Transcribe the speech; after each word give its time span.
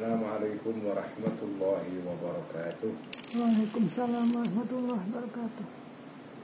Assalamualaikum 0.00 0.80
warahmatullahi 0.80 2.00
wabarakatuh. 2.08 2.88
Waalaikumsalam 3.36 4.32
warahmatullahi 4.32 4.96
wabarakatuh. 4.96 5.66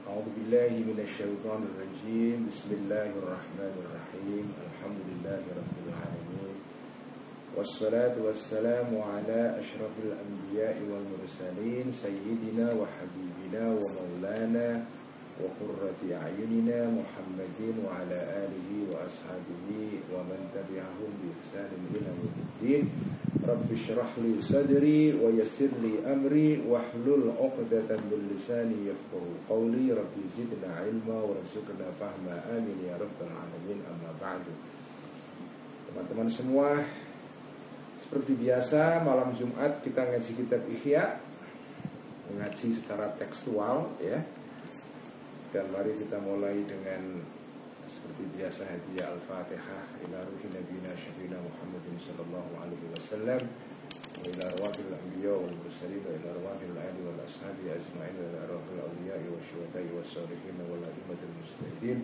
أعوذ 0.05 0.27
بالله 0.37 0.71
من 0.85 0.97
الشيطان 1.01 1.61
الرجيم 1.65 2.37
بسم 2.53 2.69
الله 2.85 3.09
الرحمن 3.17 3.73
الرحيم 3.81 4.45
الحمد 4.45 4.99
لله 5.09 5.41
رب 5.57 5.75
العالمين 5.89 6.55
والصلاة 7.57 8.15
والسلام 8.21 8.93
على 8.93 9.39
أشرف 9.57 9.93
الأنبياء 10.05 10.77
والمرسلين 10.77 11.85
سيدنا 11.97 12.77
وحبيبنا 12.77 13.63
ومولانا 13.73 14.69
وقرة 15.41 16.01
أعيننا 16.05 16.79
محمد 16.93 17.59
وعلى 17.85 18.19
آله 18.45 18.69
وأصحابه 18.93 19.69
ومن 20.13 20.39
تبعهم 20.53 21.09
بإحسان 21.25 21.71
إلى 21.97 22.05
يوم 22.05 22.35
الدين 22.45 22.85
Rabbi 23.47 23.79
syrah 23.79 24.11
li 24.19 24.43
sadri 24.43 25.15
amri 26.03 26.59
wahlul 26.67 27.31
'uqdatam 27.31 28.11
min 28.11 28.27
lisani 28.27 28.91
yafqahu 28.91 29.47
qawli. 29.47 29.95
Rabbi 29.95 30.19
zidna 30.35 30.83
ilma 30.83 31.15
warzuqna 31.23 31.95
fahma. 31.95 32.43
Amin 32.51 32.75
ya 32.83 32.99
rabbal 32.99 33.31
alamin. 33.31 33.79
Amma 33.87 34.11
Teman-teman 35.87 36.27
semua 36.27 36.75
seperti 38.03 38.35
biasa 38.35 38.99
malam 39.07 39.31
Jumat 39.31 39.79
kita 39.79 40.03
ngaji 40.03 40.31
kitab 40.43 40.67
Ihya 40.67 41.15
mengaji 42.27 42.75
secara 42.75 43.15
tekstual 43.15 43.95
ya. 44.03 44.27
Dan 45.55 45.71
mari 45.71 45.95
kita 45.95 46.19
mulai 46.19 46.67
dengan 46.67 47.23
seperti 47.87 48.23
biasa 48.35 48.61
hadiah 48.67 49.07
Al-Fatihah 49.15 49.83
ila 50.07 50.17
ruhi 50.27 50.47
nabina 50.51 50.91
syafina 50.95 51.37
Muhammadin 51.39 51.95
sallallahu 51.99 52.51
alaihi 52.61 52.87
wasallam 52.95 53.43
وإلى 54.17 54.43
أرواح 54.49 54.73
الأنبياء 54.81 55.37
والمرسلين 55.45 56.01
وإلى 56.09 56.27
أرواح 56.35 56.59
الأهل 56.73 56.97
والأصحاب 57.05 57.57
أجمعين 57.69 58.15
وإلى 58.17 58.37
أرواح 58.49 58.65
الأولياء 58.75 59.21
والشهداء 59.29 59.85
والصالحين 59.93 60.57
والأئمة 60.57 61.21
المجتهدين 61.29 61.99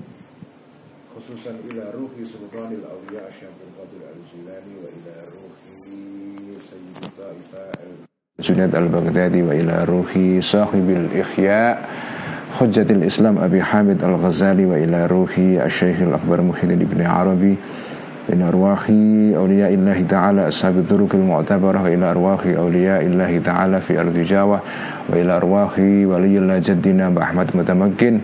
خصوصا 1.17 1.51
إلى 1.73 1.83
روح 1.97 2.13
سلطان 2.33 2.69
الأولياء 2.79 3.25
شاب 3.41 3.57
القادر 3.65 4.01
الجيلاني 4.13 4.73
وإلى 4.83 5.13
روح 5.33 5.57
سيد 6.69 6.97
الطائفة 7.03 7.63
جنيد 8.39 8.75
البغدادي 8.75 9.41
وإلى 9.41 9.75
روح 9.89 10.09
صاحب 10.39 10.85
الإحياء 10.89 11.73
حجة 12.59 12.85
الإسلام 12.89 13.37
أبي 13.37 13.63
حامد 13.63 14.03
الغزالي 14.03 14.65
وإلى 14.65 15.05
روحي 15.05 15.65
الشيخ 15.65 16.01
الأكبر 16.01 16.41
محي 16.41 16.67
بن 16.67 17.01
عربي 17.05 17.55
إلى 18.29 18.47
أرواح 18.47 18.89
أولياء 19.37 19.73
الله 19.73 20.05
تعالى 20.09 20.47
أصحاب 20.47 20.77
الدروك 20.77 21.15
المعتبرة 21.15 21.83
وإلى 21.83 22.11
أرواح 22.11 22.39
أولياء 22.45 23.01
الله 23.01 23.41
تعالى 23.45 23.81
في 23.81 23.99
أرض 23.99 24.17
جاوة 24.17 24.59
وإلى 25.09 25.37
أرواح 25.37 25.79
ولي 25.79 26.37
الله 26.37 26.57
جدنا 26.57 27.13
أحمد 27.21 27.47
متمكن. 27.55 28.19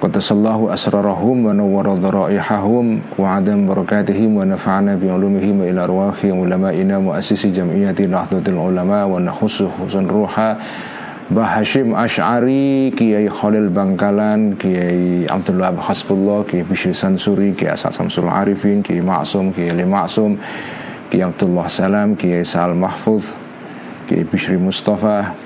قدس 0.00 0.32
الله 0.32 0.74
أسرارهم 0.74 1.46
ونور 1.46 1.94
ضرائحهم 1.94 3.00
وعدم 3.18 3.66
بركاتهم 3.66 4.36
ونفعنا 4.36 4.94
بعلومهم 5.02 5.62
إلى 5.62 5.80
أرواح 5.84 6.24
علمائنا 6.24 6.98
مؤسس 6.98 7.46
جمعية 7.46 7.98
نهضة 8.06 8.46
العلماء 8.52 9.06
ونخص 9.08 9.62
خصوصا 9.62 10.02
روحا 10.02 10.58
Mbah 11.28 11.60
Hashim 11.60 11.92
Ash'ari, 11.92 12.88
Kiai 12.96 13.28
Khalil 13.28 13.68
Bangkalan, 13.68 14.56
Kiai 14.56 15.28
Abdullah 15.28 15.76
Hasbullah, 15.76 16.48
Kiai 16.48 16.64
Bishri 16.64 16.96
Sansuri, 16.96 17.52
Kiai 17.52 17.72
Asad 17.76 17.92
Samsul 17.92 18.32
Arifin, 18.32 18.82
Kiai 18.82 19.04
Maksum, 19.04 19.52
Kiai 19.52 19.68
Ali 19.68 19.84
Maksum, 19.84 20.40
Kiai 21.10 21.28
Abdullah 21.28 21.68
Salam, 21.68 22.16
Kiai 22.16 22.46
Sa'al 22.46 22.72
Mahfuz, 22.72 23.28
Kiai 24.08 24.24
Bishri 24.24 24.56
Mustafa, 24.58 25.36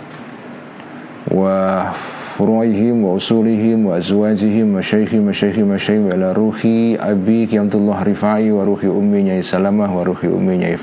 wa 1.34 1.90
furu'ihim 2.38 3.02
wa 3.02 3.18
usulihim 3.18 3.82
wa 3.82 3.98
azwajihim 3.98 4.78
wa 4.78 4.80
syaihim 4.86 5.26
wa 5.26 5.34
syaihim 5.34 5.66
wa 5.66 5.82
syaihim 5.82 6.14
wa 6.14 6.30
ruhi 6.30 6.94
abi 6.94 7.50
Kiai 7.50 7.58
Abdullah 7.58 8.06
Rifai 8.06 8.54
wa 8.54 8.62
ruhi 8.62 8.86
ummi 8.86 9.26
Nyai 9.26 9.42
Salamah 9.42 9.90
wa 9.90 10.06
ruhi 10.06 10.30
ummi 10.30 10.62
Nyai 10.62 10.78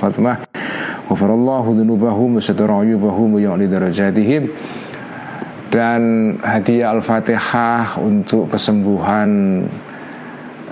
dan 5.70 6.34
hadiah 6.42 6.98
Al-Fatihah 6.98 8.02
untuk 8.02 8.50
kesembuhan 8.50 9.30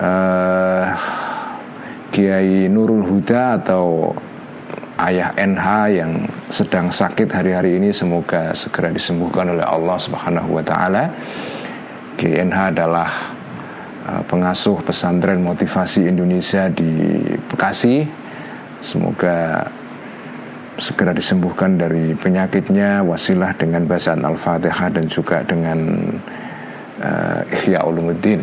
uh, 0.02 0.86
Kiai 2.10 2.66
Nurul 2.66 3.06
Huda 3.06 3.62
atau 3.62 4.10
ayah 4.98 5.30
NH 5.38 5.66
yang 5.94 6.26
sedang 6.50 6.90
sakit 6.90 7.30
hari-hari 7.30 7.78
ini 7.78 7.94
semoga 7.94 8.50
segera 8.58 8.90
disembuhkan 8.90 9.54
oleh 9.54 9.62
Allah 9.62 9.94
Subhanahu 10.02 10.58
wa 10.58 10.64
taala. 10.66 11.14
Kiai 12.18 12.42
NH 12.42 12.74
adalah 12.74 13.10
uh, 14.02 14.22
pengasuh 14.26 14.82
pesantren 14.82 15.38
motivasi 15.46 16.10
Indonesia 16.10 16.66
di 16.66 17.22
Bekasi. 17.46 18.02
Semoga 18.82 19.62
segera 20.78 21.10
disembuhkan 21.10 21.74
dari 21.74 22.14
penyakitnya 22.14 23.02
wasilah 23.02 23.54
dengan 23.58 23.84
bacaan 23.84 24.22
Al-Fatihah 24.22 24.88
dan 24.94 25.10
juga 25.10 25.42
dengan 25.42 25.78
uh, 27.02 27.42
Ihya 27.50 27.82
Ulumuddin. 27.82 28.40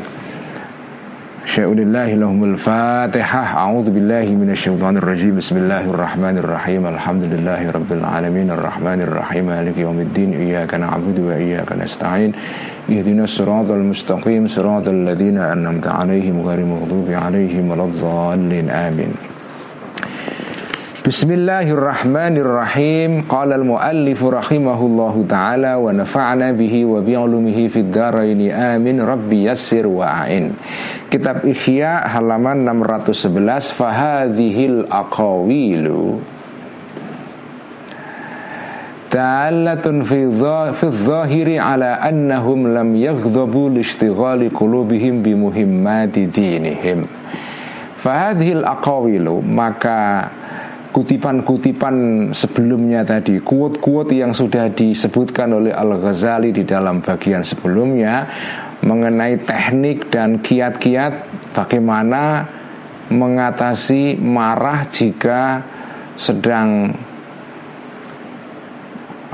Syai'ulillahi 1.46 2.18
lahumul 2.18 2.58
fatihah. 2.58 3.54
A'udhu 3.54 3.94
billahi 3.94 4.34
minasyaitanir 4.34 5.06
rajim 5.06 5.38
Bismillahirrahmanirrahim. 5.38 6.90
Alhamdulillahi 6.90 7.70
rabbil 7.70 8.02
alamin. 8.02 8.50
Ar-Rahmanirrahim. 8.50 9.54
Yawmiddin 9.78 10.34
Iyaka 10.42 10.82
na'budu 10.82 11.30
wa 11.30 11.38
iyaka 11.38 11.78
nasta'in. 11.78 12.34
Ihdina 12.90 13.30
siratal 13.30 13.86
mustaqim. 13.86 14.50
Siratal 14.50 15.06
ladhina 15.06 15.54
an'amta 15.54 15.94
alaihim 15.94 16.42
Ghari 16.42 16.66
maghdubi 16.66 17.14
alaihim 17.14 17.70
Waladzallin 17.70 18.74
amin 18.74 19.35
Bismillahirrahmanirrahim. 21.06 23.30
Qala 23.30 23.62
al-muallif 23.62 24.26
rahimahullahu 24.26 25.30
ta'ala 25.30 25.78
Wa 25.78 25.94
nafa'na 25.94 26.50
bihi 26.50 26.82
wa 26.82 26.98
bi'ulumihi 26.98 27.70
fid 27.70 27.94
daraini 27.94 28.50
amin. 28.50 28.98
Rabbi 28.98 29.46
yassir 29.46 29.86
wa 29.86 30.26
a'in. 30.26 30.58
Kitab 31.14 31.46
Ihya 31.46 32.10
halaman 32.10 32.66
611 32.66 33.78
Fahadhihil 33.78 34.90
aqawilu 34.90 36.26
Ta'allatun 39.14 40.02
fi 40.10 40.26
zahiri 40.90 41.62
ala 41.62 42.02
annahum 42.02 42.74
lam 42.74 42.98
yaghdabu 42.98 43.70
Lishtighali 43.70 44.50
kulubihim 44.50 45.22
bimuhimmati 45.22 46.34
dinihim. 46.34 47.06
Fahadhil 48.02 48.66
aqawilu 48.66 49.46
Maka 49.46 50.34
kutipan-kutipan 50.96 52.32
sebelumnya 52.32 53.04
tadi, 53.04 53.44
kuat-kuat 53.44 54.16
yang 54.16 54.32
sudah 54.32 54.72
disebutkan 54.72 55.52
oleh 55.52 55.76
Al-Ghazali 55.76 56.56
di 56.56 56.64
dalam 56.64 57.04
bagian 57.04 57.44
sebelumnya 57.44 58.24
mengenai 58.80 59.44
teknik 59.44 60.08
dan 60.08 60.40
kiat-kiat 60.40 61.28
bagaimana 61.52 62.48
mengatasi 63.12 64.16
marah 64.24 64.88
jika 64.88 65.60
sedang 66.16 66.96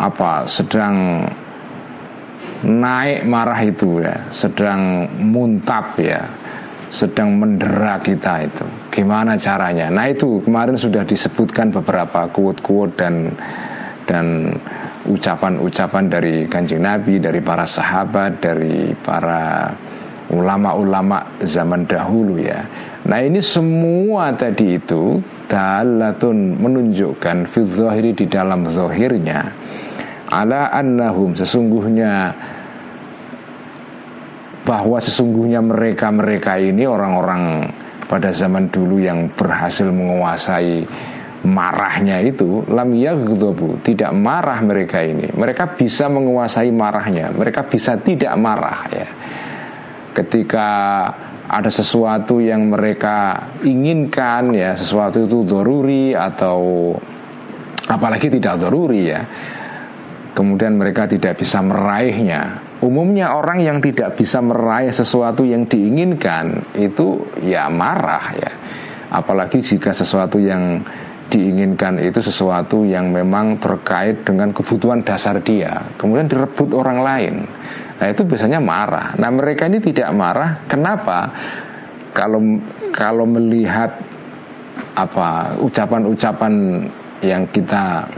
apa 0.01 0.49
sedang 0.49 1.29
naik 2.65 3.21
marah 3.29 3.61
itu 3.61 4.01
ya 4.01 4.17
sedang 4.33 5.05
muntap 5.29 5.93
ya 6.01 6.25
sedang 6.89 7.37
mendera 7.37 8.01
kita 8.01 8.49
itu. 8.49 8.80
Gimana 8.91 9.39
caranya? 9.39 9.87
Nah 9.87 10.11
itu 10.11 10.43
kemarin 10.43 10.75
sudah 10.75 11.07
disebutkan 11.07 11.71
beberapa 11.71 12.27
kuat-kuat 12.27 12.99
dan 12.99 13.31
dan 14.03 14.51
ucapan-ucapan 15.07 16.11
dari 16.11 16.45
kanjeng 16.51 16.83
Nabi, 16.83 17.17
dari 17.17 17.39
para 17.39 17.63
sahabat, 17.63 18.43
dari 18.43 18.91
para 18.99 19.71
ulama-ulama 20.35 21.39
zaman 21.39 21.87
dahulu 21.87 22.35
ya. 22.37 22.67
Nah 23.07 23.19
ini 23.23 23.39
semua 23.39 24.35
tadi 24.35 24.75
itu 24.75 25.23
dalatun 25.47 26.59
menunjukkan 26.59 27.47
fi 27.47 27.61
di 28.13 28.25
dalam 28.27 28.67
zahirnya 28.67 29.51
ala 30.31 30.71
annahum 30.71 31.35
sesungguhnya 31.35 32.31
bahwa 34.63 34.97
sesungguhnya 35.03 35.59
mereka-mereka 35.59 36.55
ini 36.55 36.87
orang-orang 36.87 37.67
pada 38.11 38.35
zaman 38.35 38.67
dulu 38.67 38.99
yang 38.99 39.31
berhasil 39.31 39.87
menguasai 39.87 40.83
marahnya 41.47 42.19
itu 42.19 42.67
lam 42.67 42.91
yaghdabu 42.91 43.79
tidak 43.79 44.11
marah 44.11 44.59
mereka 44.59 44.99
ini. 44.99 45.31
Mereka 45.31 45.79
bisa 45.79 46.11
menguasai 46.11 46.67
marahnya 46.75 47.31
mereka 47.31 47.63
bisa 47.63 47.95
tidak 47.95 48.35
marah 48.35 48.83
ya. 48.91 49.07
Ketika 50.11 50.67
ada 51.51 51.67
sesuatu 51.67 52.39
yang 52.39 52.71
mereka 52.71 53.47
inginkan 53.63 54.55
ya 54.55 54.71
sesuatu 54.75 55.27
itu 55.27 55.43
doruri 55.43 56.15
atau 56.15 56.91
apalagi 57.91 58.31
tidak 58.31 58.55
doruri 58.63 59.11
ya 59.11 59.21
kemudian 60.31 60.79
mereka 60.79 61.11
tidak 61.11 61.35
bisa 61.35 61.59
meraihnya 61.59 62.70
umumnya 62.81 63.33
orang 63.37 63.61
yang 63.61 63.77
tidak 63.79 64.17
bisa 64.17 64.41
meraih 64.41 64.93
sesuatu 64.93 65.45
yang 65.45 65.69
diinginkan 65.69 66.73
itu 66.77 67.21
ya 67.45 67.69
marah 67.69 68.25
ya 68.35 68.51
apalagi 69.13 69.61
jika 69.61 69.93
sesuatu 69.93 70.41
yang 70.41 70.81
diinginkan 71.31 72.01
itu 72.03 72.19
sesuatu 72.19 72.83
yang 72.83 73.07
memang 73.07 73.55
terkait 73.55 74.27
dengan 74.27 74.51
kebutuhan 74.51 74.99
dasar 75.05 75.39
dia 75.39 75.79
kemudian 75.95 76.27
direbut 76.27 76.75
orang 76.75 76.99
lain 76.99 77.35
Nah 78.01 78.09
itu 78.09 78.25
biasanya 78.25 78.57
marah. 78.57 79.13
Nah 79.21 79.29
mereka 79.29 79.69
ini 79.69 79.77
tidak 79.77 80.09
marah. 80.17 80.57
Kenapa? 80.65 81.29
Kalau 82.17 82.41
kalau 82.89 83.29
melihat 83.29 83.93
apa 84.97 85.53
ucapan-ucapan 85.61 86.81
yang 87.21 87.45
kita 87.53 88.09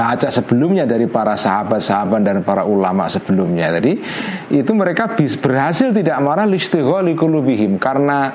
baca 0.00 0.32
sebelumnya 0.32 0.88
dari 0.88 1.04
para 1.04 1.36
sahabat-sahabat 1.36 2.20
dan 2.24 2.40
para 2.40 2.64
ulama 2.64 3.04
sebelumnya. 3.12 3.68
Tadi 3.68 4.00
itu 4.48 4.72
mereka 4.72 5.12
bis, 5.12 5.36
berhasil 5.36 5.92
tidak 5.92 6.16
marah 6.24 6.48
listigholi 6.48 7.12
kulubihim 7.12 7.76
karena 7.76 8.32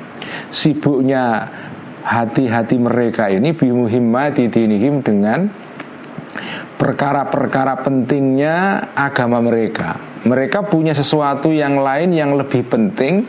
sibuknya 0.54 1.50
hati-hati 2.06 2.78
mereka 2.78 3.26
ini 3.34 3.50
bimuhimmati 3.50 4.46
dinihim 4.46 5.02
dengan 5.02 5.50
perkara-perkara 6.78 7.82
pentingnya 7.82 8.86
agama 8.94 9.42
mereka. 9.42 9.98
Mereka 10.22 10.70
punya 10.70 10.94
sesuatu 10.94 11.50
yang 11.50 11.82
lain 11.82 12.14
yang 12.14 12.38
lebih 12.38 12.62
penting 12.70 13.26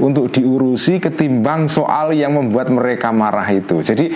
untuk 0.00 0.32
diurusi 0.32 0.96
ketimbang 0.96 1.68
soal 1.68 2.16
yang 2.16 2.32
membuat 2.32 2.72
mereka 2.72 3.12
marah 3.12 3.44
itu. 3.52 3.84
Jadi 3.84 4.08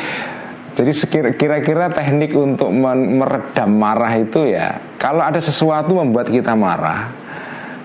jadi 0.80 0.92
kira-kira 1.36 1.92
teknik 1.92 2.32
untuk 2.32 2.72
meredam 2.72 3.76
marah 3.76 4.16
itu 4.16 4.48
ya 4.48 4.80
kalau 4.96 5.20
ada 5.20 5.36
sesuatu 5.36 5.92
membuat 5.92 6.32
kita 6.32 6.56
marah, 6.56 7.12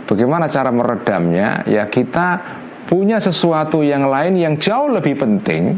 bagaimana 0.07 0.47
cara 0.47 0.71
meredamnya? 0.71 1.67
Ya 1.67 1.83
kita 1.91 2.39
punya 2.87 3.19
sesuatu 3.19 3.83
yang 3.83 4.07
lain 4.07 4.39
yang 4.39 4.55
jauh 4.55 4.87
lebih 4.87 5.19
penting. 5.19 5.75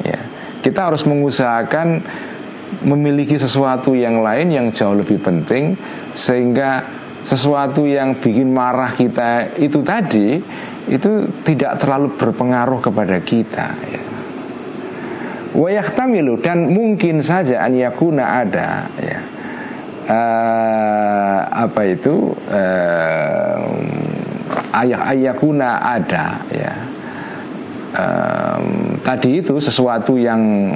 Ya, 0.00 0.20
kita 0.64 0.88
harus 0.88 1.04
mengusahakan 1.04 2.00
memiliki 2.88 3.36
sesuatu 3.36 3.92
yang 3.92 4.24
lain 4.24 4.48
yang 4.48 4.66
jauh 4.72 4.96
lebih 4.96 5.20
penting 5.20 5.76
sehingga 6.16 6.88
sesuatu 7.24 7.84
yang 7.84 8.16
bikin 8.16 8.48
marah 8.48 8.96
kita 8.96 9.60
itu 9.60 9.84
tadi 9.84 10.40
itu 10.88 11.10
tidak 11.44 11.76
terlalu 11.84 12.16
berpengaruh 12.16 12.80
kepada 12.80 13.20
kita 13.20 13.76
ya. 13.92 14.09
Wayahtamilu 15.50 16.38
dan 16.38 16.70
mungkin 16.70 17.18
saja 17.26 17.66
an 17.66 17.74
yakuna 17.74 18.46
ada 18.46 18.86
ya. 19.02 19.20
Uh, 20.10 21.40
apa 21.46 21.80
itu? 21.86 22.34
Uh, 22.50 23.62
ayah 24.74 25.00
ayakuna 25.10 25.82
ada 25.82 26.38
ya. 26.50 26.72
Um, 27.90 28.94
tadi 29.02 29.42
itu 29.42 29.58
sesuatu 29.58 30.14
yang 30.14 30.70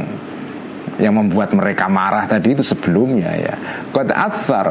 yang 0.99 1.15
membuat 1.15 1.55
mereka 1.55 1.87
marah 1.87 2.27
tadi 2.27 2.55
itu 2.55 2.67
sebelumnya 2.67 3.31
ya. 3.38 3.55
Kata 3.94 4.15
athar 4.15 4.69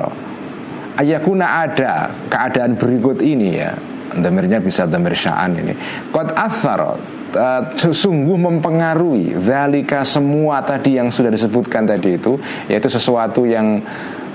ayakuna 0.99 1.67
ada 1.67 2.11
keadaan 2.27 2.75
berikut 2.75 3.23
ini 3.23 3.59
ya. 3.59 3.71
Damirnya 4.13 4.61
bisa 4.61 4.85
damir 4.85 5.17
sya'an 5.17 5.57
ini. 5.57 5.73
Qad 6.13 6.38
asar 6.38 6.99
uh, 7.35 7.62
sesungguh 7.74 8.38
mempengaruhi 8.38 9.38
Zalika 9.41 10.06
semua 10.07 10.62
tadi 10.63 10.97
yang 10.97 11.09
sudah 11.09 11.33
disebutkan 11.33 11.85
tadi 11.85 12.18
itu 12.18 12.38
Yaitu 12.69 12.89
sesuatu 12.89 13.44
yang 13.44 13.81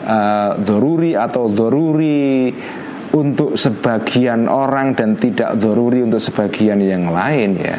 uh, 0.06 0.52
Doruri 0.58 1.14
atau 1.14 1.50
doruri 1.50 2.52
Untuk 3.14 3.56
sebagian 3.56 4.46
orang 4.46 4.92
Dan 4.92 5.16
tidak 5.16 5.56
doruri 5.56 6.04
untuk 6.04 6.20
sebagian 6.20 6.82
yang 6.82 7.08
lain 7.10 7.56
ya 7.56 7.78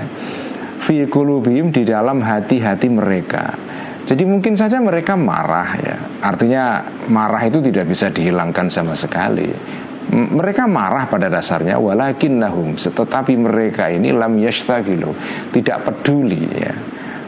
Fi 0.80 1.06
kulubim 1.06 1.70
di 1.70 1.86
dalam 1.86 2.24
hati-hati 2.24 2.88
mereka 2.90 3.54
jadi 4.10 4.26
mungkin 4.26 4.58
saja 4.58 4.82
mereka 4.82 5.14
marah 5.14 5.70
ya. 5.78 5.94
Artinya 6.26 6.82
marah 7.14 7.46
itu 7.46 7.62
tidak 7.62 7.94
bisa 7.94 8.10
dihilangkan 8.10 8.66
sama 8.66 8.98
sekali. 8.98 9.54
Mereka 10.10 10.66
marah 10.66 11.06
pada 11.06 11.30
dasarnya 11.30 11.78
walakin 11.78 12.42
nahum 12.42 12.74
tetapi 12.74 13.38
mereka 13.38 13.94
ini 13.94 14.10
lam 14.10 14.38
yashtagilu 14.42 15.14
tidak 15.54 15.86
peduli 15.86 16.50
ya. 16.50 16.74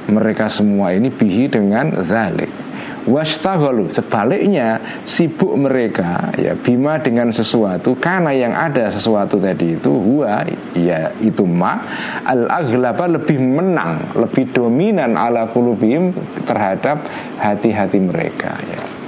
Mereka 0.09 0.49
semua 0.49 0.97
ini 0.97 1.13
bihi 1.13 1.45
dengan 1.45 1.93
zalik 2.01 2.49
wastaghalu 3.09 3.89
sebaliknya 3.89 4.77
sibuk 5.09 5.57
mereka 5.57 6.29
ya 6.37 6.53
bima 6.53 7.01
dengan 7.01 7.33
sesuatu 7.33 7.97
karena 7.97 8.29
yang 8.29 8.53
ada 8.53 8.93
sesuatu 8.93 9.41
tadi 9.41 9.77
itu 9.77 9.89
huwa 9.89 10.45
ya 10.77 11.09
itu 11.17 11.41
ma 11.47 11.81
al 12.25 12.45
aghlaba 12.45 13.09
lebih 13.09 13.41
menang 13.41 13.97
lebih 14.13 14.53
dominan 14.53 15.17
ala 15.17 15.49
kulubim 15.49 16.13
terhadap 16.45 17.01
hati-hati 17.41 17.97
mereka 17.97 18.53
ya 18.69 19.00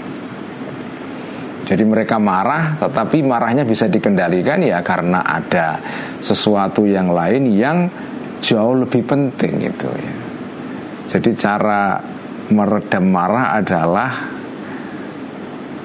jadi 1.74 1.90
mereka 1.90 2.22
marah 2.22 2.78
tetapi 2.78 3.26
marahnya 3.26 3.66
bisa 3.66 3.90
dikendalikan 3.90 4.62
ya 4.62 4.86
karena 4.86 5.26
ada 5.26 5.82
sesuatu 6.22 6.86
yang 6.86 7.10
lain 7.10 7.50
yang 7.50 7.90
jauh 8.46 8.78
lebih 8.78 9.02
penting 9.02 9.74
itu 9.74 9.90
ya. 9.90 10.14
Jadi 11.18 11.34
cara 11.34 11.98
meredam 12.54 13.10
marah 13.10 13.58
adalah 13.58 14.12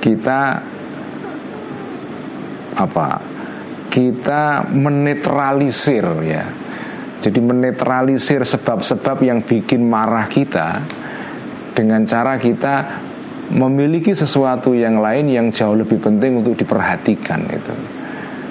kita 0.04 0.40
apa 2.76 3.08
kita 3.88 4.68
menetralisir 4.68 6.04
ya. 6.20 6.44
Jadi 7.24 7.40
menetralisir 7.40 8.44
sebab-sebab 8.44 9.24
yang 9.24 9.40
bikin 9.40 9.88
marah 9.88 10.28
kita 10.28 10.84
dengan 11.72 12.04
cara 12.04 12.36
kita 12.36 13.07
memiliki 13.52 14.12
sesuatu 14.12 14.76
yang 14.76 15.00
lain 15.00 15.28
yang 15.30 15.46
jauh 15.48 15.76
lebih 15.76 16.00
penting 16.00 16.44
untuk 16.44 16.58
diperhatikan 16.58 17.44
itu 17.48 17.74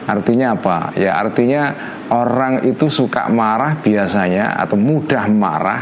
artinya 0.07 0.55
apa 0.55 0.95
ya 0.95 1.19
artinya 1.19 1.75
orang 2.09 2.63
itu 2.63 2.87
suka 2.87 3.27
marah 3.27 3.75
biasanya 3.77 4.55
atau 4.55 4.79
mudah 4.79 5.27
marah 5.27 5.81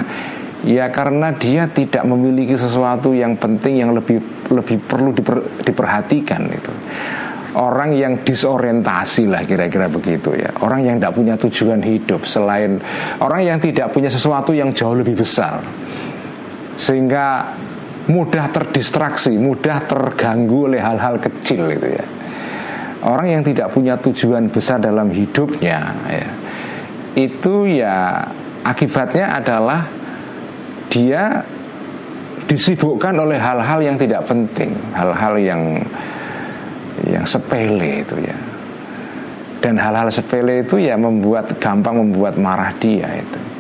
Ya 0.65 0.89
karena 0.89 1.29
dia 1.29 1.69
tidak 1.69 2.01
memiliki 2.10 2.57
sesuatu 2.57 3.13
yang 3.13 3.38
penting 3.38 3.86
yang 3.86 3.93
lebih 3.93 4.17
lebih 4.50 4.81
perlu 4.81 5.13
diper, 5.13 5.38
diperhatikan 5.62 6.41
itu. 6.50 6.74
Orang 7.55 7.93
yang 7.93 8.25
disorientasi 8.25 9.29
lah 9.29 9.45
kira-kira 9.45 9.86
begitu 9.86 10.34
ya. 10.34 10.50
Orang 10.65 10.81
yang 10.81 10.98
tidak 10.98 11.13
punya 11.13 11.38
tujuan 11.38 11.86
hidup 11.86 12.25
selain 12.25 12.81
orang 13.22 13.45
yang 13.45 13.57
tidak 13.62 13.93
punya 13.93 14.10
sesuatu 14.10 14.57
yang 14.57 14.74
jauh 14.74 14.98
lebih 14.98 15.22
besar. 15.22 15.62
Sehingga 16.81 17.53
mudah 18.05 18.53
terdistraksi, 18.53 19.33
mudah 19.38 19.81
terganggu 19.85 20.69
oleh 20.69 20.81
hal-hal 20.81 21.17
kecil 21.17 21.69
itu 21.74 21.97
ya. 21.97 22.05
Orang 23.05 23.29
yang 23.29 23.43
tidak 23.45 23.69
punya 23.69 23.97
tujuan 24.01 24.50
besar 24.50 24.81
dalam 24.81 25.13
hidupnya 25.13 25.93
ya. 26.09 26.29
Itu 27.15 27.69
ya 27.69 28.25
akibatnya 28.65 29.39
adalah 29.39 29.85
dia 30.89 31.45
disibukkan 32.45 33.13
oleh 33.17 33.38
hal-hal 33.41 33.79
yang 33.81 33.97
tidak 33.97 34.25
penting, 34.25 34.74
hal-hal 34.93 35.38
yang 35.38 35.62
yang 37.05 37.25
sepele 37.25 38.05
itu 38.05 38.15
ya. 38.21 38.38
Dan 39.62 39.81
hal-hal 39.81 40.13
sepele 40.13 40.62
itu 40.62 40.77
ya 40.77 40.93
membuat 40.93 41.57
gampang 41.57 41.97
membuat 41.97 42.38
marah 42.38 42.69
dia 42.77 43.09
itu. 43.17 43.54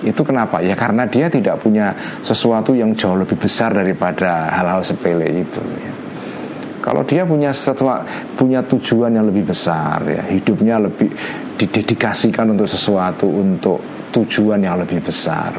Itu 0.00 0.24
kenapa? 0.24 0.64
Ya 0.64 0.72
karena 0.72 1.04
dia 1.04 1.28
tidak 1.28 1.60
punya 1.60 1.92
sesuatu 2.24 2.72
yang 2.72 2.96
jauh 2.96 3.16
lebih 3.20 3.36
besar 3.36 3.76
daripada 3.76 4.48
hal-hal 4.48 4.80
sepele 4.80 5.28
itu 5.44 5.60
ya. 5.60 5.92
Kalau 6.80 7.04
dia 7.04 7.28
punya 7.28 7.52
sesuatu, 7.52 7.92
punya 8.40 8.64
tujuan 8.64 9.12
yang 9.12 9.28
lebih 9.28 9.52
besar 9.52 10.00
ya, 10.08 10.24
hidupnya 10.32 10.80
lebih 10.80 11.12
didedikasikan 11.60 12.56
untuk 12.56 12.64
sesuatu 12.64 13.28
untuk 13.28 13.84
tujuan 14.16 14.64
yang 14.64 14.80
lebih 14.80 15.04
besar 15.04 15.52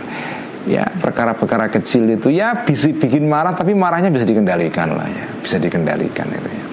ya 0.69 0.86
perkara-perkara 0.86 1.74
kecil 1.74 2.05
itu 2.05 2.29
ya 2.29 2.53
bisa 2.62 2.93
bikin 2.93 3.25
marah 3.25 3.57
tapi 3.57 3.74
marahnya 3.74 4.13
bisa 4.13 4.27
dikendalikan 4.27 4.93
lah 4.93 5.07
ya 5.10 5.25
bisa 5.41 5.57
dikendalikan 5.57 6.27
itu 6.29 6.50
ya 6.50 6.65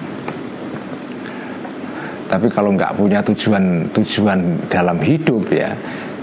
tapi 2.29 2.45
kalau 2.53 2.77
nggak 2.77 2.93
punya 2.93 3.25
tujuan 3.25 3.89
tujuan 3.89 4.69
dalam 4.69 5.01
hidup 5.01 5.49
ya 5.49 5.73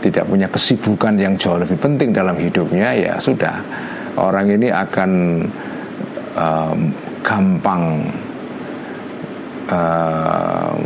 tidak 0.06 0.30
punya 0.30 0.46
kesibukan 0.46 1.18
yang 1.18 1.34
jauh 1.34 1.58
lebih 1.58 1.74
penting 1.82 2.14
dalam 2.14 2.38
hidupnya 2.38 2.94
ya 2.94 3.14
sudah. 3.18 3.58
Orang 4.16 4.48
ini 4.48 4.70
akan 4.70 5.10
um, 6.38 6.78
gampang 7.26 8.06
um, 9.66 10.80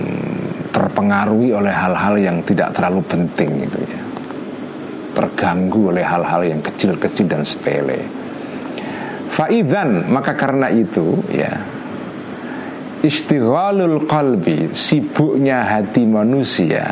terpengaruh 0.73 1.37
terpengaruhi 1.41 1.50
oleh 1.53 1.75
hal-hal 1.75 2.15
yang 2.17 2.37
tidak 2.49 2.73
terlalu 2.73 3.00
penting 3.05 3.50
itu 3.69 3.79
ya. 3.85 4.00
Terganggu 5.11 5.93
oleh 5.93 6.05
hal-hal 6.07 6.43
yang 6.49 6.61
kecil-kecil 6.65 7.27
dan 7.29 7.45
sepele. 7.45 8.00
Faidan 9.31 10.09
maka 10.09 10.33
karena 10.35 10.73
itu 10.73 11.21
ya 11.31 11.61
istighalul 13.05 14.05
qalbi 14.09 14.73
sibuknya 14.73 15.65
hati 15.65 16.05
manusia 16.05 16.89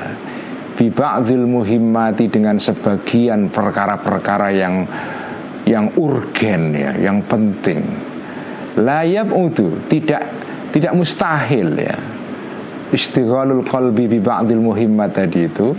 biba'dil 0.79 1.43
muhimmati 1.43 2.31
dengan 2.31 2.63
sebagian 2.63 3.51
perkara-perkara 3.51 4.49
yang 4.55 4.87
yang 5.67 5.91
urgen 5.99 6.73
ya, 6.73 6.95
yang 6.97 7.21
penting. 7.27 7.83
Layab 8.79 9.35
itu 9.35 9.75
tidak 9.91 10.23
tidak 10.71 10.95
mustahil 10.95 11.75
ya. 11.75 11.99
Istighalul 12.95 13.67
qalbi 13.67 14.07
bi 14.07 14.23
ba'dil 14.23 14.63
muhimmat 14.63 15.13
tadi 15.13 15.45
itu 15.45 15.75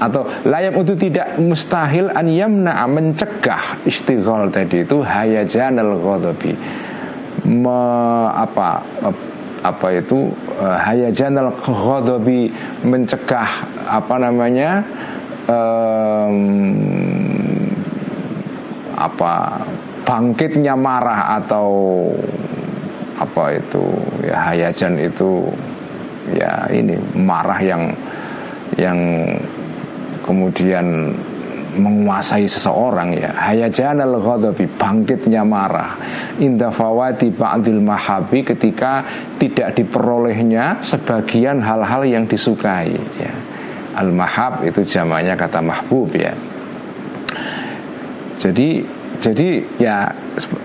atau 0.00 0.24
layab 0.48 0.80
itu 0.80 0.96
tidak 0.96 1.36
mustahil 1.36 2.08
an 2.16 2.24
yamna 2.24 2.72
mencegah 2.88 3.84
istighal 3.84 4.48
tadi 4.48 4.82
itu 4.82 5.04
hayajanal 5.04 6.00
ghadabi 6.00 6.56
me, 7.44 7.80
apa 8.32 8.80
apa 9.60 10.00
itu 10.00 10.32
uh, 10.56 10.78
hayajanal 10.80 11.52
ghadabi 11.60 12.48
mencegah 12.80 13.48
apa 13.84 14.14
namanya 14.16 14.80
um, 15.44 16.36
apa 18.96 19.64
bangkitnya 20.04 20.76
marah 20.76 21.40
atau 21.40 21.68
apa 23.20 23.60
itu 23.60 23.84
ya 24.24 24.36
hayajan 24.48 24.96
itu 24.96 25.52
ya 26.32 26.64
ini 26.72 26.96
marah 27.20 27.60
yang 27.60 27.92
yang 28.80 28.98
kemudian 30.24 31.12
menguasai 31.76 32.46
seseorang 32.46 33.14
ya. 33.14 33.30
Hayajanal 33.34 34.18
ghadabi 34.18 34.66
bangkitnya 34.66 35.46
marah. 35.46 35.94
Inda 36.42 36.72
fawati 36.72 37.30
ba'dil 37.30 37.78
mahabi 37.78 38.42
ketika 38.42 39.04
tidak 39.38 39.78
diperolehnya 39.78 40.82
sebagian 40.82 41.62
hal-hal 41.62 42.02
yang 42.06 42.24
disukai 42.26 42.94
ya. 43.18 43.32
Al 43.94 44.14
mahab 44.14 44.62
itu 44.66 44.86
zamannya 44.86 45.34
kata 45.34 45.58
mahbub 45.60 46.14
ya. 46.14 46.32
Jadi 48.40 48.80
jadi 49.20 49.48
ya 49.76 50.08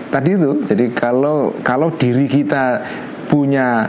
tadi 0.08 0.32
itu 0.32 0.64
jadi 0.64 0.86
kalau 0.96 1.52
kalau 1.60 1.92
diri 1.92 2.24
kita 2.24 2.80
punya 3.28 3.84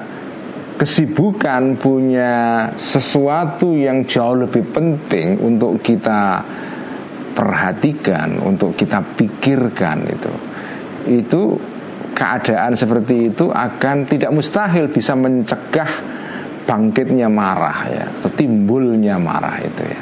kesibukan 0.78 1.74
punya 1.82 2.68
sesuatu 2.78 3.74
yang 3.74 4.06
jauh 4.06 4.38
lebih 4.38 4.62
penting 4.70 5.42
untuk 5.42 5.82
kita 5.82 6.46
perhatikan, 7.38 8.41
untuk 8.41 8.74
kita 8.74 9.06
pikirkan 9.13 10.10
itu. 10.10 10.34
Itu 11.22 11.41
keadaan 12.17 12.74
seperti 12.74 13.29
itu 13.29 13.53
akan 13.53 14.10
tidak 14.10 14.34
mustahil 14.34 14.89
bisa 14.89 15.13
mencegah 15.13 15.91
bangkitnya 16.65 17.29
marah 17.29 17.86
ya, 17.94 18.06
atau 18.10 18.34
timbulnya 18.34 19.22
marah 19.22 19.62
itu 19.62 19.84
ya. 19.86 20.01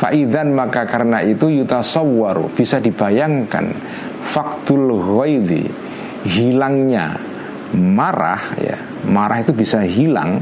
Faidan 0.00 0.56
maka 0.56 0.88
karena 0.88 1.20
itu 1.20 1.52
yutasawwaru 1.52 2.56
bisa 2.56 2.80
dibayangkan 2.80 3.68
faktul 4.32 4.96
ghaidhi 4.96 5.68
hilangnya 6.24 7.20
marah 7.76 8.40
ya 8.56 8.80
marah 9.04 9.44
itu 9.44 9.52
bisa 9.52 9.84
hilang 9.84 10.40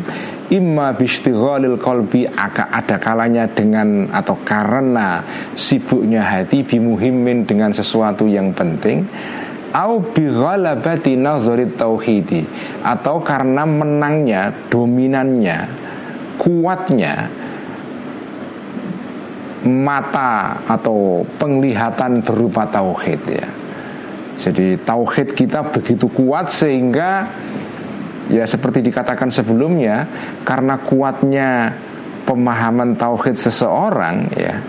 imma 0.48 0.96
bistighalil 0.96 1.76
qalbi 1.76 2.24
ada 2.28 2.96
kalanya 2.96 3.44
dengan 3.48 4.08
atau 4.08 4.36
karena 4.44 5.20
sibuknya 5.54 6.24
hati 6.24 6.64
bimuhimin 6.64 7.44
dengan 7.44 7.72
sesuatu 7.72 8.24
yang 8.24 8.56
penting 8.56 9.04
au 9.76 10.00
bighalabati 10.00 11.20
nadhari 11.20 11.68
tauhidi 11.68 12.48
atau 12.80 13.20
karena 13.20 13.68
menangnya 13.68 14.56
dominannya 14.72 15.68
kuatnya 16.40 17.28
mata 19.68 20.62
atau 20.70 21.26
penglihatan 21.36 22.22
berupa 22.22 22.64
tauhid 22.70 23.20
ya. 23.26 23.48
Jadi 24.38 24.78
tauhid 24.86 25.34
kita 25.34 25.66
begitu 25.74 26.06
kuat 26.14 26.54
sehingga 26.54 27.26
Ya 28.28 28.44
seperti 28.44 28.84
dikatakan 28.84 29.32
sebelumnya 29.32 30.04
Karena 30.44 30.76
kuatnya 30.80 31.72
pemahaman 32.28 32.96
tauhid 32.96 33.36
seseorang 33.40 34.28
ya 34.36 34.60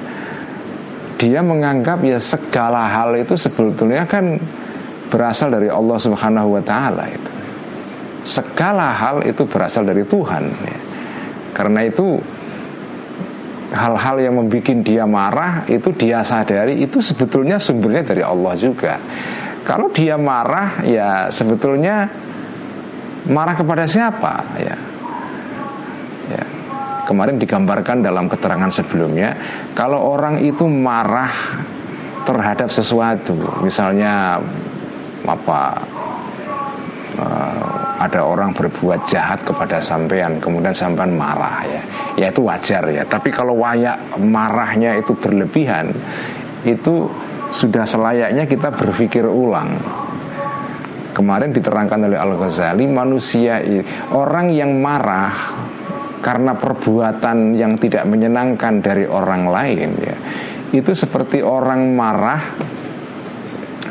Dia 1.19 1.43
menganggap 1.43 1.99
ya 2.03 2.19
segala 2.19 2.87
hal 2.87 3.19
itu 3.19 3.35
sebetulnya 3.35 4.07
kan 4.07 4.39
Berasal 5.11 5.51
dari 5.51 5.67
Allah 5.67 5.97
subhanahu 5.99 6.55
wa 6.55 6.63
ta'ala 6.63 7.05
itu 7.11 7.31
Segala 8.23 8.93
hal 8.93 9.25
itu 9.25 9.47
berasal 9.47 9.87
dari 9.87 10.05
Tuhan 10.05 10.43
ya. 10.47 10.79
Karena 11.55 11.81
itu 11.87 12.19
hal-hal 13.73 14.15
yang 14.21 14.33
membuat 14.37 14.81
dia 14.81 15.05
marah 15.05 15.65
itu 15.69 15.93
dia 15.93 16.25
sadari 16.25 16.81
itu 16.81 17.01
sebetulnya 17.01 17.61
sumbernya 17.61 18.05
dari 18.05 18.23
Allah 18.25 18.53
juga. 18.57 18.97
Kalau 19.65 19.93
dia 19.93 20.17
marah 20.17 20.81
ya 20.85 21.29
sebetulnya 21.29 22.09
marah 23.29 23.55
kepada 23.55 23.86
siapa? 23.86 24.33
Ya. 24.57 24.75
Ya. 26.29 26.43
Kemarin 27.05 27.41
digambarkan 27.41 28.05
dalam 28.05 28.29
keterangan 28.29 28.69
sebelumnya 28.69 29.33
kalau 29.74 30.13
orang 30.13 30.41
itu 30.45 30.69
marah 30.69 31.31
terhadap 32.25 32.69
sesuatu 32.69 33.33
misalnya 33.65 34.38
apa 35.25 35.62
uh, 37.17 37.79
ada 38.00 38.21
orang 38.21 38.53
berbuat 38.53 39.09
jahat 39.09 39.41
kepada 39.41 39.81
sampean 39.81 40.38
kemudian 40.38 40.74
sampean 40.74 41.17
marah 41.17 41.65
ya. 41.65 41.81
Ya 42.15 42.27
itu 42.29 42.45
wajar 42.45 42.86
ya. 42.93 43.03
Tapi 43.09 43.33
kalau 43.33 43.57
wayak 43.57 44.21
marahnya 44.21 44.95
itu 45.01 45.17
berlebihan 45.17 45.89
itu 46.63 47.09
sudah 47.50 47.83
selayaknya 47.89 48.45
kita 48.45 48.69
berpikir 48.69 49.25
ulang 49.25 49.74
kemarin 51.19 51.51
diterangkan 51.51 52.07
oleh 52.07 52.15
Al 52.15 52.39
Ghazali 52.39 52.88
manusia 52.88 53.59
orang 54.15 54.55
yang 54.55 54.79
marah 54.79 55.35
karena 56.23 56.55
perbuatan 56.55 57.59
yang 57.59 57.75
tidak 57.75 58.07
menyenangkan 58.07 58.79
dari 58.79 59.03
orang 59.03 59.51
lain 59.51 59.89
ya 59.99 60.15
itu 60.71 60.95
seperti 60.95 61.43
orang 61.43 61.91
marah 61.91 62.39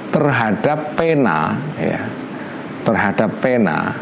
terhadap 0.08 0.96
pena 0.96 1.52
ya 1.76 2.00
terhadap 2.88 3.30
pena 3.44 3.92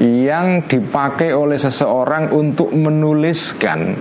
yang 0.00 0.64
dipakai 0.64 1.36
oleh 1.36 1.60
seseorang 1.60 2.32
untuk 2.32 2.72
menuliskan 2.72 3.96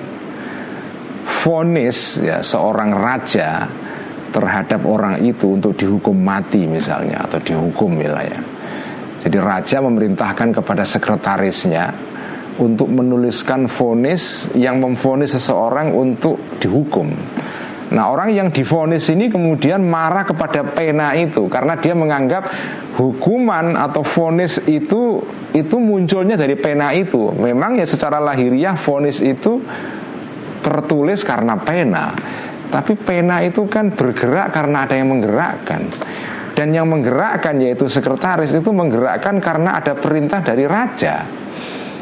vonis 1.43 2.19
ya 2.19 2.39
seorang 2.39 2.91
raja 2.95 3.67
terhadap 4.35 4.83
orang 4.83 5.23
itu 5.23 5.55
untuk 5.55 5.79
dihukum 5.79 6.19
mati 6.19 6.67
misalnya 6.67 7.23
atau 7.23 7.39
dihukum 7.39 7.95
wilayah. 7.95 8.43
Jadi 9.23 9.37
raja 9.39 9.79
memerintahkan 9.79 10.51
kepada 10.59 10.83
sekretarisnya 10.83 11.95
untuk 12.59 12.91
menuliskan 12.91 13.71
vonis 13.71 14.51
yang 14.53 14.83
memvonis 14.83 15.39
seseorang 15.39 15.95
untuk 15.95 16.59
dihukum. 16.59 17.09
Nah 17.85 18.09
orang 18.09 18.33
yang 18.33 18.49
difonis 18.49 19.07
ini 19.13 19.29
kemudian 19.29 19.85
marah 19.85 20.25
kepada 20.25 20.65
pena 20.65 21.13
itu 21.13 21.45
karena 21.45 21.77
dia 21.77 21.93
menganggap 21.93 22.49
hukuman 22.97 23.77
atau 23.77 24.01
vonis 24.01 24.57
itu 24.65 25.21
itu 25.53 25.75
munculnya 25.77 26.33
dari 26.33 26.57
pena 26.57 26.91
itu. 26.91 27.29
Memang 27.29 27.77
ya 27.77 27.85
secara 27.85 28.17
lahiriah 28.17 28.73
vonis 28.73 29.21
itu 29.21 29.61
tertulis 30.65 31.21
karena 31.21 31.53
pena. 31.61 32.09
Tapi 32.75 32.99
pena 32.99 33.39
itu 33.39 33.63
kan 33.71 33.87
bergerak 33.87 34.51
karena 34.51 34.83
ada 34.83 34.99
yang 34.99 35.07
menggerakkan. 35.07 35.87
Dan 36.51 36.75
yang 36.75 36.91
menggerakkan 36.91 37.55
yaitu 37.63 37.87
sekretaris 37.87 38.51
itu 38.51 38.75
menggerakkan 38.75 39.39
karena 39.39 39.79
ada 39.79 39.95
perintah 39.95 40.43
dari 40.43 40.67
raja. 40.67 41.23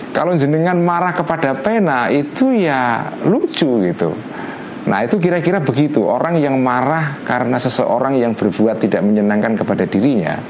Kalau 0.10 0.34
jenengan 0.34 0.82
marah 0.82 1.14
kepada 1.14 1.54
pena 1.54 2.10
itu 2.10 2.58
ya 2.58 3.06
lucu 3.22 3.86
gitu. 3.86 4.18
Nah 4.90 5.06
itu 5.06 5.22
kira-kira 5.22 5.62
begitu. 5.62 6.02
Orang 6.06 6.42
yang 6.42 6.58
marah 6.58 7.22
karena 7.22 7.62
seseorang 7.62 8.18
yang 8.18 8.34
berbuat 8.34 8.82
tidak 8.82 9.06
menyenangkan 9.06 9.54
kepada 9.54 9.86
dirinya 9.86 10.42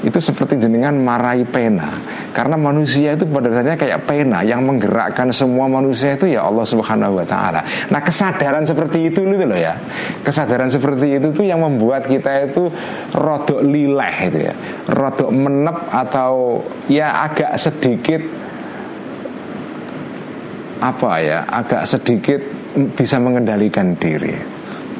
itu 0.00 0.16
seperti 0.16 0.56
jenengan 0.56 0.96
marahi 0.96 1.44
pena 1.44 1.92
karena 2.30 2.54
manusia 2.54 3.18
itu 3.18 3.26
pada 3.26 3.50
dasarnya 3.50 3.74
kayak 3.74 4.06
pena 4.06 4.40
yang 4.46 4.62
menggerakkan 4.62 5.34
semua 5.34 5.66
manusia 5.66 6.14
itu 6.14 6.30
ya 6.30 6.46
Allah 6.46 6.62
Subhanahu 6.62 7.18
wa 7.18 7.26
taala. 7.26 7.60
Nah, 7.90 8.00
kesadaran 8.00 8.62
seperti 8.62 9.10
itu 9.10 9.26
itu 9.26 9.44
loh 9.44 9.58
ya. 9.58 9.74
Kesadaran 10.22 10.70
seperti 10.70 11.18
itu 11.18 11.34
tuh 11.34 11.42
yang 11.42 11.58
membuat 11.58 12.06
kita 12.06 12.46
itu 12.46 12.70
rodok 13.12 13.60
lileh 13.66 14.14
itu 14.30 14.38
ya. 14.46 14.54
Rodok 14.88 15.30
menep 15.34 15.90
atau 15.90 16.62
ya 16.86 17.26
agak 17.26 17.58
sedikit 17.58 18.22
apa 20.80 21.10
ya 21.20 21.44
agak 21.44 21.84
sedikit 21.84 22.40
bisa 22.96 23.20
mengendalikan 23.20 23.92
diri 24.00 24.32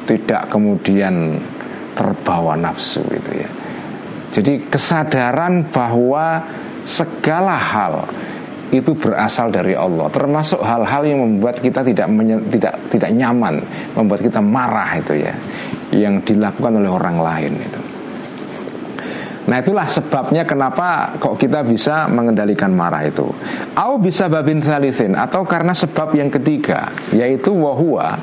tidak 0.05 0.45
kemudian 0.53 1.41
terbawa 1.97 2.53
nafsu 2.53 3.01
itu 3.09 3.31
ya 3.41 3.49
jadi 4.31 4.63
kesadaran 4.71 5.67
bahwa 5.69 6.43
segala 6.87 7.55
hal 7.55 8.07
itu 8.71 8.95
berasal 8.95 9.51
dari 9.51 9.75
Allah 9.75 10.07
termasuk 10.07 10.63
hal-hal 10.63 11.03
yang 11.03 11.19
membuat 11.19 11.59
kita 11.59 11.83
tidak 11.83 12.07
tidak 12.47 12.73
tidak 12.87 13.11
nyaman 13.11 13.59
membuat 13.93 14.23
kita 14.23 14.39
marah 14.39 14.95
itu 14.95 15.19
ya 15.19 15.35
yang 15.91 16.23
dilakukan 16.23 16.79
oleh 16.79 16.87
orang 16.87 17.19
lain 17.19 17.53
itu. 17.59 17.81
Nah 19.41 19.57
itulah 19.59 19.89
sebabnya 19.89 20.47
kenapa 20.47 21.17
kok 21.19 21.35
kita 21.35 21.65
bisa 21.67 22.07
mengendalikan 22.07 22.71
marah 22.71 23.03
itu. 23.03 23.27
Au 23.73 23.97
bisa 23.97 24.29
babin 24.29 24.61
salisin 24.61 25.17
Atau 25.17 25.47
karena 25.47 25.73
sebab 25.73 26.13
yang 26.13 26.27
ketiga 26.27 26.91
Yaitu 27.15 27.55
wahua 27.55 28.19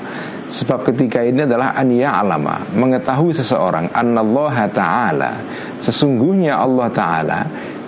Sebab 0.49 0.88
ketiga 0.88 1.21
ini 1.21 1.45
adalah 1.45 1.76
aniya 1.76 2.25
alama 2.25 2.64
Mengetahui 2.73 3.37
seseorang 3.37 3.93
Anallaha 3.93 4.64
ta'ala 4.73 5.33
Sesungguhnya 5.85 6.57
Allah 6.57 6.88
ta'ala 6.88 7.38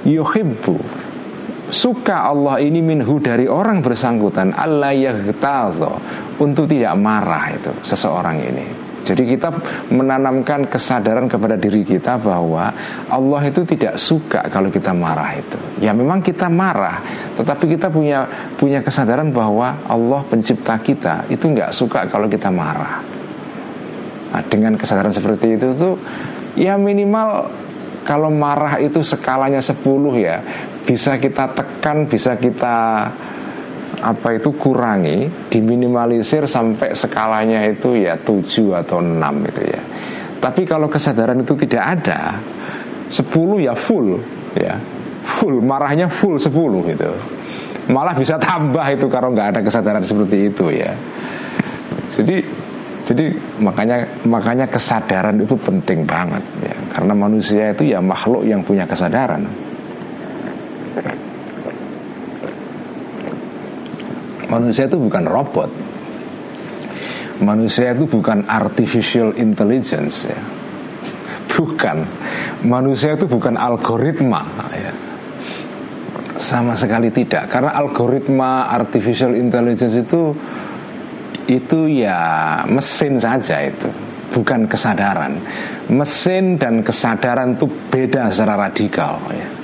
Yuhibbu 0.04 0.76
Suka 1.72 2.28
Allah 2.28 2.60
ini 2.60 2.84
minhu 2.84 3.16
dari 3.22 3.48
orang 3.48 3.80
bersangkutan 3.80 4.52
Allah 4.52 4.92
yaghtazo 4.92 5.96
Untuk 6.36 6.68
tidak 6.68 6.92
marah 7.00 7.48
itu 7.56 7.72
Seseorang 7.80 8.36
ini 8.44 8.89
jadi 9.00 9.22
kita 9.24 9.48
menanamkan 9.88 10.68
kesadaran 10.68 11.24
kepada 11.24 11.56
diri 11.56 11.82
kita 11.82 12.20
bahwa 12.20 12.68
Allah 13.08 13.42
itu 13.48 13.64
tidak 13.64 13.96
suka 13.96 14.44
kalau 14.52 14.68
kita 14.68 14.92
marah 14.92 15.40
itu. 15.40 15.58
Ya 15.80 15.96
memang 15.96 16.20
kita 16.20 16.52
marah, 16.52 17.00
tetapi 17.34 17.76
kita 17.76 17.88
punya 17.88 18.28
punya 18.60 18.84
kesadaran 18.84 19.32
bahwa 19.32 19.80
Allah 19.88 20.20
pencipta 20.28 20.76
kita 20.78 21.26
itu 21.32 21.48
nggak 21.48 21.72
suka 21.72 22.04
kalau 22.12 22.28
kita 22.28 22.52
marah. 22.52 23.00
Nah, 24.30 24.42
dengan 24.46 24.78
kesadaran 24.78 25.10
seperti 25.10 25.58
itu 25.58 25.74
tuh 25.74 25.94
ya 26.54 26.78
minimal 26.78 27.50
kalau 28.06 28.30
marah 28.30 28.78
itu 28.78 29.02
skalanya 29.02 29.58
10 29.58 29.82
ya 30.20 30.38
bisa 30.86 31.18
kita 31.18 31.50
tekan, 31.50 32.06
bisa 32.06 32.36
kita 32.38 33.08
apa 34.00 34.40
itu 34.40 34.56
kurangi 34.56 35.28
diminimalisir 35.52 36.48
sampai 36.48 36.96
skalanya 36.96 37.64
itu 37.68 37.96
ya 38.00 38.16
7 38.16 38.80
atau 38.80 38.98
6 39.04 39.50
itu 39.52 39.62
ya. 39.68 39.82
Tapi 40.40 40.64
kalau 40.64 40.88
kesadaran 40.88 41.44
itu 41.44 41.52
tidak 41.52 42.00
ada 42.00 42.40
10 43.12 43.60
ya 43.60 43.76
full 43.76 44.16
ya. 44.56 44.74
Full 45.20 45.60
marahnya 45.60 46.08
full 46.08 46.40
10 46.40 46.48
gitu. 46.96 47.10
Malah 47.92 48.16
bisa 48.16 48.40
tambah 48.40 48.86
itu 48.88 49.06
kalau 49.12 49.36
nggak 49.36 49.48
ada 49.56 49.60
kesadaran 49.60 50.02
seperti 50.02 50.48
itu 50.48 50.72
ya. 50.72 50.92
Jadi 52.16 52.36
jadi 53.04 53.34
makanya 53.60 54.06
makanya 54.24 54.66
kesadaran 54.70 55.36
itu 55.44 55.54
penting 55.60 56.08
banget 56.08 56.42
ya. 56.64 56.76
Karena 56.96 57.12
manusia 57.12 57.76
itu 57.76 57.92
ya 57.92 58.00
makhluk 58.00 58.48
yang 58.48 58.64
punya 58.64 58.88
kesadaran 58.88 59.69
manusia 64.50 64.90
itu 64.90 64.98
bukan 64.98 65.24
robot. 65.24 65.70
Manusia 67.40 67.96
itu 67.96 68.04
bukan 68.04 68.44
artificial 68.44 69.32
intelligence 69.40 70.28
ya. 70.28 70.40
Bukan. 71.48 72.04
Manusia 72.68 73.16
itu 73.16 73.24
bukan 73.24 73.56
algoritma 73.56 74.44
ya. 74.76 74.92
Sama 76.36 76.76
sekali 76.76 77.08
tidak. 77.08 77.48
Karena 77.48 77.72
algoritma 77.72 78.68
artificial 78.68 79.32
intelligence 79.32 79.96
itu 79.96 80.36
itu 81.48 81.78
ya 81.88 82.20
mesin 82.68 83.16
saja 83.16 83.64
itu. 83.64 83.88
Bukan 84.30 84.68
kesadaran. 84.68 85.40
Mesin 85.88 86.60
dan 86.60 86.84
kesadaran 86.84 87.56
itu 87.56 87.66
beda 87.88 88.28
secara 88.30 88.68
radikal 88.68 89.16
ya 89.32 89.59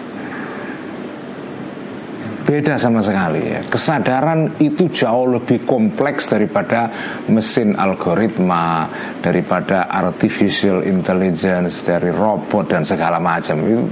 Beda 2.47 2.79
sama 2.79 3.03
sekali 3.03 3.43
ya. 3.43 3.61
Kesadaran 3.67 4.63
itu 4.63 4.87
jauh 4.87 5.35
lebih 5.35 5.67
kompleks 5.67 6.31
daripada 6.31 6.87
mesin 7.27 7.75
algoritma, 7.75 8.87
daripada 9.19 9.91
artificial 9.91 10.87
intelligence, 10.87 11.83
dari 11.83 12.15
robot 12.15 12.71
dan 12.71 12.87
segala 12.87 13.19
macam. 13.19 13.67
Itu 13.67 13.83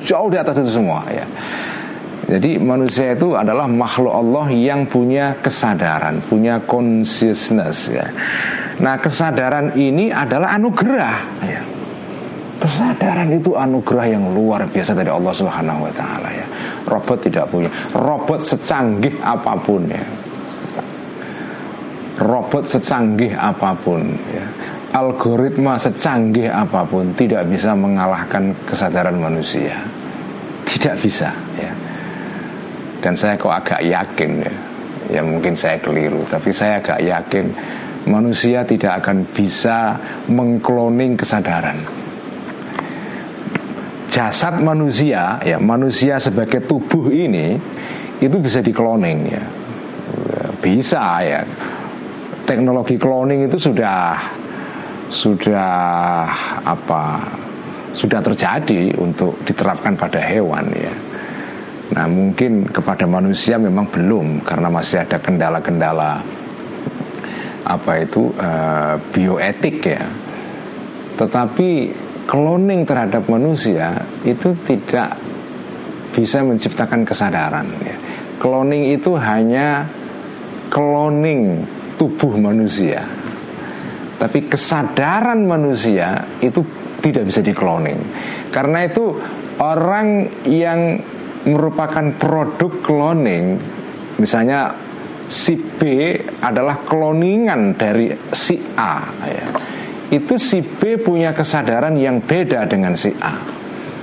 jauh 0.00 0.32
di 0.32 0.40
atas 0.40 0.64
itu 0.64 0.80
semua 0.80 1.04
ya. 1.12 1.28
Jadi 2.32 2.56
manusia 2.56 3.12
itu 3.12 3.36
adalah 3.36 3.68
makhluk 3.68 4.16
Allah 4.16 4.48
yang 4.56 4.88
punya 4.88 5.36
kesadaran, 5.36 6.24
punya 6.24 6.64
consciousness 6.64 7.92
ya. 7.92 8.08
Nah 8.80 8.96
kesadaran 8.96 9.76
ini 9.76 10.08
adalah 10.08 10.56
anugerah 10.56 11.16
ya. 11.44 11.71
Kesadaran 12.62 13.26
itu 13.34 13.58
anugerah 13.58 14.06
yang 14.06 14.30
luar 14.38 14.70
biasa 14.70 14.94
dari 14.94 15.10
Allah 15.10 15.34
Subhanahu 15.34 15.82
wa 15.82 15.90
taala 15.90 16.30
ya. 16.30 16.46
Robot 16.86 17.18
tidak 17.26 17.50
punya. 17.50 17.66
Robot 17.90 18.38
secanggih 18.38 19.18
apa 19.18 19.58
pun 19.58 19.82
ya. 19.90 19.98
Robot 22.22 22.62
secanggih 22.70 23.34
apa 23.34 23.74
pun 23.74 24.14
ya. 24.30 24.46
Algoritma 24.94 25.74
secanggih 25.74 26.54
apa 26.54 26.86
pun 26.86 27.10
tidak 27.18 27.50
bisa 27.50 27.74
mengalahkan 27.74 28.54
kesadaran 28.62 29.18
manusia. 29.18 29.82
Tidak 30.62 30.94
bisa 31.02 31.34
ya. 31.58 31.74
Dan 33.02 33.18
saya 33.18 33.34
kok 33.34 33.50
agak 33.50 33.82
yakin 33.82 34.38
ya. 34.38 34.54
Ya 35.18 35.20
mungkin 35.26 35.58
saya 35.58 35.82
keliru, 35.82 36.22
tapi 36.30 36.54
saya 36.54 36.78
agak 36.78 37.02
yakin 37.02 37.50
manusia 38.06 38.62
tidak 38.62 39.02
akan 39.02 39.26
bisa 39.34 39.98
mengkloning 40.30 41.18
kesadaran 41.18 42.01
jasad 44.12 44.60
manusia 44.60 45.40
ya 45.40 45.56
manusia 45.56 46.20
sebagai 46.20 46.60
tubuh 46.68 47.08
ini 47.08 47.56
itu 48.20 48.36
bisa 48.36 48.60
dikloning 48.60 49.18
ya. 49.32 49.44
Bisa 50.60 51.24
ya. 51.24 51.40
Teknologi 52.44 53.00
cloning 53.00 53.48
itu 53.48 53.56
sudah 53.56 54.20
sudah 55.08 56.28
apa 56.62 57.24
sudah 57.92 58.20
terjadi 58.20 58.92
untuk 59.00 59.40
diterapkan 59.48 59.96
pada 59.96 60.20
hewan 60.20 60.68
ya. 60.76 60.94
Nah 61.92 62.06
mungkin 62.08 62.68
kepada 62.68 63.08
manusia 63.08 63.56
memang 63.56 63.88
belum 63.88 64.44
karena 64.44 64.68
masih 64.68 65.04
ada 65.04 65.16
kendala-kendala 65.20 66.20
apa 67.62 67.92
itu 68.02 68.32
uh, 68.36 68.96
bioetik 69.12 69.82
ya. 69.82 70.04
Tetapi 71.16 71.70
cloning 72.32 72.88
terhadap 72.88 73.28
manusia 73.28 73.92
itu 74.24 74.56
tidak 74.64 75.20
bisa 76.16 76.40
menciptakan 76.40 77.04
kesadaran 77.04 77.68
ya. 77.84 77.96
Cloning 78.40 78.96
itu 78.96 79.12
hanya 79.20 79.84
cloning 80.72 81.60
tubuh 82.00 82.40
manusia. 82.40 83.04
Tapi 84.16 84.48
kesadaran 84.48 85.44
manusia 85.44 86.24
itu 86.40 86.64
tidak 87.04 87.28
bisa 87.28 87.44
dikloning. 87.44 88.00
Karena 88.48 88.88
itu 88.88 89.12
orang 89.60 90.24
yang 90.48 90.96
merupakan 91.44 92.16
produk 92.16 92.72
cloning 92.80 93.60
misalnya 94.16 94.72
si 95.28 95.60
B 95.60 96.16
adalah 96.40 96.80
kloningan 96.80 97.76
dari 97.76 98.08
si 98.32 98.56
A 98.78 99.02
ya 99.26 99.71
itu 100.12 100.36
si 100.36 100.60
B 100.60 101.00
punya 101.00 101.32
kesadaran 101.32 101.96
yang 101.96 102.20
beda 102.20 102.68
dengan 102.68 102.92
si 102.92 103.08
A. 103.16 103.40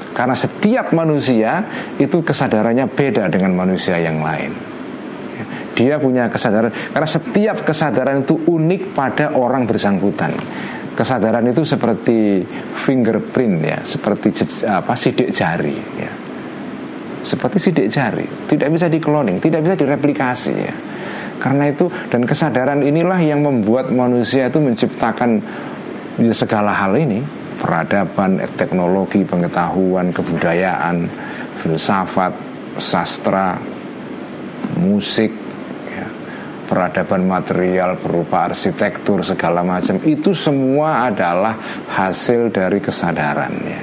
Karena 0.10 0.34
setiap 0.34 0.92
manusia 0.92 1.64
itu 2.02 2.26
kesadarannya 2.26 2.90
beda 2.90 3.30
dengan 3.30 3.54
manusia 3.54 4.02
yang 4.02 4.20
lain. 4.20 4.52
Dia 5.78 5.96
punya 5.96 6.28
kesadaran 6.28 6.74
karena 6.92 7.08
setiap 7.08 7.64
kesadaran 7.64 8.28
itu 8.28 8.36
unik 8.36 8.92
pada 8.92 9.32
orang 9.38 9.64
bersangkutan. 9.64 10.36
Kesadaran 10.92 11.48
itu 11.48 11.64
seperti 11.64 12.44
fingerprint 12.84 13.56
ya, 13.64 13.80
seperti 13.88 14.36
apa 14.68 14.92
sidik 15.00 15.32
jari 15.32 15.78
ya. 15.96 16.12
Seperti 17.24 17.72
sidik 17.72 17.88
jari, 17.88 18.28
tidak 18.52 18.68
bisa 18.76 18.92
dikloning, 18.92 19.40
tidak 19.40 19.64
bisa 19.64 19.76
direplikasi 19.80 20.54
ya. 20.60 20.74
Karena 21.40 21.72
itu 21.72 21.88
dan 22.12 22.28
kesadaran 22.28 22.84
inilah 22.84 23.24
yang 23.24 23.40
membuat 23.40 23.96
manusia 23.96 24.52
itu 24.52 24.60
menciptakan 24.60 25.40
ya, 26.20 26.34
segala 26.36 26.76
hal 26.76 26.94
ini 27.00 27.24
peradaban, 27.60 28.40
teknologi, 28.56 29.28
pengetahuan, 29.28 30.16
kebudayaan, 30.16 31.12
filsafat, 31.60 32.32
sastra, 32.80 33.60
musik, 34.80 35.32
ya, 35.92 36.08
peradaban 36.68 37.28
material 37.28 38.00
berupa 38.00 38.48
arsitektur 38.48 39.24
segala 39.28 39.60
macam 39.64 40.00
itu 40.08 40.32
semua 40.32 41.12
adalah 41.12 41.56
hasil 41.92 42.48
dari 42.52 42.80
kesadaran 42.80 43.54
ya. 43.68 43.82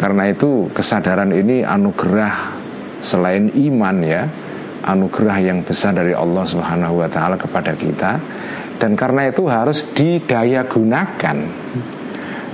Karena 0.00 0.32
itu 0.32 0.72
kesadaran 0.72 1.28
ini 1.28 1.60
anugerah 1.60 2.56
selain 3.04 3.52
iman 3.52 3.96
ya, 4.00 4.24
anugerah 4.84 5.36
yang 5.44 5.60
besar 5.60 5.92
dari 5.92 6.16
Allah 6.16 6.44
Subhanahu 6.44 7.04
wa 7.04 7.08
taala 7.08 7.36
kepada 7.36 7.76
kita 7.76 8.16
dan 8.80 8.96
karena 8.96 9.28
itu 9.28 9.44
harus 9.44 9.84
didaya 9.92 10.64
gunakan 10.64 11.36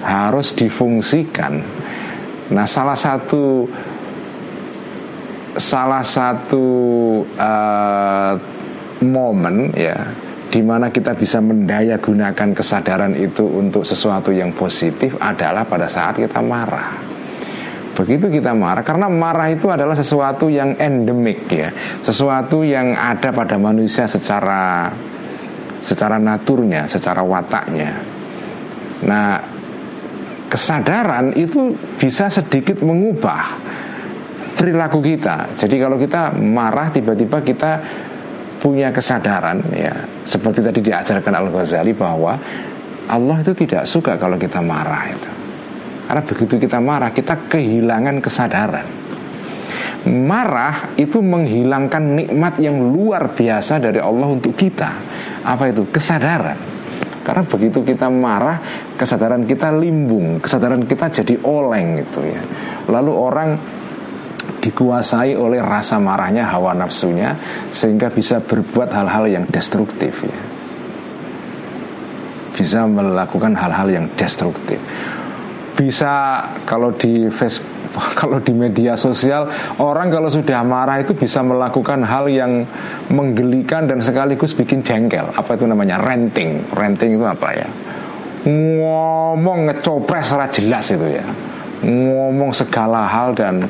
harus 0.03 0.53
difungsikan 0.59 1.63
nah 2.51 2.67
salah 2.67 2.99
satu 2.99 3.65
salah 5.57 6.05
satu 6.05 6.67
uh, 7.39 8.35
momen 9.03 9.73
ya 9.73 10.27
di 10.47 10.63
mana 10.63 10.95
kita 10.95 11.19
bisa 11.19 11.43
mendaya 11.43 11.99
gunakan 11.99 12.55
kesadaran 12.55 13.19
itu 13.19 13.43
untuk 13.45 13.83
sesuatu 13.83 14.31
yang 14.31 14.55
positif 14.55 15.19
adalah 15.19 15.67
pada 15.67 15.91
saat 15.91 16.23
kita 16.23 16.39
marah. 16.39 16.95
Begitu 17.97 18.29
kita 18.29 18.53
marah 18.53 18.85
karena 18.85 19.09
marah 19.09 19.49
itu 19.51 19.73
adalah 19.73 19.97
sesuatu 19.97 20.53
yang 20.53 20.77
endemik 20.77 21.49
ya, 21.49 21.73
sesuatu 22.05 22.61
yang 22.63 22.93
ada 22.93 23.33
pada 23.33 23.57
manusia 23.57 24.05
secara 24.05 24.93
secara 25.87 26.19
naturnya, 26.19 26.91
secara 26.91 27.23
wataknya. 27.23 27.95
Nah, 29.07 29.39
kesadaran 30.51 31.31
itu 31.39 31.79
bisa 31.95 32.27
sedikit 32.27 32.83
mengubah 32.83 33.55
perilaku 34.59 34.99
kita. 34.99 35.55
Jadi 35.55 35.79
kalau 35.79 35.95
kita 35.95 36.35
marah 36.35 36.91
tiba-tiba 36.91 37.39
kita 37.47 37.73
punya 38.67 38.91
kesadaran 38.91 39.63
ya 39.71 39.95
seperti 40.27 40.65
tadi 40.65 40.81
diajarkan 40.83 41.35
Al 41.39 41.49
Ghazali 41.55 41.95
bahwa 41.95 42.35
Allah 43.07 43.37
itu 43.39 43.55
tidak 43.55 43.87
suka 43.87 44.19
kalau 44.19 44.35
kita 44.35 44.59
marah 44.59 45.07
itu 45.07 45.31
karena 46.11 46.23
begitu 46.27 46.55
kita 46.59 46.79
marah 46.83 47.15
kita 47.15 47.47
kehilangan 47.47 48.19
kesadaran 48.19 49.06
marah 50.07 50.95
itu 50.99 51.19
menghilangkan 51.19 52.03
nikmat 52.19 52.59
yang 52.63 52.79
luar 52.95 53.35
biasa 53.35 53.83
dari 53.83 53.99
Allah 53.99 54.29
untuk 54.31 54.55
kita 54.55 54.91
apa 55.43 55.71
itu 55.71 55.87
kesadaran 55.91 56.59
karena 57.27 57.43
begitu 57.43 57.83
kita 57.83 58.07
marah 58.07 58.63
kesadaran 58.95 59.43
kita 59.47 59.75
limbung 59.75 60.39
kesadaran 60.39 60.87
kita 60.87 61.11
jadi 61.11 61.43
oleng 61.43 62.07
gitu 62.07 62.23
ya 62.23 62.41
lalu 62.87 63.13
orang 63.13 63.51
dikuasai 64.67 65.39
oleh 65.39 65.63
rasa 65.63 66.03
marahnya 66.03 66.51
hawa 66.51 66.75
nafsunya 66.75 67.39
sehingga 67.71 68.11
bisa 68.11 68.43
berbuat 68.43 68.91
hal-hal 68.91 69.31
yang 69.31 69.45
destruktif 69.47 70.27
ya. 70.27 70.41
Bisa 72.57 72.89
melakukan 72.89 73.53
hal-hal 73.55 73.89
yang 73.93 74.07
destruktif. 74.17 74.81
Bisa 75.77 76.41
kalau 76.65 76.91
di 76.97 77.29
Facebook 77.29 77.76
kalau 78.21 78.39
di 78.41 78.53
media 78.53 78.95
sosial 78.95 79.49
orang 79.81 80.13
kalau 80.13 80.29
sudah 80.29 80.61
marah 80.63 81.01
itu 81.01 81.17
bisa 81.17 81.41
melakukan 81.41 82.05
hal 82.05 82.29
yang 82.29 82.65
menggelikan 83.11 83.89
dan 83.89 83.99
sekaligus 84.01 84.53
bikin 84.53 84.85
jengkel. 84.85 85.27
Apa 85.33 85.57
itu 85.57 85.65
namanya? 85.65 85.99
renting. 86.01 86.65
Renting 86.73 87.17
itu 87.17 87.25
apa 87.27 87.49
ya? 87.57 87.69
Ngomong 88.47 89.73
ngecopres 89.73 90.31
secara 90.31 90.47
jelas 90.53 90.87
itu 90.95 91.07
ya. 91.11 91.25
Ngomong 91.83 92.55
segala 92.55 93.05
hal 93.05 93.35
dan 93.35 93.67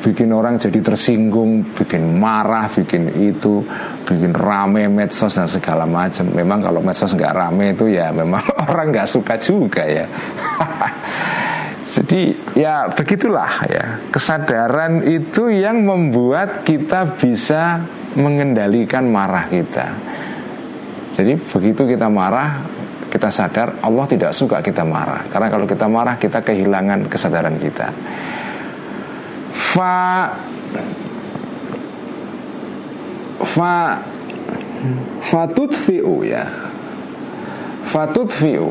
bikin 0.00 0.32
orang 0.32 0.56
jadi 0.56 0.80
tersinggung, 0.80 1.76
bikin 1.76 2.16
marah, 2.16 2.72
bikin 2.72 3.12
itu, 3.20 3.60
bikin 4.08 4.32
rame 4.32 4.88
medsos 4.88 5.36
dan 5.36 5.46
segala 5.46 5.84
macam. 5.84 6.24
Memang 6.32 6.64
kalau 6.64 6.80
medsos 6.80 7.12
nggak 7.12 7.34
rame 7.36 7.76
itu 7.76 7.92
ya 7.92 8.08
memang 8.14 8.40
orang 8.70 8.94
nggak 8.94 9.08
suka 9.08 9.36
juga 9.36 9.84
ya. 9.84 10.06
Jadi 11.90 12.38
ya 12.54 12.86
begitulah 12.86 13.66
ya. 13.66 13.98
Kesadaran 14.14 15.02
itu 15.02 15.50
yang 15.50 15.82
membuat 15.82 16.62
kita 16.62 17.18
bisa 17.18 17.82
mengendalikan 18.14 19.10
marah 19.10 19.50
kita. 19.50 19.90
Jadi 21.18 21.34
begitu 21.34 21.82
kita 21.90 22.06
marah 22.06 22.62
kita 23.10 23.26
sadar 23.26 23.82
Allah 23.82 24.06
tidak 24.06 24.30
suka 24.30 24.62
kita 24.62 24.86
marah. 24.86 25.26
Karena 25.34 25.50
kalau 25.50 25.66
kita 25.66 25.90
marah 25.90 26.14
kita 26.14 26.38
kehilangan 26.46 27.10
kesadaran 27.10 27.58
kita. 27.58 27.90
Fa 29.50 30.30
fa 33.42 33.98
fatutfiu 35.26 36.22
ya. 36.22 36.46
Fatutfiu 37.90 38.70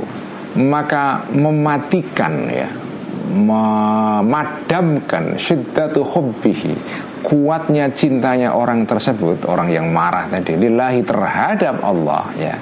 maka 0.55 1.27
mematikan 1.35 2.47
ya 2.47 2.88
memadamkan 3.29 5.23
syiddatu 5.37 6.01
hubbihi 6.01 6.73
kuatnya 7.21 7.91
cintanya 7.91 8.55
orang 8.55 8.87
tersebut 8.87 9.45
orang 9.45 9.69
yang 9.69 9.91
marah 9.91 10.25
tadi 10.31 10.55
lillahi 10.55 11.03
terhadap 11.03 11.83
Allah 11.83 12.25
ya. 12.35 12.55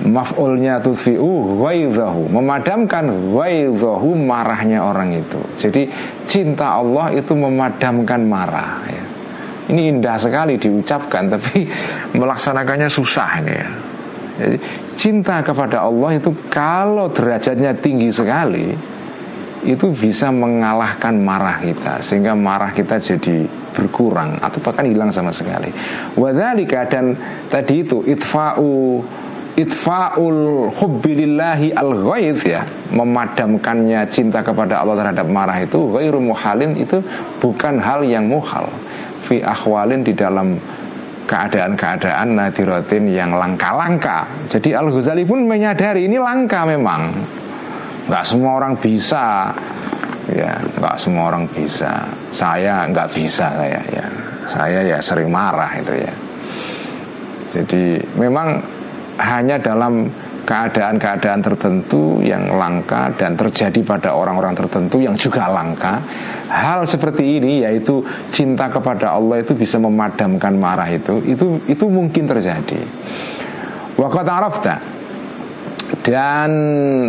Maf'ulnya 0.00 0.80
tudfi'u 0.80 1.60
ghaidhahu 1.60 2.32
memadamkan 2.32 3.04
ghaidhahu 3.36 4.16
marahnya 4.16 4.80
orang 4.80 5.12
itu. 5.12 5.36
Jadi 5.60 5.92
cinta 6.24 6.80
Allah 6.80 7.12
itu 7.12 7.36
memadamkan 7.36 8.24
marah 8.24 8.80
ya. 8.88 9.04
ini 9.68 9.92
indah 9.92 10.16
sekali 10.16 10.56
diucapkan 10.56 11.28
tapi 11.28 11.68
melaksanakannya 12.18 12.88
susah 12.88 13.44
ini 13.44 13.52
ya. 13.52 13.68
Jadi, 14.40 14.56
cinta 14.96 15.44
kepada 15.44 15.84
Allah 15.84 16.16
itu 16.16 16.32
kalau 16.48 17.12
derajatnya 17.12 17.76
tinggi 17.76 18.08
sekali 18.08 18.72
itu 19.64 19.92
bisa 19.92 20.32
mengalahkan 20.32 21.20
marah 21.20 21.60
kita 21.60 22.00
sehingga 22.00 22.32
marah 22.32 22.72
kita 22.72 22.96
jadi 22.96 23.44
berkurang 23.76 24.40
atau 24.40 24.58
bahkan 24.64 24.88
hilang 24.88 25.12
sama 25.12 25.30
sekali. 25.30 25.68
Wadhalika 26.16 26.88
dan 26.88 27.12
tadi 27.52 27.84
itu 27.84 28.00
itfa'u 28.08 29.04
itfaul 29.58 30.70
hubbilillahi 30.72 31.74
al 31.74 31.92
ya 32.40 32.64
memadamkannya 32.94 34.06
cinta 34.08 34.40
kepada 34.40 34.80
Allah 34.80 35.04
terhadap 35.04 35.26
marah 35.28 35.58
itu 35.60 35.90
ghairu 35.90 36.22
muhalin 36.22 36.78
itu 36.78 37.02
bukan 37.42 37.82
hal 37.82 38.06
yang 38.06 38.30
muhal 38.30 38.70
fi 39.26 39.42
akhwalin 39.44 40.06
di 40.06 40.14
dalam 40.16 40.56
keadaan-keadaan 41.30 42.34
nadiratin 42.34 43.06
yang 43.06 43.30
langka-langka. 43.30 44.26
Jadi 44.50 44.74
Al 44.74 44.90
Ghazali 44.90 45.22
pun 45.22 45.46
menyadari 45.46 46.10
ini 46.10 46.18
langka 46.18 46.66
memang. 46.66 47.14
Nggak 48.10 48.26
semua 48.26 48.58
orang 48.58 48.74
bisa, 48.74 49.54
ya 50.34 50.50
nggak 50.58 50.96
semua 50.98 51.30
orang 51.30 51.46
bisa. 51.46 52.02
Saya 52.34 52.90
nggak 52.90 53.06
bisa 53.14 53.54
saya 53.54 53.78
ya. 53.86 54.06
Saya 54.50 54.82
ya 54.82 54.98
sering 54.98 55.30
marah 55.30 55.70
itu 55.78 55.94
ya. 55.94 56.12
Jadi 57.54 58.02
memang 58.18 58.58
hanya 59.22 59.62
dalam 59.62 60.10
keadaan-keadaan 60.42 61.38
tertentu 61.38 62.18
yang 62.18 62.50
langka 62.58 63.14
dan 63.14 63.38
terjadi 63.38 63.78
pada 63.86 64.10
orang-orang 64.18 64.58
tertentu 64.58 64.98
yang 64.98 65.14
juga 65.14 65.46
langka. 65.46 66.02
Hal 66.50 66.82
seperti 66.90 67.38
ini 67.38 67.62
yaitu 67.62 68.02
cinta 68.34 68.66
kepada 68.66 69.14
Allah 69.14 69.38
itu 69.38 69.54
bisa 69.54 69.78
memadamkan 69.78 70.58
marah 70.58 70.90
itu, 70.90 71.22
itu 71.22 71.62
itu 71.70 71.86
mungkin 71.86 72.26
terjadi. 72.26 72.82
Waqat 73.94 74.26
arafta 74.26 74.99
dan 76.06 76.50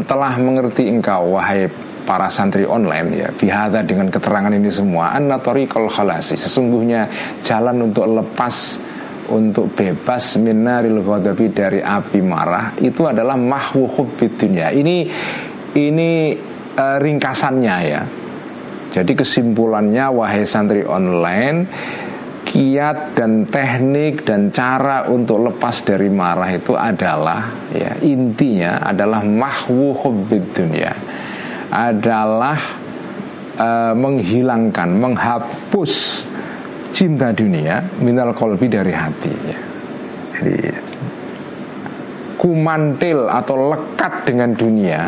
telah 0.06 0.34
mengerti 0.42 0.90
engkau 0.90 1.38
wahai 1.38 1.70
para 2.02 2.28
santri 2.34 2.66
online 2.66 3.14
ya 3.14 3.30
bihada 3.30 3.86
dengan 3.86 4.10
keterangan 4.10 4.52
ini 4.52 4.74
semua 4.74 5.14
anna 5.14 5.38
tariqal 5.38 5.86
khalasi 5.86 6.34
sesungguhnya 6.34 7.08
jalan 7.46 7.94
untuk 7.94 8.10
lepas 8.10 8.82
untuk 9.32 9.72
bebas 9.72 10.36
minaril 10.44 11.00
ghadabi 11.00 11.48
dari 11.56 11.80
api 11.80 12.20
marah 12.20 12.76
itu 12.84 13.08
adalah 13.08 13.40
mahwu 13.40 13.88
hubbid 13.88 14.36
dunya. 14.36 14.70
Ini 14.76 14.96
ini 15.80 16.36
uh, 16.76 16.98
ringkasannya 17.00 17.78
ya. 17.88 18.02
Jadi 18.92 19.12
kesimpulannya 19.16 20.06
wahai 20.12 20.44
santri 20.44 20.84
online 20.84 21.64
kiat 22.52 23.16
dan 23.16 23.48
teknik 23.48 24.28
dan 24.28 24.52
cara 24.52 25.08
untuk 25.08 25.40
lepas 25.40 25.88
dari 25.88 26.12
marah 26.12 26.52
itu 26.52 26.76
adalah 26.76 27.48
ya 27.72 27.96
intinya 28.04 28.84
adalah 28.84 29.24
mahwu 29.24 29.96
hubbid 29.96 30.52
dunya 30.52 30.92
adalah 31.72 32.60
uh, 33.56 33.96
menghilangkan 33.96 34.90
menghapus 35.00 36.28
cinta 36.92 37.32
dunia 37.32 37.80
minal 38.04 38.36
kolbi 38.36 38.68
dari 38.68 38.92
hati 38.92 39.32
ya. 39.32 39.60
Jadi 40.36 40.56
kumantil 42.36 43.32
atau 43.32 43.72
lekat 43.72 44.28
dengan 44.28 44.52
dunia 44.52 45.08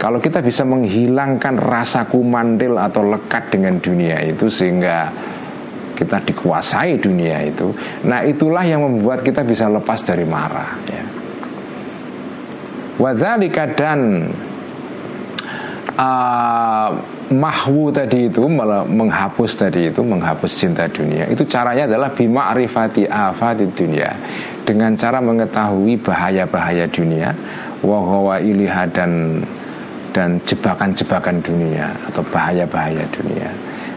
kalau 0.00 0.18
kita 0.18 0.40
bisa 0.40 0.64
menghilangkan 0.66 1.60
rasa 1.60 2.08
kumantil 2.08 2.80
atau 2.80 3.04
lekat 3.06 3.52
dengan 3.52 3.76
dunia 3.78 4.18
itu 4.24 4.48
sehingga 4.48 5.12
kita 6.00 6.24
dikuasai 6.24 6.96
dunia 6.96 7.44
itu 7.44 7.76
nah 8.08 8.24
itulah 8.24 8.64
yang 8.64 8.80
membuat 8.80 9.20
kita 9.20 9.44
bisa 9.44 9.68
lepas 9.68 10.00
dari 10.00 10.24
marah 10.24 10.72
ya. 10.88 11.04
Wadhalika 13.00 13.64
dan 13.72 14.28
uh, 15.96 16.88
mahwu 17.32 17.88
tadi 17.88 18.28
itu 18.28 18.44
menghapus 18.44 19.56
tadi 19.56 19.88
itu 19.88 20.04
menghapus 20.04 20.52
cinta 20.60 20.84
dunia. 20.84 21.24
Itu 21.32 21.48
caranya 21.48 21.88
adalah 21.88 22.12
bima 22.12 22.52
arifati 22.52 23.08
afati 23.08 23.72
dunia. 23.72 24.12
Dengan 24.68 24.92
cara 25.00 25.24
mengetahui 25.24 25.96
bahaya-bahaya 25.96 26.92
dunia 26.92 27.32
wahawa 27.80 28.44
iliha 28.44 28.84
dan 28.92 29.40
dan 30.12 30.36
jebakan-jebakan 30.44 31.40
dunia 31.40 31.96
atau 32.04 32.20
bahaya-bahaya 32.28 33.06
dunia 33.14 33.48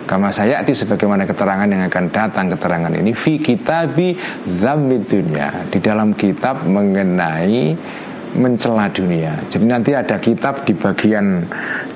Kama 0.03 0.35
sayati 0.35 0.75
sebagaimana 0.75 1.23
keterangan 1.23 1.67
yang 1.67 1.87
akan 1.87 2.05
datang 2.11 2.51
keterangan 2.51 2.91
ini 2.91 3.15
fi 3.15 3.39
kitabi 3.39 4.19
zammid 4.59 5.07
dunia 5.07 5.71
di 5.71 5.79
dalam 5.79 6.11
kitab 6.11 6.67
mengenai 6.67 7.71
mencela 8.35 8.89
dunia. 8.89 9.37
Jadi 9.47 9.65
nanti 9.65 9.91
ada 9.93 10.17
kitab 10.17 10.65
di 10.67 10.73
bagian 10.73 11.45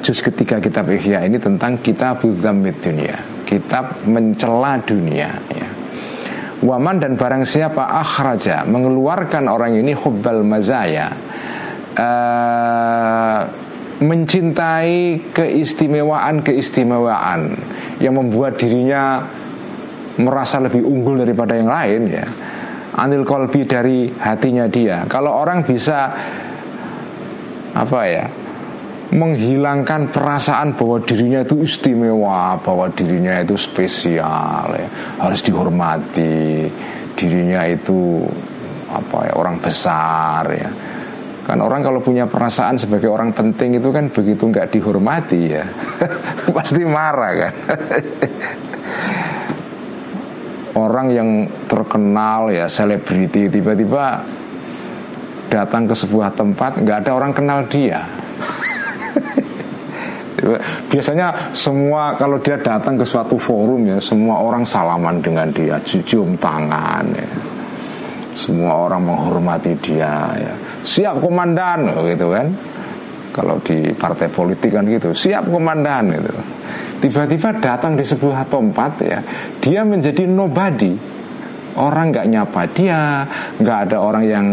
juz 0.06 0.22
ketiga 0.22 0.62
kitab 0.62 0.88
Ihya 0.88 1.26
ini 1.26 1.42
tentang 1.42 1.82
kitab 1.82 2.24
zammid 2.38 2.78
dunia, 2.80 3.18
kitab 3.44 4.06
mencela 4.06 4.80
dunia 4.82 5.30
ya. 5.52 5.68
Waman 6.58 6.98
dan 6.98 7.14
barang 7.14 7.46
siapa 7.46 7.86
akhraja 7.86 8.66
mengeluarkan 8.66 9.46
orang 9.46 9.78
ini 9.78 9.94
hubbal 9.94 10.42
mazaya 10.42 11.14
uh, 11.94 13.67
mencintai 13.98 15.18
keistimewaan-keistimewaan 15.34 17.58
yang 17.98 18.14
membuat 18.14 18.62
dirinya 18.62 19.26
merasa 20.22 20.62
lebih 20.62 20.86
unggul 20.86 21.18
daripada 21.18 21.58
yang 21.58 21.70
lain 21.70 22.10
ya. 22.10 22.26
Anil 22.98 23.26
kolbi 23.26 23.66
dari 23.66 24.10
hatinya 24.10 24.66
dia. 24.66 25.06
Kalau 25.06 25.30
orang 25.30 25.62
bisa 25.62 26.10
apa 27.78 28.02
ya 28.10 28.26
menghilangkan 29.14 30.12
perasaan 30.12 30.76
bahwa 30.76 31.00
dirinya 31.00 31.46
itu 31.46 31.64
istimewa 31.64 32.60
bahwa 32.60 32.92
dirinya 32.92 33.40
itu 33.40 33.56
spesial 33.56 34.68
ya, 34.76 34.88
harus 35.22 35.40
dihormati 35.46 36.68
dirinya 37.16 37.64
itu 37.64 38.28
apa 38.92 39.32
ya 39.32 39.34
orang 39.40 39.64
besar 39.64 40.44
ya 40.52 40.68
kan 41.48 41.64
orang 41.64 41.80
kalau 41.80 42.04
punya 42.04 42.28
perasaan 42.28 42.76
sebagai 42.76 43.08
orang 43.08 43.32
penting 43.32 43.80
itu 43.80 43.88
kan 43.88 44.12
begitu 44.12 44.52
nggak 44.52 44.68
dihormati 44.68 45.56
ya. 45.56 45.64
Pasti 46.56 46.84
marah 46.84 47.34
kan. 47.40 47.54
Orang 50.78 51.08
yang 51.10 51.48
terkenal 51.72 52.52
ya 52.52 52.68
selebriti 52.68 53.48
tiba-tiba 53.48 54.22
datang 55.48 55.88
ke 55.88 55.96
sebuah 55.96 56.36
tempat 56.36 56.84
nggak 56.84 57.08
ada 57.08 57.12
orang 57.16 57.32
kenal 57.34 57.64
dia. 57.66 58.04
Biasanya 60.92 61.56
semua 61.56 62.14
kalau 62.20 62.38
dia 62.44 62.60
datang 62.60 63.00
ke 63.00 63.08
suatu 63.08 63.40
forum 63.40 63.88
ya 63.88 63.98
semua 64.04 64.44
orang 64.44 64.68
salaman 64.68 65.24
dengan 65.24 65.48
dia 65.50 65.80
cium 65.82 66.36
tangan 66.36 67.08
ya. 67.16 67.30
Semua 68.38 68.86
orang 68.86 69.02
menghormati 69.02 69.74
dia 69.82 70.14
ya 70.38 70.67
siap 70.88 71.20
komandan 71.20 71.92
gitu 72.08 72.32
kan. 72.32 72.48
Kalau 73.36 73.62
di 73.62 73.94
partai 73.94 74.32
politik 74.32 74.74
kan 74.74 74.88
gitu 74.88 75.12
siap 75.12 75.52
komandan 75.52 76.10
gitu. 76.10 76.32
Tiba-tiba 77.04 77.54
datang 77.62 77.94
di 77.94 78.02
sebuah 78.02 78.48
tempat 78.50 78.92
ya 79.04 79.20
dia 79.60 79.84
menjadi 79.84 80.24
nobody. 80.26 80.96
Orang 81.78 82.10
nggak 82.10 82.26
nyapa 82.26 82.62
dia 82.74 83.28
nggak 83.62 83.78
ada 83.92 83.98
orang 84.02 84.24
yang 84.26 84.46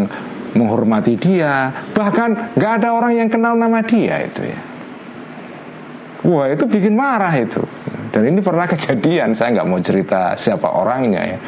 menghormati 0.53 1.17
dia 1.17 1.73
bahkan 1.97 2.53
nggak 2.53 2.73
ada 2.85 2.89
orang 2.93 3.17
yang 3.17 3.29
kenal 3.33 3.57
nama 3.57 3.81
dia 3.81 4.21
itu 4.27 4.43
ya. 4.45 4.61
Wah 6.29 6.53
itu 6.53 6.69
bikin 6.69 6.93
marah 6.93 7.33
itu. 7.33 7.65
Dan 8.13 8.29
ini 8.29 8.45
pernah 8.45 8.69
kejadian 8.75 9.33
saya 9.33 9.57
nggak 9.57 9.69
mau 9.71 9.81
cerita 9.81 10.37
siapa 10.37 10.69
orangnya 10.69 11.23
ya. 11.25 11.39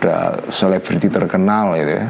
Udah 0.00 0.48
selebriti 0.48 1.12
terkenal 1.12 1.76
itu 1.76 1.92
ya 2.00 2.08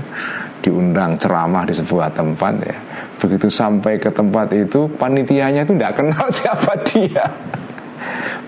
diundang 0.67 1.15
ceramah 1.15 1.63
di 1.63 1.75
sebuah 1.79 2.11
tempat 2.11 2.55
ya. 2.59 2.77
Begitu 3.23 3.47
sampai 3.47 4.03
ke 4.03 4.11
tempat 4.11 4.51
itu 4.51 4.91
panitianya 4.99 5.63
itu 5.63 5.79
tidak 5.79 6.03
kenal 6.03 6.27
siapa 6.35 6.75
dia. 6.83 7.31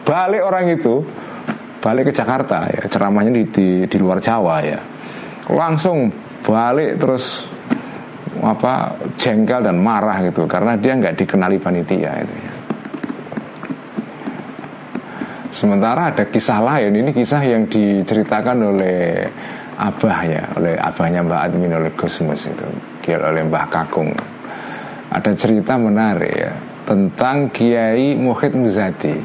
Balik 0.02 0.42
orang 0.42 0.74
itu 0.74 1.06
balik 1.78 2.10
ke 2.10 2.12
Jakarta 2.12 2.66
ya. 2.66 2.90
Ceramahnya 2.90 3.30
di, 3.30 3.44
di 3.46 3.68
di 3.86 3.96
luar 4.02 4.18
Jawa 4.18 4.58
ya. 4.66 4.82
Langsung 5.54 6.10
balik 6.42 6.98
terus 6.98 7.46
apa 8.42 8.98
jengkel 9.14 9.62
dan 9.62 9.78
marah 9.78 10.18
gitu 10.26 10.46
karena 10.50 10.74
dia 10.74 10.98
nggak 10.98 11.14
dikenali 11.22 11.56
panitia 11.62 12.12
itu 12.18 12.34
ya. 12.34 12.52
Sementara 15.54 16.10
ada 16.12 16.26
kisah 16.26 16.60
lain. 16.60 16.92
Ini 16.92 17.10
kisah 17.14 17.42
yang 17.46 17.66
diceritakan 17.66 18.74
oleh 18.74 19.26
abah 19.78 20.20
ya 20.26 20.42
oleh 20.58 20.74
abahnya 20.74 21.22
Mbak 21.22 21.40
Admin 21.46 21.72
oleh 21.78 21.94
Gusmus 21.94 22.50
itu 22.50 22.66
oleh 23.14 23.46
Mbah 23.46 23.66
Kakung. 23.72 24.12
Ada 25.08 25.32
cerita 25.32 25.80
menarik 25.80 26.34
ya 26.34 26.52
tentang 26.84 27.48
Kiai 27.48 28.12
Muhid 28.18 28.52
Muzadi. 28.58 29.16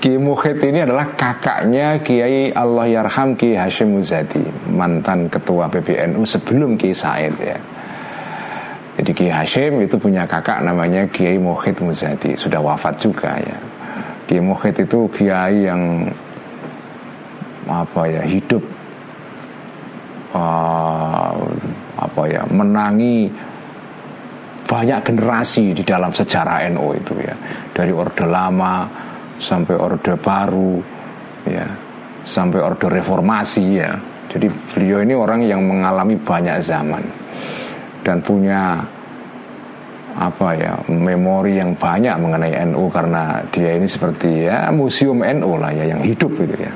Kiai 0.00 0.16
Muhid 0.16 0.56
ini 0.64 0.80
adalah 0.80 1.12
kakaknya 1.12 2.00
Kiai 2.00 2.48
Allah 2.56 2.88
Yarham 2.88 3.36
Kiai 3.36 3.60
Hashim 3.60 3.92
Muzadi 3.92 4.40
mantan 4.72 5.28
ketua 5.28 5.68
PBNU 5.68 6.24
sebelum 6.24 6.80
Kiai 6.80 6.96
Said 6.96 7.36
ya. 7.36 7.58
Jadi 8.96 9.10
Kiai 9.12 9.32
Hashim 9.32 9.84
itu 9.84 10.00
punya 10.00 10.24
kakak 10.24 10.64
namanya 10.64 11.04
Kiai 11.12 11.36
Muhid 11.36 11.84
Muzadi 11.84 12.40
sudah 12.40 12.64
wafat 12.64 12.96
juga 12.96 13.36
ya. 13.36 13.58
Kiai 14.24 14.40
Muhid 14.40 14.88
itu 14.88 15.04
kiai 15.12 15.68
yang 15.68 16.08
apa 17.68 18.02
ya 18.10 18.22
hidup 18.26 18.62
uh, 20.34 21.34
apa 21.98 22.22
ya 22.26 22.42
menangi 22.50 23.30
banyak 24.66 25.04
generasi 25.04 25.76
di 25.76 25.84
dalam 25.84 26.10
sejarah 26.10 26.64
NU 26.72 26.96
itu 26.96 27.12
ya. 27.20 27.36
Dari 27.72 27.92
orde 27.92 28.24
lama 28.24 28.88
sampai 29.36 29.76
orde 29.76 30.16
baru 30.16 30.80
ya 31.44 31.66
sampai 32.24 32.58
orde 32.64 32.88
reformasi 32.88 33.64
ya. 33.76 33.92
Jadi 34.32 34.48
beliau 34.48 35.04
ini 35.04 35.12
orang 35.12 35.44
yang 35.44 35.60
mengalami 35.60 36.16
banyak 36.16 36.56
zaman 36.64 37.04
dan 38.00 38.24
punya 38.24 38.80
apa 40.12 40.48
ya 40.56 40.72
memori 40.92 41.56
yang 41.56 41.72
banyak 41.72 42.12
mengenai 42.20 42.52
NU 42.68 42.88
karena 42.92 43.40
dia 43.48 43.76
ini 43.76 43.88
seperti 43.88 44.48
ya 44.48 44.68
museum 44.68 45.24
NU 45.24 45.56
lah 45.56 45.72
ya 45.72 45.88
yang 45.88 46.04
hidup 46.04 46.36
gitu 46.36 46.52
ya 46.68 46.72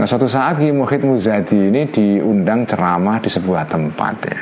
Nah 0.00 0.08
suatu 0.08 0.24
saat 0.24 0.56
Ki 0.56 0.72
Muhid 0.72 1.04
Muzadi 1.04 1.68
ini 1.68 1.84
diundang 1.84 2.64
ceramah 2.64 3.20
di 3.20 3.28
sebuah 3.28 3.68
tempat 3.68 4.14
ya. 4.24 4.40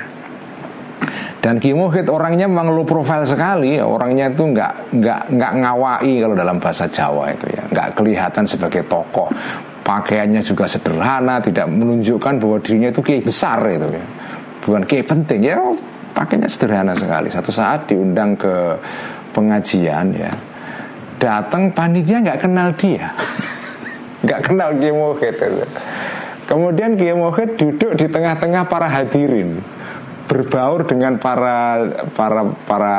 Dan 1.43 1.59
Ki 1.59 1.75
Muhid 1.75 2.07
orangnya 2.07 2.47
memang 2.47 2.71
low 2.71 2.87
profile 2.87 3.27
sekali, 3.27 3.75
orangnya 3.83 4.31
itu 4.31 4.47
nggak 4.47 4.95
nggak 4.95 5.21
nggak 5.35 5.53
ngawai 5.59 6.15
kalau 6.23 6.35
dalam 6.39 6.63
bahasa 6.63 6.87
Jawa 6.87 7.35
itu 7.35 7.51
ya, 7.51 7.67
nggak 7.75 7.89
kelihatan 7.99 8.47
sebagai 8.47 8.87
tokoh. 8.87 9.27
Pakaiannya 9.83 10.47
juga 10.47 10.71
sederhana, 10.71 11.43
tidak 11.43 11.67
menunjukkan 11.67 12.39
bahwa 12.39 12.63
dirinya 12.63 12.95
itu 12.95 13.03
kiai 13.03 13.19
besar 13.19 13.59
itu 13.67 13.89
ya, 13.99 14.05
bukan 14.63 14.83
kiai 14.87 15.03
penting 15.03 15.41
ya, 15.43 15.59
pakainya 16.15 16.47
sederhana 16.47 16.95
sekali. 16.95 17.35
Satu 17.35 17.51
saat 17.51 17.91
diundang 17.91 18.39
ke 18.39 18.79
pengajian 19.35 20.15
ya, 20.15 20.31
datang 21.19 21.75
panitia 21.75 22.23
nggak 22.23 22.47
kenal 22.47 22.71
dia. 22.79 23.11
nggak 24.25 24.41
kenal 24.45 24.71
Kiai 24.75 24.95
Muhid 24.95 25.37
Kemudian 26.49 26.97
Kiai 26.97 27.13
duduk 27.61 27.93
di 27.93 28.07
tengah-tengah 28.09 28.65
para 28.67 28.89
hadirin 28.89 29.61
berbaur 30.29 30.85
dengan 30.85 31.21
para 31.21 31.89
para 32.13 32.43
para 32.65 32.95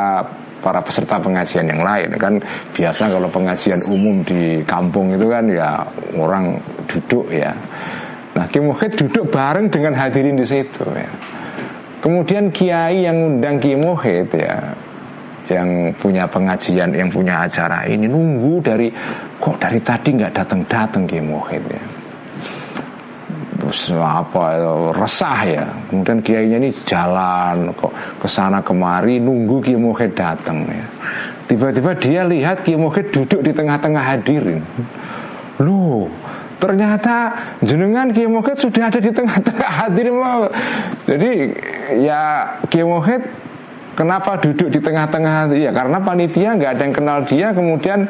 para 0.60 0.80
peserta 0.84 1.18
pengajian 1.18 1.66
yang 1.66 1.82
lain 1.82 2.14
kan. 2.14 2.38
Biasa 2.70 3.10
kalau 3.10 3.26
pengajian 3.26 3.82
umum 3.86 4.22
di 4.22 4.62
kampung 4.62 5.14
itu 5.14 5.26
kan 5.26 5.44
ya 5.50 5.82
orang 6.14 6.62
duduk 6.86 7.26
ya. 7.34 7.50
Nah 8.38 8.46
Kiai 8.46 8.62
Muhid 8.62 8.94
duduk 8.94 9.34
bareng 9.34 9.66
dengan 9.66 9.98
hadirin 9.98 10.38
di 10.38 10.46
situ 10.46 10.86
ya. 10.94 11.10
Kemudian 12.00 12.54
Kiai 12.54 13.02
yang 13.02 13.18
undang 13.18 13.58
Kiai 13.58 13.74
Muhid 13.74 14.30
ya 14.38 14.78
yang 15.50 15.90
punya 15.98 16.30
pengajian, 16.30 16.94
yang 16.94 17.10
punya 17.10 17.44
acara 17.44 17.84
ini 17.90 18.06
nunggu 18.06 18.62
dari 18.62 18.88
kok 19.36 19.58
dari 19.58 19.82
tadi 19.82 20.14
nggak 20.14 20.32
datang 20.32 20.60
datang 20.70 21.02
Kiai 21.10 21.20
Muhid 21.20 21.64
ya. 21.66 21.82
Terus 23.60 23.92
apa 23.92 24.56
resah 24.96 25.40
ya. 25.44 25.66
Kemudian 25.92 26.24
kiainya 26.24 26.56
ini 26.64 26.70
jalan 26.88 27.76
kok 27.76 27.92
ke 28.16 28.28
sana 28.30 28.64
kemari 28.64 29.20
nunggu 29.20 29.60
Kiai 29.60 29.76
Muhid 29.76 30.16
datang 30.16 30.64
ya. 30.64 30.86
Tiba-tiba 31.50 31.92
dia 31.98 32.22
lihat 32.24 32.62
Kiai 32.62 32.78
Muhid 32.78 33.10
duduk 33.10 33.42
di 33.42 33.50
tengah-tengah 33.50 34.00
hadirin. 34.00 34.62
Loh, 35.60 36.08
ternyata 36.56 37.36
jenengan 37.60 38.08
Kiai 38.14 38.30
Muhid 38.30 38.56
sudah 38.56 38.88
ada 38.88 39.02
di 39.02 39.10
tengah-tengah 39.12 39.70
hadirin. 39.84 40.16
Jadi 41.04 41.30
ya 42.00 42.54
Kiai 42.70 42.86
Muhid 42.86 43.49
Kenapa 43.98 44.38
duduk 44.38 44.70
di 44.70 44.80
tengah-tengah? 44.80 45.52
Ya 45.56 45.70
karena 45.74 45.98
panitia 46.00 46.56
nggak 46.56 46.70
ada 46.78 46.82
yang 46.86 46.94
kenal 46.94 47.18
dia, 47.26 47.46
kemudian 47.50 48.08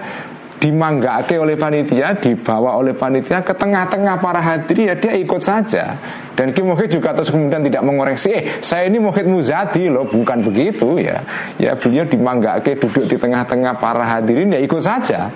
dimanggake 0.61 1.41
oleh 1.41 1.57
panitia, 1.57 2.13
dibawa 2.21 2.77
oleh 2.77 2.93
panitia 2.93 3.41
ke 3.41 3.57
tengah-tengah 3.57 4.21
para 4.21 4.45
hadirin 4.45 4.93
ya 4.93 4.95
dia 4.95 5.17
ikut 5.17 5.41
saja. 5.41 5.97
Dan 6.37 6.53
Ki 6.53 6.63
juga 6.87 7.17
terus 7.17 7.33
kemudian 7.33 7.65
tidak 7.65 7.81
mengoreksi, 7.81 8.29
eh 8.29 8.45
saya 8.61 8.87
ini 8.87 9.01
Muhid 9.01 9.25
Muzadi 9.25 9.89
loh, 9.89 10.05
bukan 10.05 10.45
begitu 10.45 11.01
ya. 11.01 11.25
Ya 11.57 11.73
beliau 11.73 12.05
dimanggake 12.05 12.77
duduk 12.77 13.09
di 13.09 13.17
tengah-tengah 13.17 13.81
para 13.81 14.05
hadirin 14.05 14.53
ya 14.53 14.61
ikut 14.61 14.85
saja. 14.85 15.33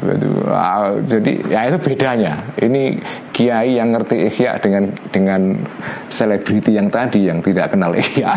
Jadi 0.00 1.32
ya 1.52 1.68
itu 1.68 1.78
bedanya. 1.80 2.40
Ini 2.56 2.96
kiai 3.36 3.76
yang 3.76 3.92
ngerti 3.92 4.32
ihya 4.32 4.56
dengan 4.56 4.88
dengan 5.12 5.60
selebriti 6.08 6.72
yang 6.72 6.88
tadi 6.88 7.28
yang 7.28 7.44
tidak 7.44 7.76
kenal 7.76 7.92
ihya. 7.92 8.32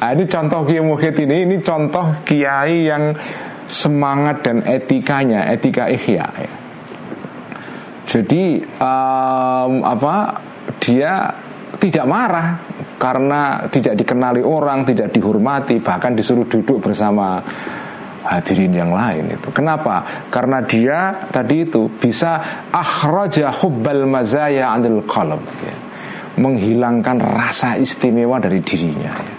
nah, 0.00 0.10
ini 0.14 0.24
contoh 0.28 0.68
kiai 0.68 0.84
muhid 0.84 1.16
ini, 1.16 1.48
ini 1.48 1.56
contoh 1.64 2.12
kiai 2.28 2.92
yang 2.92 3.16
semangat 3.66 4.44
dan 4.44 4.60
etikanya, 4.68 5.48
etika 5.48 5.88
ihya. 5.88 6.28
Ya. 6.28 6.52
Jadi 8.06 8.62
um, 8.78 9.82
apa 9.82 10.38
dia 10.78 11.34
tidak 11.80 12.06
marah 12.06 12.60
karena 12.96 13.68
tidak 13.68 13.96
dikenali 13.96 14.40
orang, 14.40 14.84
tidak 14.88 15.12
dihormati, 15.12 15.80
bahkan 15.82 16.16
disuruh 16.16 16.48
duduk 16.48 16.80
bersama 16.80 17.40
hadirin 18.26 18.74
yang 18.74 18.90
lain 18.90 19.30
itu. 19.38 19.48
Kenapa? 19.54 20.26
Karena 20.28 20.58
dia 20.66 21.30
tadi 21.30 21.62
itu 21.62 21.86
bisa 21.86 22.66
akhraja 22.74 23.54
hubbal 23.54 24.04
mazaya 24.04 24.74
anil 24.74 25.06
qalb 25.06 25.42
ya. 25.62 25.76
Menghilangkan 26.36 27.16
rasa 27.22 27.80
istimewa 27.80 28.36
dari 28.36 28.60
dirinya 28.60 29.08
ya. 29.08 29.36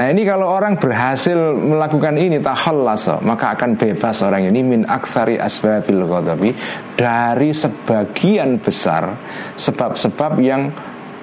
Nah 0.00 0.08
ini 0.08 0.24
kalau 0.24 0.48
orang 0.48 0.80
berhasil 0.80 1.36
melakukan 1.60 2.16
ini 2.16 2.40
takhallasa 2.40 3.20
maka 3.20 3.52
akan 3.52 3.76
bebas 3.76 4.24
orang 4.24 4.48
ini 4.48 4.64
min 4.64 4.82
aktsari 4.88 5.36
asbabil 5.36 6.08
ghadabi 6.08 6.56
dari 6.96 7.52
sebagian 7.52 8.56
besar 8.62 9.12
sebab-sebab 9.60 10.40
yang 10.40 10.72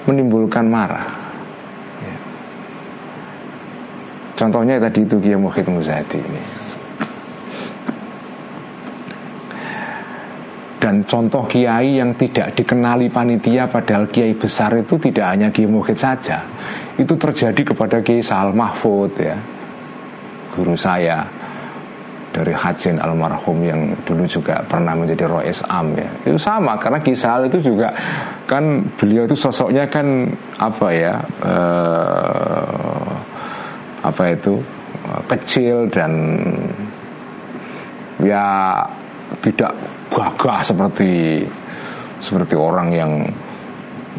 menimbulkan 0.06 0.70
marah. 0.70 1.10
Ya. 2.06 2.18
Contohnya 4.38 4.78
tadi 4.78 5.10
itu 5.10 5.18
Kiai 5.26 5.42
Muhid 5.42 5.66
Muzadi 5.74 6.22
ini. 6.22 6.57
Dan 10.78 11.02
contoh 11.10 11.50
kiai 11.50 11.98
yang 11.98 12.14
tidak 12.14 12.54
dikenali 12.54 13.10
panitia 13.10 13.66
padahal 13.66 14.06
kiai 14.14 14.38
besar 14.38 14.78
itu 14.78 15.02
tidak 15.02 15.26
hanya 15.34 15.50
kiai 15.50 15.66
muhid 15.66 15.98
saja. 15.98 16.46
Itu 16.94 17.18
terjadi 17.18 17.74
kepada 17.74 18.06
kiai 18.06 18.22
Sal 18.22 18.54
Mahfud 18.54 19.14
ya. 19.18 19.38
Guru 20.54 20.78
saya 20.78 21.26
dari 22.30 22.54
Hajin 22.54 23.02
almarhum 23.02 23.66
yang 23.66 23.98
dulu 24.06 24.30
juga 24.30 24.62
pernah 24.62 24.94
menjadi 24.94 25.26
Rois 25.26 25.66
Am 25.66 25.98
ya. 25.98 26.10
Itu 26.22 26.38
sama 26.38 26.78
karena 26.78 27.02
Kisal 27.02 27.50
itu 27.50 27.74
juga 27.74 27.90
kan 28.46 28.86
beliau 29.02 29.26
itu 29.26 29.34
sosoknya 29.34 29.90
kan 29.90 30.30
apa 30.62 30.88
ya 30.94 31.18
eh, 31.42 33.10
apa 34.06 34.24
itu 34.30 34.62
kecil 35.26 35.90
dan 35.90 36.14
ya 38.22 38.86
tidak 39.42 39.74
gagah 40.12 40.60
seperti 40.64 41.44
seperti 42.22 42.56
orang 42.58 42.90
yang 42.92 43.12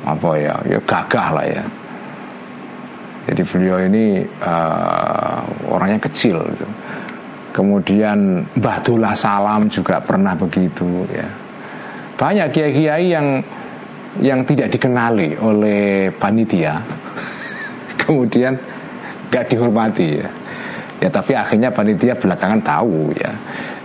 apa 0.07 0.31
ya 0.39 0.55
ya 0.65 0.79
gagah 0.83 1.29
lah 1.35 1.47
ya. 1.47 1.65
Jadi 3.29 3.43
beliau 3.45 3.77
ini 3.85 4.25
uh, 4.41 5.45
orangnya 5.69 6.01
kecil 6.09 6.41
gitu. 6.49 6.65
kemudian 7.53 8.41
Bahdullah 8.57 9.13
Salam 9.13 9.69
juga 9.69 10.01
pernah 10.01 10.33
begitu 10.33 11.05
ya. 11.13 11.29
Banyak 12.17 12.49
kiai-kiai 12.49 13.13
yang 13.13 13.45
yang 14.25 14.41
tidak 14.49 14.73
dikenali 14.73 15.37
oleh 15.37 16.09
panitia 16.17 16.81
kemudian 18.01 18.57
gak 19.29 19.53
dihormati 19.53 20.25
ya. 20.25 20.29
Ya 20.99 21.09
tapi 21.13 21.37
akhirnya 21.37 21.71
panitia 21.71 22.17
belakangan 22.17 22.59
tahu 22.65 23.13
ya 23.15 23.31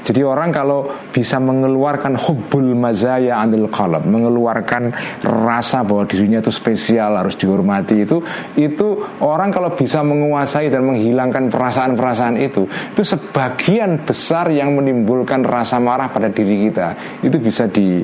jadi 0.03 0.21
orang 0.27 0.51
kalau 0.51 0.91
bisa 1.15 1.39
mengeluarkan 1.39 2.19
hubbul 2.19 2.75
mazaya 2.75 3.39
anil 3.39 3.71
qalb, 3.71 4.03
mengeluarkan 4.03 4.91
rasa 5.23 5.87
bahwa 5.87 6.03
dirinya 6.03 6.43
itu 6.43 6.51
spesial, 6.51 7.15
harus 7.15 7.39
dihormati 7.39 8.03
itu, 8.03 8.19
itu 8.59 8.99
orang 9.23 9.47
kalau 9.55 9.71
bisa 9.71 10.03
menguasai 10.03 10.67
dan 10.67 10.83
menghilangkan 10.83 11.47
perasaan-perasaan 11.47 12.35
itu, 12.35 12.67
itu 12.67 13.03
sebagian 13.03 14.03
besar 14.03 14.51
yang 14.51 14.75
menimbulkan 14.75 15.39
rasa 15.39 15.79
marah 15.79 16.11
pada 16.11 16.27
diri 16.27 16.67
kita, 16.67 17.23
itu 17.23 17.39
bisa 17.39 17.71
di, 17.71 18.03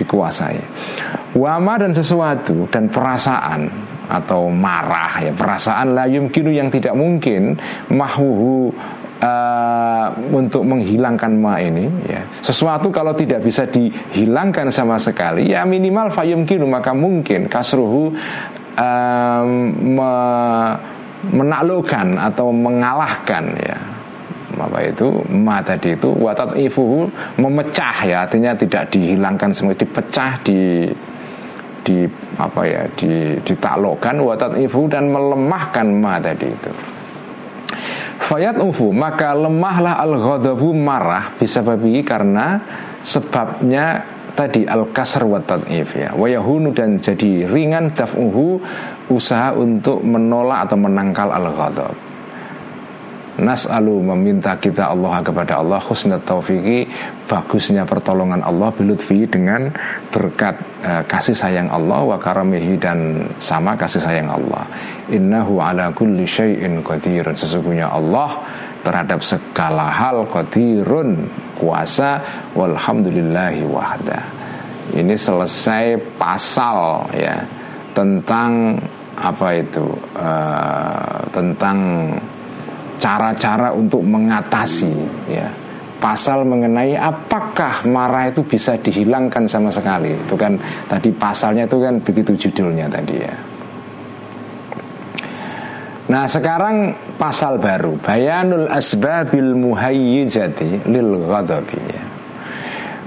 dikuasai. 0.00 0.58
Wama 1.36 1.76
dan 1.76 1.92
sesuatu 1.92 2.64
dan 2.72 2.88
perasaan 2.88 3.68
atau 4.04 4.52
marah 4.52 5.16
ya 5.24 5.32
perasaan 5.32 5.96
la 5.96 6.04
yumkinu 6.04 6.52
yang 6.52 6.68
tidak 6.68 6.92
mungkin 6.92 7.56
mahuhu 7.88 8.68
uh, 9.24 10.06
untuk 10.36 10.62
menghilangkan 10.68 11.32
ma 11.40 11.56
ini 11.58 11.88
ya. 12.04 12.22
Sesuatu 12.44 12.92
kalau 12.92 13.16
tidak 13.16 13.40
bisa 13.40 13.64
dihilangkan 13.64 14.68
sama 14.68 15.00
sekali 15.00 15.50
ya 15.50 15.64
minimal 15.64 16.12
fayum 16.12 16.44
kinu 16.44 16.68
maka 16.68 16.92
mungkin 16.92 17.48
kasruhu 17.48 18.12
um, 18.76 19.48
me, 19.96 20.12
menaklukkan 21.32 22.20
atau 22.20 22.52
mengalahkan 22.52 23.44
ya. 23.64 23.78
Apa 24.54 24.86
itu? 24.86 25.10
Ma 25.34 25.58
tadi 25.58 25.98
itu 25.98 26.14
watat 26.14 26.54
ifuhu 26.54 27.10
memecah 27.42 28.06
ya. 28.06 28.22
Artinya 28.22 28.54
tidak 28.54 28.86
dihilangkan 28.94 29.50
semua 29.50 29.74
dipecah 29.74 30.38
di 30.46 30.86
di 31.84 32.08
apa 32.40 32.64
ya 32.64 32.82
di 32.96 33.36
ditaklukkan 33.44 34.16
watat 34.24 34.56
ifu 34.56 34.88
dan 34.88 35.12
melemahkan 35.12 35.84
ma 36.00 36.16
tadi 36.16 36.48
itu 36.48 36.93
Fayat 38.24 38.56
ufu 38.56 38.88
maka 38.88 39.36
lemahlah 39.36 40.00
al 40.00 40.16
ghadabu 40.16 40.72
marah 40.72 41.36
bisa 41.36 41.60
babi 41.60 42.00
karena 42.00 42.56
sebabnya 43.04 44.00
tadi 44.32 44.64
al 44.64 44.88
kasr 44.88 45.28
wa 45.28 45.38
tad'if 45.44 45.92
ya. 45.92 46.16
Wayahunu 46.16 46.72
dan 46.72 46.96
jadi 46.98 47.44
ringan 47.44 47.92
daf'uhu 47.92 48.58
usaha 49.12 49.52
untuk 49.52 50.00
menolak 50.00 50.68
atau 50.68 50.80
menangkal 50.80 51.28
al 51.28 51.52
ghadab 51.52 52.13
Nas'alu 53.34 53.98
meminta 54.14 54.54
kita 54.54 54.94
Allah 54.94 55.18
kepada 55.18 55.58
Allah 55.58 55.82
Khusnat 55.82 56.22
taufiki 56.22 56.86
Bagusnya 57.26 57.82
pertolongan 57.82 58.46
Allah 58.46 58.70
Bilutfi 58.70 59.26
dengan 59.26 59.74
berkat 60.14 60.54
uh, 60.86 61.02
Kasih 61.02 61.34
sayang 61.34 61.66
Allah 61.66 62.14
Wa 62.14 62.18
karamihi 62.22 62.78
dan 62.78 63.26
sama 63.42 63.74
kasih 63.74 64.06
sayang 64.06 64.30
Allah. 64.30 64.62
Innahu 65.10 65.58
ala 65.58 65.90
kulli 65.90 66.22
syai'in 66.30 66.86
qadirun 66.86 67.34
Sesungguhnya 67.34 67.90
Allah 67.90 68.38
terhadap 68.86 69.18
segala 69.26 69.90
hal 69.90 70.30
qadirun 70.30 71.26
Kuasa 71.58 72.22
Walhamdulillahi 72.54 73.66
wahda. 73.66 74.22
Ini 74.94 75.18
selesai 75.18 75.98
pasal 76.22 77.10
ya 77.18 77.42
Tentang 77.98 78.78
apa 79.18 79.58
itu? 79.58 79.90
Uh, 80.14 81.18
Tentang 81.34 81.78
cara-cara 83.04 83.76
untuk 83.76 84.00
mengatasi 84.00 84.96
ya. 85.28 85.44
Pasal 86.00 86.44
mengenai 86.44 86.96
apakah 86.96 87.84
marah 87.88 88.28
itu 88.28 88.44
bisa 88.44 88.76
dihilangkan 88.76 89.44
sama 89.48 89.68
sekali. 89.72 90.12
Itu 90.12 90.36
kan 90.36 90.56
tadi 90.88 91.12
pasalnya 91.12 91.64
itu 91.68 91.80
kan 91.80 92.00
begitu 92.00 92.32
judulnya 92.48 92.88
tadi 92.88 93.16
ya. 93.20 93.34
Nah 96.12 96.28
sekarang 96.28 96.92
pasal 97.16 97.56
baru. 97.56 97.96
Bayanul 97.96 98.68
asbabil 98.68 99.56
muhayyijati 99.56 100.88
lil 100.92 101.24
ghadabi 101.24 101.80
ya. 101.88 102.04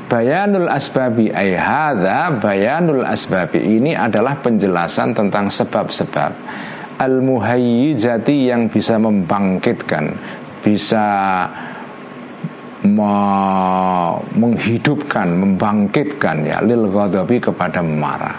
Bayanul 0.10 0.72
asbabi 0.72 1.30
ay 1.30 1.54
bayanul 2.41 3.06
asbabi 3.06 3.62
ini 3.62 3.93
adalah 3.93 4.39
penjelasan 4.41 5.14
tentang 5.14 5.54
sebab-sebab 5.54 6.32
al 6.98 7.22
muhayyijati 7.22 8.50
yang 8.50 8.70
bisa 8.70 8.98
membangkitkan, 8.98 10.14
bisa 10.66 11.06
me 12.86 13.14
menghidupkan, 14.38 15.28
membangkitkan 15.34 16.45
ya 16.45 16.58
lil 16.62 16.89
ghadabi 16.89 17.38
kepada 17.41 17.82
marah. 17.82 18.38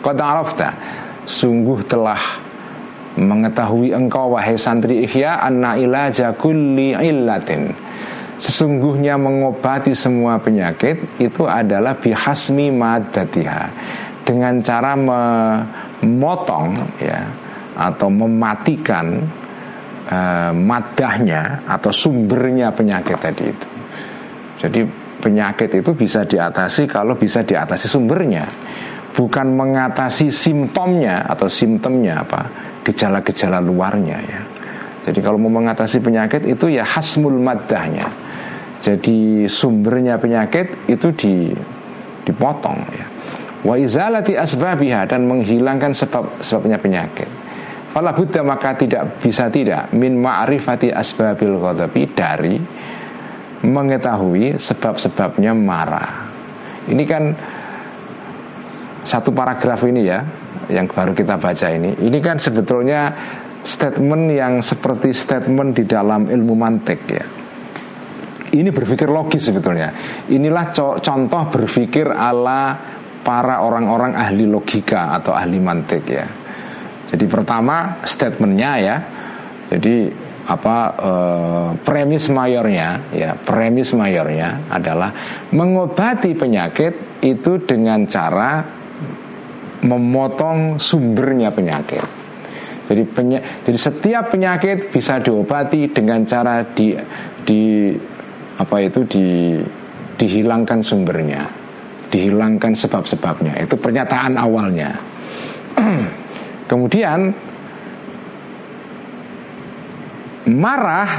Qad 0.00 0.18
arafta, 0.20 0.68
sungguh 1.24 1.82
telah 1.88 2.20
mengetahui 3.16 3.96
engkau 3.96 4.36
wahai 4.36 4.60
santri 4.60 5.08
ihya 5.08 5.40
anna 5.40 5.74
ilaja 5.80 6.36
kulli 6.36 6.92
illatin 6.92 7.72
Sesungguhnya 8.36 9.16
mengobati 9.16 9.96
semua 9.96 10.36
penyakit 10.36 11.00
itu 11.16 11.48
adalah 11.48 11.96
bihasmi 11.96 12.68
madatiha 12.68 13.72
dengan 14.28 14.60
cara 14.60 14.92
memotong 14.92 16.76
ya 17.00 17.24
atau 17.76 18.08
mematikan 18.08 19.20
uh, 20.08 20.52
madahnya 20.56 21.68
atau 21.68 21.92
sumbernya 21.92 22.72
penyakit 22.72 23.18
tadi 23.20 23.44
itu. 23.46 23.68
Jadi 24.56 24.80
penyakit 25.20 25.70
itu 25.76 25.90
bisa 25.92 26.24
diatasi 26.24 26.88
kalau 26.88 27.12
bisa 27.14 27.44
diatasi 27.44 27.86
sumbernya, 27.86 28.48
bukan 29.12 29.52
mengatasi 29.52 30.32
simptomnya 30.32 31.28
atau 31.28 31.48
simptomnya 31.48 32.24
apa 32.24 32.40
gejala-gejala 32.84 33.60
luarnya 33.60 34.18
ya. 34.24 34.40
Jadi 35.06 35.22
kalau 35.22 35.38
mau 35.38 35.62
mengatasi 35.62 36.02
penyakit 36.02 36.42
itu 36.50 36.66
ya 36.66 36.82
hasmul 36.82 37.38
maddahnya. 37.38 38.10
Jadi 38.82 39.46
sumbernya 39.46 40.18
penyakit 40.18 40.90
itu 40.90 41.08
di 41.14 41.34
dipotong 42.26 42.78
ya. 42.90 43.06
Wa 43.62 43.74
izalati 43.78 44.34
asbabiha 44.34 45.06
dan 45.10 45.26
menghilangkan 45.26 45.94
sebab 45.94 46.42
sebabnya 46.42 46.78
penyakit. 46.78 47.26
Fala 47.96 48.12
buddha 48.12 48.44
maka 48.44 48.76
tidak 48.76 49.24
bisa 49.24 49.48
tidak 49.48 49.88
min 49.96 50.20
ma'rifati 50.20 50.92
asbabil 50.92 51.56
ghadabi 51.56 52.04
dari 52.12 52.60
mengetahui 53.64 54.60
sebab-sebabnya 54.60 55.56
marah. 55.56 56.28
Ini 56.92 57.04
kan 57.08 57.32
satu 59.00 59.32
paragraf 59.32 59.80
ini 59.88 60.04
ya 60.04 60.20
yang 60.68 60.92
baru 60.92 61.16
kita 61.16 61.40
baca 61.40 61.72
ini. 61.72 61.96
Ini 61.96 62.18
kan 62.20 62.36
sebetulnya 62.36 63.16
statement 63.64 64.28
yang 64.28 64.60
seperti 64.60 65.16
statement 65.16 65.80
di 65.80 65.88
dalam 65.88 66.28
ilmu 66.28 66.52
mantik 66.52 67.00
ya. 67.08 67.24
Ini 68.60 68.76
berpikir 68.76 69.08
logis 69.08 69.48
sebetulnya. 69.48 69.96
Inilah 70.28 70.68
co 70.76 71.00
contoh 71.00 71.48
berpikir 71.48 72.12
ala 72.12 72.76
para 73.24 73.64
orang-orang 73.64 74.20
ahli 74.20 74.44
logika 74.44 75.16
atau 75.16 75.32
ahli 75.32 75.56
mantik 75.56 76.04
ya. 76.12 76.44
Jadi 77.10 77.24
pertama 77.30 78.02
statementnya 78.02 78.72
ya. 78.78 78.96
Jadi 79.66 80.26
apa 80.46 80.76
eh, 80.94 81.68
premis 81.82 82.30
mayornya 82.30 83.02
ya 83.10 83.34
premis 83.34 83.90
mayornya 83.98 84.62
adalah 84.70 85.10
mengobati 85.50 86.38
penyakit 86.38 87.18
itu 87.26 87.58
dengan 87.66 88.06
cara 88.06 88.62
memotong 89.82 90.78
sumbernya 90.78 91.50
penyakit. 91.50 92.02
Jadi 92.86 93.02
penya, 93.02 93.42
jadi 93.66 93.78
setiap 93.78 94.30
penyakit 94.30 94.94
bisa 94.94 95.18
diobati 95.18 95.90
dengan 95.90 96.22
cara 96.22 96.62
di 96.62 96.94
di 97.42 97.90
apa 98.56 98.76
itu 98.78 99.02
di 99.10 99.58
dihilangkan 100.16 100.80
sumbernya, 100.86 101.42
dihilangkan 102.14 102.78
sebab-sebabnya. 102.78 103.58
Itu 103.58 103.74
pernyataan 103.74 104.38
awalnya. 104.38 104.94
Kemudian 106.66 107.30
marah 110.50 111.10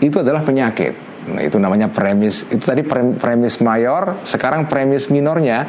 itu 0.00 0.16
adalah 0.20 0.44
penyakit. 0.44 0.92
Nah, 1.24 1.40
itu 1.40 1.56
namanya 1.56 1.88
premis. 1.88 2.44
Itu 2.52 2.60
tadi 2.60 2.84
premis 3.16 3.56
mayor, 3.64 4.24
sekarang 4.28 4.68
premis 4.68 5.08
minornya 5.08 5.64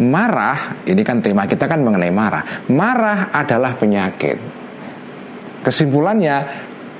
marah. 0.00 0.84
Ini 0.84 1.00
kan 1.00 1.24
tema 1.24 1.48
kita 1.48 1.64
kan 1.64 1.80
mengenai 1.80 2.12
marah. 2.12 2.68
Marah 2.68 3.32
adalah 3.32 3.72
penyakit. 3.80 4.36
Kesimpulannya, 5.64 6.36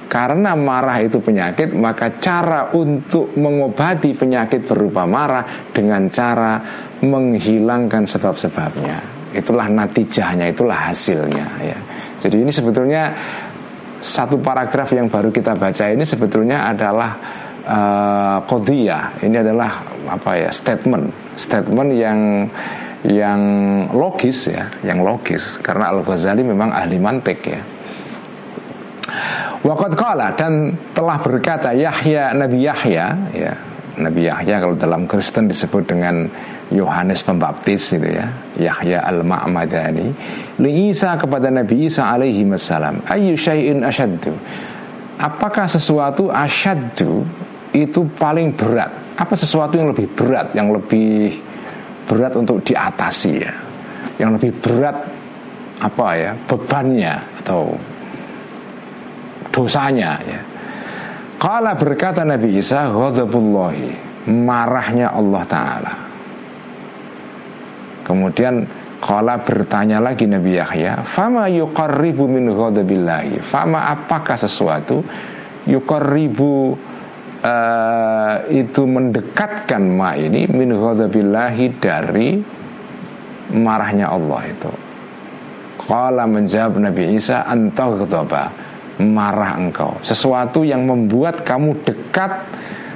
karena 0.08 0.56
marah 0.56 1.04
itu 1.04 1.20
penyakit, 1.20 1.76
maka 1.76 2.16
cara 2.16 2.72
untuk 2.72 3.36
mengobati 3.36 4.16
penyakit 4.16 4.64
berupa 4.64 5.04
marah 5.04 5.44
dengan 5.68 6.08
cara 6.08 6.60
menghilangkan 7.04 8.08
sebab-sebabnya. 8.08 9.13
Itulah 9.34 9.66
natijahnya, 9.66 10.46
itulah 10.48 10.90
hasilnya. 10.90 11.46
Ya. 11.58 11.78
Jadi 12.22 12.40
ini 12.40 12.54
sebetulnya 12.54 13.10
satu 13.98 14.38
paragraf 14.38 14.94
yang 14.94 15.10
baru 15.10 15.34
kita 15.34 15.58
baca 15.58 15.90
ini 15.90 16.06
sebetulnya 16.06 16.70
adalah 16.70 17.10
uh, 17.66 18.38
kodiyah. 18.46 19.20
Ini 19.26 19.42
adalah 19.42 19.82
apa 20.06 20.38
ya 20.38 20.50
statement, 20.54 21.34
statement 21.34 21.90
yang 21.98 22.18
yang 23.04 23.40
logis 23.92 24.48
ya, 24.48 24.70
yang 24.80 25.04
logis 25.04 25.60
karena 25.60 25.92
Al 25.92 26.00
Ghazali 26.00 26.40
memang 26.46 26.72
ahli 26.72 26.96
mantik 26.96 27.40
ya. 27.44 27.60
Waqad 29.64 29.96
qala 29.96 30.36
dan 30.36 30.76
telah 30.92 31.16
berkata 31.20 31.72
Yahya 31.72 32.36
Nabi 32.36 32.68
Yahya 32.68 33.06
ya 33.32 33.52
Nabi 33.96 34.28
Yahya 34.28 34.60
kalau 34.60 34.76
dalam 34.76 35.08
Kristen 35.08 35.48
disebut 35.48 35.88
dengan 35.88 36.28
Yohanes 36.72 37.20
Pembaptis 37.20 37.92
itu 37.92 38.08
ya 38.08 38.26
Yahya 38.56 39.04
Al-Ma'madani. 39.04 40.08
Li 40.64 40.88
Isa 40.88 41.12
kepada 41.20 41.52
Nabi 41.52 41.90
Isa 41.90 42.08
alaihi 42.08 42.46
wasallam 42.48 43.04
ayu 43.10 43.36
syai'in 43.36 43.84
asyaddu? 43.84 44.32
Apakah 45.20 45.68
sesuatu 45.68 46.32
asyaddu 46.32 47.26
itu 47.76 48.00
paling 48.16 48.56
berat? 48.56 48.90
Apa 49.20 49.36
sesuatu 49.36 49.76
yang 49.76 49.92
lebih 49.92 50.08
berat 50.16 50.56
yang 50.56 50.72
lebih 50.72 51.36
berat 52.08 52.32
untuk 52.38 52.64
diatasi 52.64 53.32
ya? 53.44 53.52
Yang 54.16 54.30
lebih 54.40 54.52
berat 54.64 54.96
apa 55.84 56.06
ya? 56.16 56.32
Bebannya 56.48 57.14
atau 57.44 57.76
dosanya 59.52 60.16
ya. 60.24 60.40
Kala 61.36 61.76
berkata 61.76 62.24
Nabi 62.24 62.56
Isa 62.56 62.88
Ghadabullahi 62.88 63.92
Marahnya 64.32 65.12
Allah 65.12 65.44
Ta'ala 65.44 66.03
Kemudian 68.04 68.68
Kala 69.04 69.36
bertanya 69.36 70.00
lagi 70.00 70.24
Nabi 70.24 70.56
Yahya 70.56 71.04
Fama 71.04 71.44
yuqarribu 71.52 72.24
min 72.24 72.48
ghadabillahi? 72.48 73.36
Fama 73.44 73.92
apakah 73.92 74.36
sesuatu 74.36 75.04
Yuqarribu 75.68 76.72
uh, 77.44 78.34
Itu 78.48 78.88
mendekatkan 78.88 79.82
ma 79.84 80.16
ini 80.16 80.48
Min 80.48 80.72
dari 81.76 82.28
Marahnya 83.52 84.08
Allah 84.08 84.42
itu? 84.48 84.72
Kala 85.84 86.24
menjawab 86.24 86.80
Nabi 86.80 87.20
Isa 87.20 87.44
Antah 87.44 87.92
marah 88.94 89.58
engkau. 89.58 89.98
Sesuatu 90.00 90.62
yang 90.64 90.88
membuat 90.88 91.44
kamu 91.44 91.82
dekat 91.84 92.40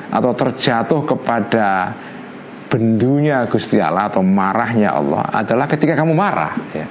Atau 0.09 0.33
terjatuh 0.33 1.05
kepada 1.05 1.93
Bendunya 2.69 3.45
Gusti 3.49 3.81
Allah 3.81 4.13
Atau 4.13 4.21
marahnya 4.21 4.93
Allah 4.93 5.25
Adalah 5.33 5.67
ketika 5.69 5.97
kamu 5.99 6.13
marah 6.13 6.53
ya. 6.73 6.87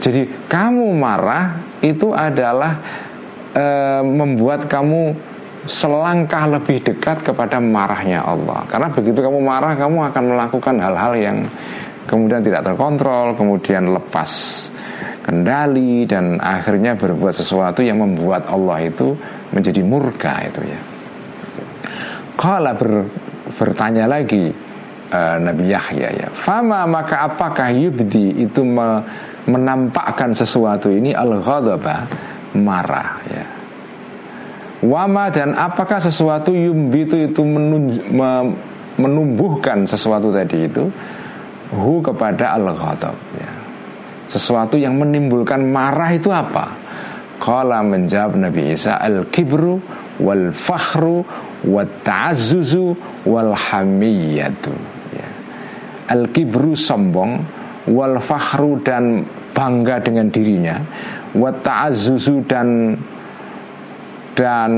Jadi 0.00 0.48
kamu 0.48 0.94
marah 0.96 1.58
Itu 1.80 2.12
adalah 2.12 2.76
e, 3.52 3.66
Membuat 4.04 4.68
kamu 4.68 5.32
Selangkah 5.64 6.44
lebih 6.44 6.84
dekat 6.84 7.24
kepada 7.24 7.56
marahnya 7.56 8.20
Allah 8.20 8.68
Karena 8.68 8.92
begitu 8.92 9.24
kamu 9.24 9.40
marah 9.40 9.72
Kamu 9.72 10.12
akan 10.12 10.22
melakukan 10.36 10.76
hal-hal 10.76 11.12
yang 11.16 11.38
Kemudian 12.04 12.44
tidak 12.44 12.68
terkontrol 12.68 13.32
Kemudian 13.32 13.96
lepas 13.96 14.30
kendali 15.24 16.04
dan 16.04 16.36
akhirnya 16.36 17.00
berbuat 17.00 17.32
sesuatu 17.32 17.80
yang 17.80 17.96
membuat 17.96 18.44
Allah 18.52 18.84
itu 18.84 19.16
menjadi 19.56 19.80
murka 19.80 20.36
itu 20.44 20.60
ya. 20.68 20.80
Kala 22.36 22.76
ber, 22.76 23.08
bertanya 23.56 24.04
lagi 24.04 24.52
uh, 25.10 25.36
Nabi 25.40 25.72
Yahya 25.72 26.08
ya, 26.14 26.28
fama 26.30 26.86
maka 26.88 27.26
apakah 27.28 27.72
yubdi 27.74 28.44
itu 28.44 28.62
me, 28.62 29.02
menampakkan 29.44 30.32
sesuatu 30.32 30.88
ini 30.88 31.12
al 31.12 31.40
ghadaba 31.42 32.08
marah 32.56 33.20
ya. 33.28 33.44
Wama 34.84 35.32
dan 35.32 35.56
apakah 35.56 35.96
sesuatu 35.96 36.52
yumbitu 36.52 37.16
itu 37.16 37.40
me, 37.40 38.52
menumbuhkan 39.00 39.88
sesuatu 39.88 40.28
tadi 40.28 40.68
itu 40.68 40.92
hu 41.72 42.04
kepada 42.04 42.52
al 42.52 42.68
ghadab 42.68 43.16
ya 43.32 43.64
sesuatu 44.28 44.80
yang 44.80 44.96
menimbulkan 44.96 45.62
marah 45.62 46.10
itu 46.10 46.32
apa? 46.32 46.72
Kala 47.38 47.84
menjawab 47.84 48.40
Nabi 48.40 48.72
Isa 48.72 48.96
al-kibru 48.96 49.78
wal 50.22 50.54
fakhru 50.54 51.22
wat 51.66 52.02
ta'azzuzu 52.06 52.94
wal 53.28 53.52
hamiyatu. 53.52 54.72
Al-kibru 56.10 56.76
sombong 56.76 57.40
wal 57.88 58.20
fakhru 58.20 58.80
dan 58.80 59.24
bangga 59.52 60.00
dengan 60.00 60.28
dirinya 60.32 60.76
wat 61.36 61.60
ta'azzuzu 61.64 62.44
dan 62.48 62.96
dan 64.36 64.72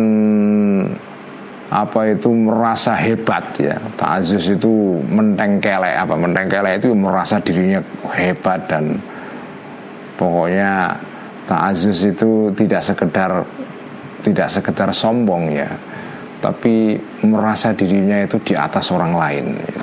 apa 1.71 2.15
itu 2.15 2.31
merasa 2.31 2.95
hebat 2.95 3.47
ya 3.59 3.79
ta'azus 3.99 4.55
itu 4.55 5.03
mentengkelek 5.07 5.99
apa 5.99 6.15
mentengkelek 6.15 6.83
itu 6.83 6.95
merasa 6.95 7.43
dirinya 7.43 7.83
hebat 8.15 8.67
dan 8.71 8.99
Pokoknya 10.17 10.97
ta'azus 11.45 12.01
itu 12.09 12.49
tidak 12.57 12.81
sekedar 12.81 13.45
tidak 14.25 14.49
sekedar 14.49 14.89
sombong 14.97 15.53
ya, 15.53 15.69
tapi 16.41 16.97
merasa 17.23 17.77
dirinya 17.77 18.25
itu 18.25 18.41
di 18.41 18.57
atas 18.57 18.89
orang 18.91 19.13
lain. 19.13 19.47
Ya. 19.61 19.81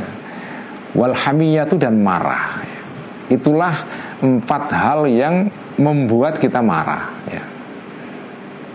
Walhamiyatu 0.93 1.75
dan 1.81 1.97
marah. 2.01 2.61
Itulah 3.29 3.73
empat 4.21 4.63
hal 4.71 5.09
yang 5.09 5.49
membuat 5.77 6.37
kita 6.37 6.61
marah. 6.61 7.09
Ya. 7.27 7.43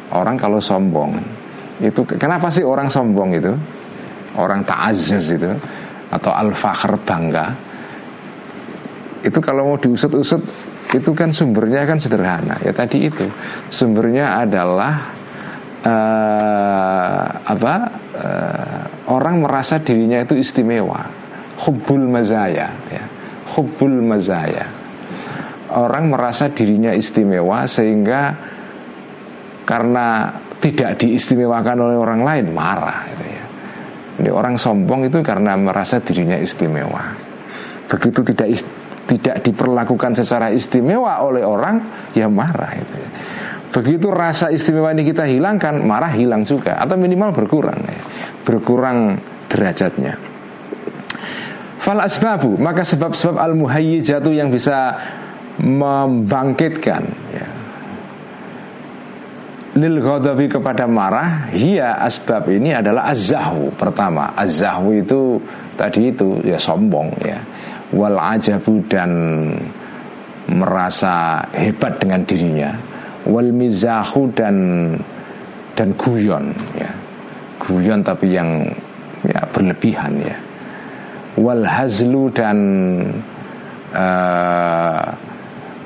orang 0.08 0.40
kalau 0.40 0.56
sombong 0.56 1.20
itu 1.78 2.00
kenapa 2.16 2.48
sih 2.48 2.64
orang 2.64 2.88
sombong 2.88 3.36
itu 3.36 3.52
orang 4.34 4.64
ta'azzuz 4.64 5.26
itu 5.30 5.52
atau 6.08 6.32
al-fakhr 6.32 6.96
bangga 7.04 7.52
itu 9.22 9.38
kalau 9.44 9.74
mau 9.74 9.78
diusut-usut 9.78 10.42
itu 10.88 11.10
kan 11.12 11.30
sumbernya 11.30 11.84
kan 11.84 12.00
sederhana 12.00 12.56
ya 12.64 12.72
tadi 12.72 13.12
itu 13.12 13.28
sumbernya 13.68 14.40
adalah 14.40 15.12
uh, 15.84 17.24
apa 17.44 17.74
uh, 18.16 18.82
orang 19.12 19.44
merasa 19.44 19.76
dirinya 19.76 20.24
itu 20.24 20.40
istimewa 20.40 21.04
hubbul 21.66 22.06
mazaya 22.06 22.70
ya 22.90 23.04
hubbul 23.56 23.98
mazaya 24.02 24.66
orang 25.74 26.08
merasa 26.08 26.48
dirinya 26.48 26.94
istimewa 26.96 27.68
sehingga 27.68 28.32
karena 29.68 30.32
tidak 30.58 30.96
diistimewakan 30.96 31.76
oleh 31.84 31.96
orang 32.00 32.20
lain 32.24 32.46
marah 32.50 33.04
gitu 33.12 33.24
ya. 33.28 33.44
Jadi 34.18 34.30
orang 34.34 34.54
sombong 34.58 35.06
itu 35.06 35.22
karena 35.22 35.54
merasa 35.54 36.02
dirinya 36.02 36.34
istimewa. 36.34 37.14
Begitu 37.86 38.20
tidak 38.32 38.48
tidak 39.08 39.36
diperlakukan 39.44 40.18
secara 40.18 40.50
istimewa 40.50 41.22
oleh 41.22 41.46
orang 41.46 41.80
ya 42.16 42.26
marah 42.26 42.72
itu 42.74 42.94
ya. 42.96 43.10
Begitu 43.68 44.08
rasa 44.08 44.48
istimewa 44.48 44.90
ini 44.96 45.04
kita 45.04 45.28
hilangkan, 45.28 45.84
marah 45.84 46.10
hilang 46.16 46.42
juga 46.48 46.80
atau 46.80 46.96
minimal 46.96 47.36
berkurang 47.36 47.78
ya. 47.84 48.00
Berkurang 48.42 49.20
derajatnya. 49.52 50.27
Fal 51.78 52.02
asbabu, 52.02 52.58
maka 52.58 52.82
sebab-sebab 52.82 53.38
al 53.38 53.54
muhayyijatu 53.54 54.34
yang 54.34 54.50
bisa 54.50 54.98
membangkitkan 55.62 57.02
ya, 57.30 57.46
lil 59.78 60.02
ghadabi 60.02 60.50
kepada 60.50 60.90
marah 60.90 61.46
hiya 61.54 62.02
asbab 62.02 62.50
ini 62.50 62.74
adalah 62.74 63.14
azzahu 63.14 63.70
pertama. 63.78 64.34
Azzahu 64.34 64.98
itu 64.98 65.38
tadi 65.78 66.10
itu 66.10 66.42
ya 66.42 66.58
sombong 66.58 67.14
ya. 67.22 67.38
Wal 67.94 68.18
ajabu 68.18 68.82
dan 68.90 69.10
merasa 70.50 71.46
hebat 71.54 72.02
dengan 72.02 72.26
dirinya. 72.26 72.74
Wal 73.22 73.54
mizahu 73.54 74.34
dan 74.34 74.56
dan 75.78 75.94
guyon 75.94 76.50
ya. 76.74 76.90
Guyon 77.62 78.02
tapi 78.02 78.34
yang 78.34 78.66
ya 79.22 79.46
berlebihan 79.54 80.18
ya 80.22 80.47
wal 81.38 81.62
hazlu 81.62 82.28
dan 82.34 82.58
uh, 83.94 85.06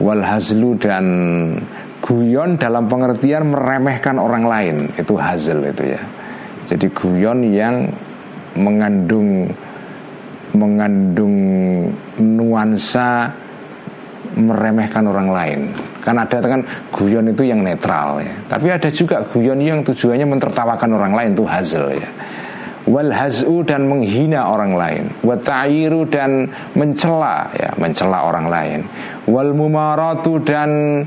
wal 0.00 0.22
hazlu 0.24 0.74
dan 0.80 1.04
guyon 2.02 2.58
dalam 2.58 2.88
pengertian 2.88 3.52
meremehkan 3.52 4.16
orang 4.18 4.44
lain. 4.48 4.76
Itu 4.96 5.14
hazl 5.20 5.62
itu 5.62 5.94
ya. 5.94 6.00
Jadi 6.72 6.86
guyon 6.90 7.40
yang 7.52 7.92
mengandung 8.56 9.52
mengandung 10.52 11.36
nuansa 12.20 13.32
meremehkan 14.32 15.04
orang 15.04 15.28
lain. 15.28 15.60
Kan 16.02 16.18
ada 16.18 16.42
kan 16.42 16.64
guyon 16.90 17.30
itu 17.30 17.46
yang 17.46 17.62
netral 17.62 18.18
ya. 18.18 18.32
Tapi 18.50 18.66
ada 18.72 18.88
juga 18.90 19.22
guyon 19.22 19.60
yang 19.62 19.84
tujuannya 19.86 20.26
mentertawakan 20.26 20.90
orang 20.96 21.12
lain 21.14 21.30
itu 21.36 21.44
hazl 21.46 21.92
ya 21.92 22.08
wal 22.86 23.10
haz'u 23.14 23.62
dan 23.62 23.86
menghina 23.86 24.50
orang 24.50 24.74
lain. 24.74 25.04
Wa 25.22 25.38
ta'iru 25.38 26.06
dan 26.10 26.50
mencela 26.74 27.50
ya 27.54 27.70
mencela 27.78 28.26
orang 28.26 28.46
lain. 28.50 28.80
Wal 29.30 29.54
mumaratu 29.54 30.42
dan 30.42 31.02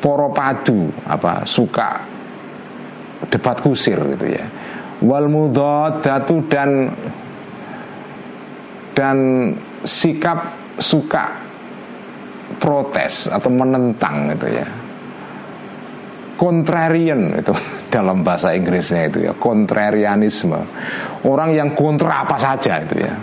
poro 0.00 0.28
padu 0.34 0.92
apa 1.08 1.48
suka 1.48 2.04
debat 3.32 3.56
kusir 3.60 3.96
gitu 4.16 4.26
ya. 4.28 4.44
Wal 5.04 5.28
mudadatu 5.28 6.44
dan 6.48 6.92
dan 8.94 9.16
sikap 9.82 10.54
suka 10.78 11.34
protes 12.62 13.26
atau 13.26 13.50
menentang 13.50 14.30
gitu 14.32 14.48
ya 14.54 14.83
contrarian 16.34 17.38
itu 17.38 17.54
dalam 17.94 18.26
bahasa 18.26 18.52
Inggrisnya 18.52 19.10
itu 19.10 19.18
ya. 19.30 19.32
Contrarianisme 19.34 20.58
orang 21.26 21.54
yang 21.54 21.72
kontra 21.72 22.26
apa 22.26 22.36
saja 22.36 22.82
itu 22.82 23.02
ya. 23.02 23.14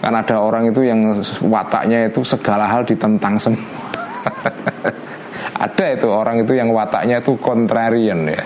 Kan 0.00 0.16
ada 0.16 0.40
orang 0.40 0.72
itu 0.72 0.80
yang 0.80 1.20
wataknya 1.44 2.08
itu 2.08 2.24
segala 2.24 2.64
hal 2.64 2.88
ditentang 2.88 3.36
semua. 3.36 3.60
Ada 5.60 5.92
itu 5.92 6.08
orang 6.08 6.40
itu 6.40 6.56
yang 6.56 6.72
wataknya 6.72 7.20
itu 7.20 7.36
contrarian 7.36 8.24
ya. 8.24 8.40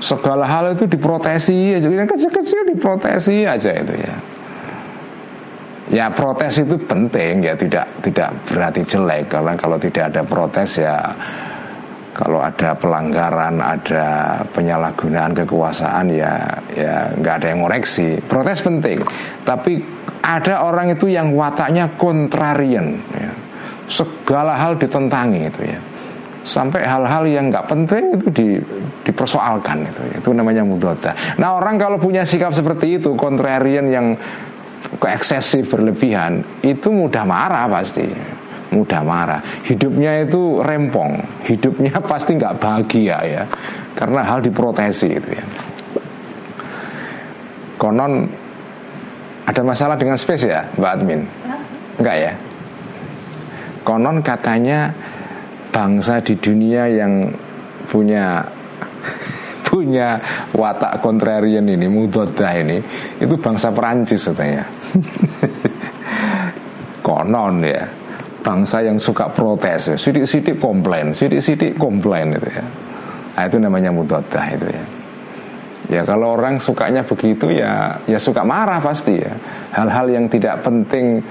Segala 0.00 0.48
hal 0.48 0.72
itu 0.72 0.88
diprotesi 0.88 1.76
aja. 1.76 1.84
Yang 1.84 2.16
kecil-kecil 2.16 2.72
diprotesi 2.72 3.44
aja 3.44 3.76
itu 3.76 3.92
ya. 3.92 4.14
Ya 5.88 6.06
protes 6.08 6.64
itu 6.64 6.80
penting 6.80 7.44
ya. 7.44 7.52
Tidak 7.52 8.08
tidak 8.08 8.32
berarti 8.48 8.88
jelek. 8.88 9.28
Karena 9.28 9.52
kalau 9.60 9.76
tidak 9.76 10.16
ada 10.16 10.24
protes 10.24 10.80
ya 10.80 11.12
kalau 12.18 12.42
ada 12.42 12.74
pelanggaran, 12.74 13.62
ada 13.62 14.42
penyalahgunaan 14.50 15.38
kekuasaan 15.38 16.10
ya 16.10 16.50
ya 16.74 17.14
nggak 17.14 17.34
ada 17.38 17.46
yang 17.54 17.62
ngoreksi. 17.62 18.18
Protes 18.26 18.58
penting, 18.58 18.98
tapi 19.46 19.78
ada 20.26 20.66
orang 20.66 20.98
itu 20.98 21.06
yang 21.06 21.30
wataknya 21.38 21.94
kontrarian, 21.94 22.98
ya. 23.14 23.30
segala 23.86 24.58
hal 24.58 24.74
ditentangi 24.74 25.46
itu 25.46 25.62
ya. 25.62 25.78
Sampai 26.42 26.82
hal-hal 26.82 27.22
yang 27.28 27.54
nggak 27.54 27.70
penting 27.70 28.18
itu 28.18 28.26
di, 28.34 28.48
dipersoalkan 29.06 29.86
itu, 29.86 30.02
ya. 30.10 30.14
itu 30.18 30.30
namanya 30.34 30.66
mudota. 30.66 31.14
Nah 31.38 31.54
orang 31.54 31.78
kalau 31.78 32.02
punya 32.02 32.26
sikap 32.26 32.50
seperti 32.50 32.98
itu, 32.98 33.14
kontrarian 33.14 33.86
yang 33.94 34.18
keeksesif 34.98 35.70
berlebihan, 35.70 36.42
itu 36.66 36.90
mudah 36.90 37.22
marah 37.22 37.70
pasti 37.70 38.10
mudah 38.72 39.02
marah. 39.04 39.40
Hidupnya 39.64 40.24
itu 40.24 40.60
rempong. 40.60 41.20
Hidupnya 41.44 42.00
pasti 42.10 42.36
nggak 42.36 42.58
bahagia 42.60 43.18
ya. 43.24 43.42
Karena 43.96 44.20
hal 44.24 44.44
diprotesi 44.44 45.08
itu 45.08 45.30
ya. 45.32 45.44
Konon 47.78 48.26
ada 49.46 49.62
masalah 49.62 49.94
dengan 49.94 50.18
space 50.18 50.50
ya 50.50 50.66
Mbak 50.76 50.92
Admin? 50.98 51.20
Enggak 52.02 52.16
ya? 52.18 52.32
Konon 53.86 54.20
katanya 54.20 54.92
bangsa 55.70 56.20
di 56.20 56.34
dunia 56.36 56.90
yang 56.90 57.32
punya 57.88 58.44
punya 59.68 60.18
watak 60.52 61.00
kontrarian 61.00 61.64
ini 61.64 61.86
mudodah 61.86 62.52
ini 62.58 62.82
itu 63.22 63.34
bangsa 63.38 63.70
Perancis 63.70 64.26
katanya. 64.26 64.66
Konon 67.06 67.64
ya 67.64 68.07
bangsa 68.42 68.82
yang 68.86 68.98
suka 69.02 69.30
protes 69.30 69.94
ya. 69.94 69.96
Sidik-sidik 69.98 70.58
komplain, 70.58 71.14
sidik-sidik 71.14 71.74
komplain 71.76 72.34
itu 72.34 72.48
ya. 72.48 72.64
Nah, 73.38 73.42
itu 73.46 73.56
namanya 73.62 73.90
mudadah 73.94 74.46
itu 74.50 74.66
ya. 74.66 74.84
Ya 75.88 76.02
kalau 76.04 76.36
orang 76.36 76.60
sukanya 76.60 77.00
begitu 77.00 77.48
ya 77.48 77.96
ya 78.04 78.20
suka 78.20 78.44
marah 78.44 78.76
pasti 78.82 79.24
ya. 79.24 79.32
Hal-hal 79.72 80.12
yang 80.12 80.28
tidak 80.28 80.60
penting 80.60 81.24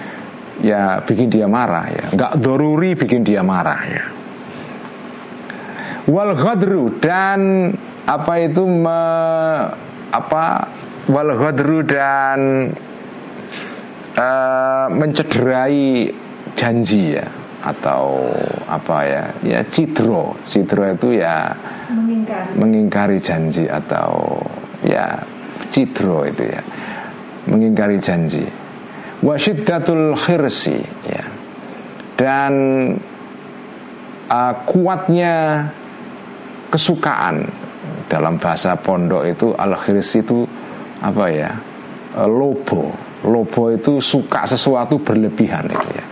ya 0.65 0.97
bikin 1.05 1.29
dia 1.29 1.45
marah 1.45 1.85
ya. 1.93 2.05
Enggak 2.09 2.31
doruri 2.41 2.97
bikin 2.97 3.21
dia 3.21 3.45
marah 3.45 3.81
ya. 3.85 4.03
Wal 6.09 6.33
ghadru 6.33 6.95
dan 6.97 7.69
apa 8.07 8.33
itu 8.39 8.63
me, 8.63 9.01
apa 10.09 10.45
wal 11.11 11.31
ghadru 11.35 11.83
dan 11.83 12.71
uh, 14.15 14.87
mencederai 14.89 16.09
janji 16.57 17.13
ya 17.13 17.27
atau 17.61 18.33
apa 18.65 18.97
ya 19.05 19.23
ya 19.45 19.59
cidro 19.69 20.33
cidro 20.49 20.87
itu 20.89 21.21
ya 21.21 21.53
mengingkari, 21.89 22.49
mengingkari 22.57 23.17
janji 23.21 23.65
atau 23.69 24.41
ya 24.81 25.21
cidro 25.69 26.23
itu 26.27 26.43
ya. 26.47 26.61
Mengingkari 27.47 27.97
janji. 27.99 28.43
Wasyiddatul 29.23 30.13
khirsi 30.19 30.77
ya. 31.07 31.23
Dan 32.17 32.53
uh, 34.27 34.53
kuatnya 34.67 35.63
kesukaan 36.67 37.47
dalam 38.11 38.35
bahasa 38.41 38.75
pondok 38.75 39.23
itu 39.27 39.47
al 39.55 39.77
khirsi 39.77 40.25
itu 40.25 40.43
apa 40.99 41.25
ya 41.31 41.51
uh, 42.19 42.27
lobo. 42.27 42.91
Lobo 43.25 43.73
itu 43.73 43.97
suka 43.97 44.45
sesuatu 44.45 45.01
berlebihan 45.01 45.65
itu 45.65 45.89
ya 45.89 46.05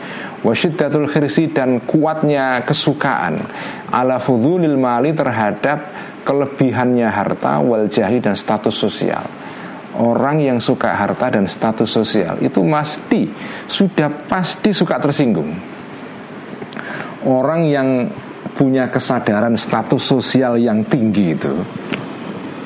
wasyiddatul 0.45 1.09
khirsi 1.09 1.49
dan 1.49 1.81
kuatnya 1.81 2.61
kesukaan. 2.61 3.41
Ala 3.89 4.21
fudulil 4.21 4.77
mali 4.77 5.17
terhadap 5.17 5.89
kelebihannya 6.21 7.09
harta 7.09 7.57
wal 7.65 7.89
jahi 7.89 8.21
dan 8.21 8.37
status 8.37 8.77
sosial. 8.77 9.25
Orang 9.95 10.43
yang 10.43 10.61
suka 10.61 10.93
harta 10.93 11.33
dan 11.33 11.49
status 11.49 11.89
sosial 11.89 12.37
itu 12.45 12.61
pasti 12.69 13.25
sudah 13.65 14.29
pasti 14.29 14.69
suka 14.75 15.01
tersinggung. 15.01 15.49
Orang 17.25 17.65
yang 17.65 18.05
punya 18.53 18.87
kesadaran 18.87 19.57
status 19.57 19.99
sosial 19.99 20.61
yang 20.61 20.85
tinggi 20.85 21.33
itu 21.33 21.53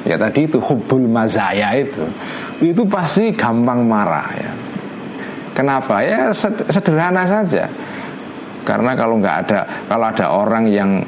ya 0.06 0.16
tadi 0.16 0.48
itu 0.48 0.62
hubul 0.62 1.06
mazaya 1.10 1.76
itu 1.76 2.06
itu 2.64 2.84
pasti 2.88 3.34
gampang 3.36 3.84
marah 3.84 4.30
ya 4.38 4.52
kenapa? 5.60 6.00
Ya 6.00 6.32
sederhana 6.72 7.28
saja. 7.28 7.68
Karena 8.64 8.96
kalau 8.96 9.20
nggak 9.20 9.36
ada 9.44 9.60
kalau 9.92 10.06
ada 10.08 10.26
orang 10.32 10.64
yang 10.72 11.04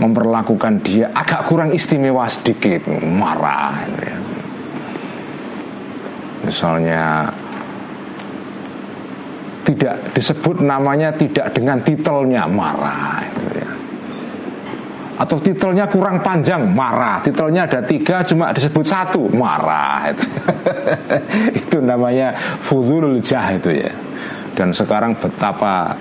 memperlakukan 0.00 0.80
dia 0.80 1.12
agak 1.12 1.48
kurang 1.48 1.70
istimewa 1.74 2.24
sedikit 2.28 2.88
marah 3.04 3.76
gitu 3.84 4.02
ya. 4.08 4.16
misalnya 6.48 7.02
tidak 9.62 9.94
disebut 10.16 10.64
namanya 10.64 11.12
tidak 11.14 11.52
dengan 11.54 11.78
titelnya 11.84 12.48
marah 12.48 13.20
itu 13.22 13.46
ya 13.60 13.71
atau 15.22 15.38
titelnya 15.38 15.86
kurang 15.86 16.18
panjang 16.18 16.66
marah. 16.66 17.22
Titelnya 17.22 17.70
ada 17.70 17.78
tiga 17.86 18.26
cuma 18.26 18.50
disebut 18.50 18.82
satu 18.82 19.30
marah. 19.30 20.10
Itu, 20.10 20.26
itu 21.54 21.78
namanya 21.78 22.34
fuzulul 22.66 23.22
jah 23.22 23.54
itu 23.54 23.70
ya. 23.70 23.92
Dan 24.58 24.74
sekarang 24.74 25.14
betapa 25.14 25.94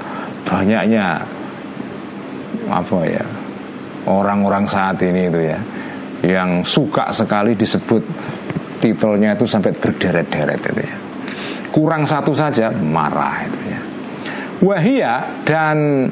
banyaknya 0.43 1.21
apa 2.67 2.97
ya 3.05 3.23
orang-orang 4.09 4.65
saat 4.65 4.99
ini 5.05 5.29
itu 5.29 5.39
ya 5.39 5.59
yang 6.25 6.65
suka 6.65 7.13
sekali 7.13 7.53
disebut 7.55 8.03
titelnya 8.81 9.37
itu 9.37 9.45
sampai 9.45 9.71
berderet-deret 9.77 10.61
itu 10.65 10.81
ya. 10.81 10.97
Kurang 11.71 12.03
satu 12.03 12.33
saja 12.33 12.73
marah 12.73 13.45
itu 13.45 13.59
ya. 13.69 13.79
Wahia 14.61 15.13
dan 15.47 16.09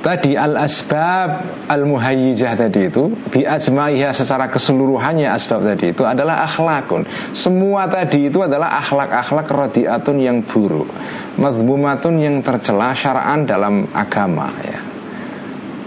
tadi 0.00 0.32
al 0.36 0.56
asbab 0.56 1.44
al 1.68 1.84
muhayyijah 1.84 2.56
tadi 2.56 2.88
itu 2.88 3.12
bi 3.28 3.44
ajmaiha 3.44 4.12
secara 4.16 4.48
keseluruhannya 4.48 5.28
asbab 5.28 5.64
tadi 5.64 5.92
itu 5.92 6.02
adalah 6.04 6.44
akhlakun. 6.44 7.04
Semua 7.36 7.86
tadi 7.86 8.32
itu 8.32 8.40
adalah 8.40 8.80
akhlak-akhlak 8.80 9.48
radiatun 9.48 10.16
yang 10.20 10.40
buruk. 10.44 10.88
Madhmumatun 11.36 12.20
yang 12.20 12.36
tercela 12.40 12.92
syara'an 12.96 13.44
dalam 13.44 13.88
agama 13.92 14.48
ya. 14.64 14.80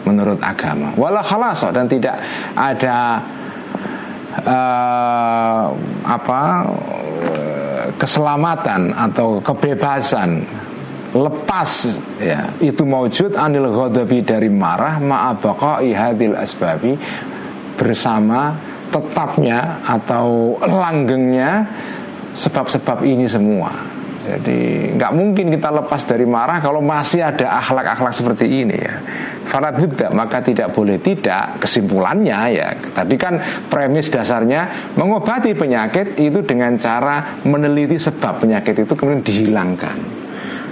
Menurut 0.03 0.39
agama. 0.43 0.91
Wala 0.99 1.23
khalas 1.23 1.63
dan 1.71 1.87
tidak 1.87 2.19
ada 2.59 3.23
uh, 4.43 5.65
apa 6.03 6.41
keselamatan 7.97 8.91
atau 8.91 9.39
kebebasan 9.39 10.43
lepas 11.13 11.69
ya. 12.17 12.49
Itu 12.57 12.83
maujud 12.89 13.37
anil 13.37 13.69
ghadabi 13.69 14.25
dari 14.25 14.49
marah 14.49 14.97
ma'abaqai 14.97 15.93
hadil 15.93 16.33
asbabi 16.33 16.97
bersama 17.77 18.57
tetapnya 18.89 19.81
atau 19.85 20.57
langgengnya 20.61 21.65
sebab-sebab 22.33 23.05
ini 23.05 23.25
semua. 23.29 23.69
Jadi 24.23 24.95
nggak 24.95 25.11
mungkin 25.11 25.51
kita 25.51 25.67
lepas 25.83 26.07
dari 26.07 26.23
marah 26.23 26.63
kalau 26.63 26.79
masih 26.79 27.27
ada 27.27 27.59
akhlak-akhlak 27.59 28.13
seperti 28.15 28.45
ini 28.63 28.77
ya. 28.79 28.95
Farad 29.43 29.75
Buddha 29.75 30.07
maka 30.15 30.39
tidak 30.39 30.71
boleh 30.71 30.97
tidak 31.03 31.59
kesimpulannya 31.59 32.39
ya. 32.55 32.71
Tadi 32.71 33.15
kan 33.19 33.35
premis 33.67 34.07
dasarnya 34.07 34.95
mengobati 34.95 35.51
penyakit 35.51 36.15
itu 36.23 36.39
dengan 36.39 36.79
cara 36.79 37.43
meneliti 37.43 37.99
sebab 37.99 38.47
penyakit 38.47 38.87
itu 38.87 38.93
kemudian 38.95 39.21
dihilangkan 39.21 40.22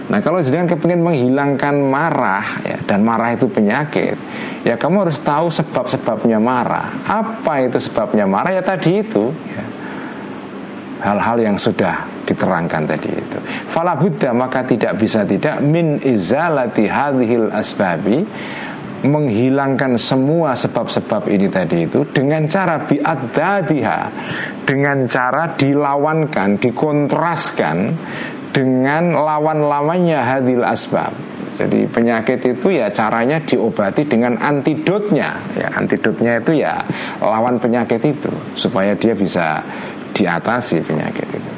Nah 0.10 0.20
kalau 0.24 0.41
jenengan 0.41 0.74
kepingin 0.74 1.04
menghilangkan 1.06 1.76
marah 1.78 2.45
ya, 2.66 2.78
dan 2.88 3.06
marah 3.06 3.38
itu 3.38 3.45
penyakit, 3.45 4.18
ya 4.66 4.80
kamu 4.80 5.06
harus 5.06 5.22
tahu 5.22 5.54
sebab-sebabnya 5.54 6.41
marah. 6.41 6.89
Apa 7.06 7.68
itu 7.68 7.78
sebabnya 7.78 8.26
marah? 8.26 8.56
Ya 8.56 8.64
tadi 8.66 9.04
itu. 9.04 9.30
Ya. 9.30 9.66
Hal-hal 11.02 11.41
yang 11.41 11.58
sudah 11.58 12.06
diterangkan 12.30 12.86
tadi 12.86 13.10
itu. 13.10 13.38
Fala 13.74 13.97
Buddha 13.97 14.38
maka 14.38 14.62
tidak 14.62 15.02
bisa 15.02 15.26
tidak 15.26 15.58
min 15.66 15.97
izalati 15.97 16.86
hadhil 16.86 17.49
asbabi 17.49 18.22
menghilangkan 19.02 19.97
semua 19.97 20.54
sebab-sebab 20.54 21.26
ini 21.26 21.49
tadi 21.49 21.89
itu 21.89 22.06
dengan 22.06 22.45
cara 22.45 22.86
biadadiha 22.86 23.99
dengan 24.62 25.10
cara 25.10 25.58
dilawankan, 25.58 26.62
dikontraskan 26.62 27.78
dengan 28.52 29.16
lawan-lawannya 29.16 30.20
hadil 30.20 30.64
asbab. 30.64 31.12
Jadi 31.60 31.86
penyakit 31.86 32.41
itu 32.47 32.74
ya 32.74 32.89
caranya 32.89 33.38
diobati 33.43 34.08
dengan 34.08 34.39
antidotnya. 34.39 35.36
Ya, 35.54 35.68
antidotnya 35.76 36.41
itu 36.41 36.64
ya 36.64 36.80
lawan 37.22 37.60
penyakit 37.60 38.02
itu 38.02 38.32
supaya 38.56 38.95
dia 38.95 39.14
bisa 39.14 39.62
diatasi 40.16 40.82
penyakit 40.84 41.28
itu. 41.28 41.52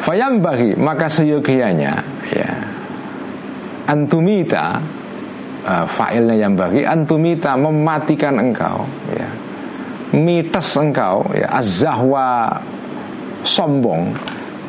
Fayam 0.00 0.40
bagi 0.40 0.76
maka 0.80 1.12
seyogianya 1.12 1.94
ya 2.32 2.52
antumita 3.90 4.80
uh, 5.66 5.84
failnya 5.84 6.36
yang 6.40 6.56
bagi 6.56 6.86
antumita 6.86 7.58
mematikan 7.58 8.40
engkau 8.40 8.88
ya 9.12 9.28
mites 10.16 10.78
engkau 10.80 11.26
ya 11.36 11.52
azahwa 11.52 12.58
sombong 13.44 14.14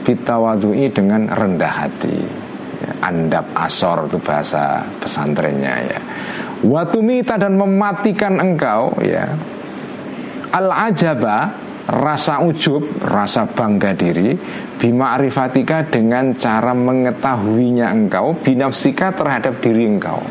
bitawadui 0.06 0.90
dengan 0.92 1.30
rendah 1.30 1.74
hati. 1.86 2.18
Ya, 2.82 2.92
andap 3.06 3.46
asor 3.54 4.10
itu 4.10 4.18
bahasa 4.18 4.82
pesantrennya 4.98 5.74
ya. 5.86 6.00
Watumita 6.66 7.38
dan 7.38 7.58
mematikan 7.58 8.42
engkau 8.42 8.94
ya. 9.02 9.30
Al 10.52 10.68
ajaba 10.70 11.54
rasa 11.90 12.44
ujub 12.46 12.86
rasa 13.02 13.50
bangga 13.50 13.96
diri 13.98 14.38
bima 14.78 15.18
arifatika 15.18 15.86
dengan 15.86 16.34
cara 16.38 16.74
mengetahuinya 16.74 17.90
engkau 17.90 18.38
binafsika 18.38 19.14
terhadap 19.14 19.62
diri 19.62 19.86
engkau. 19.86 20.22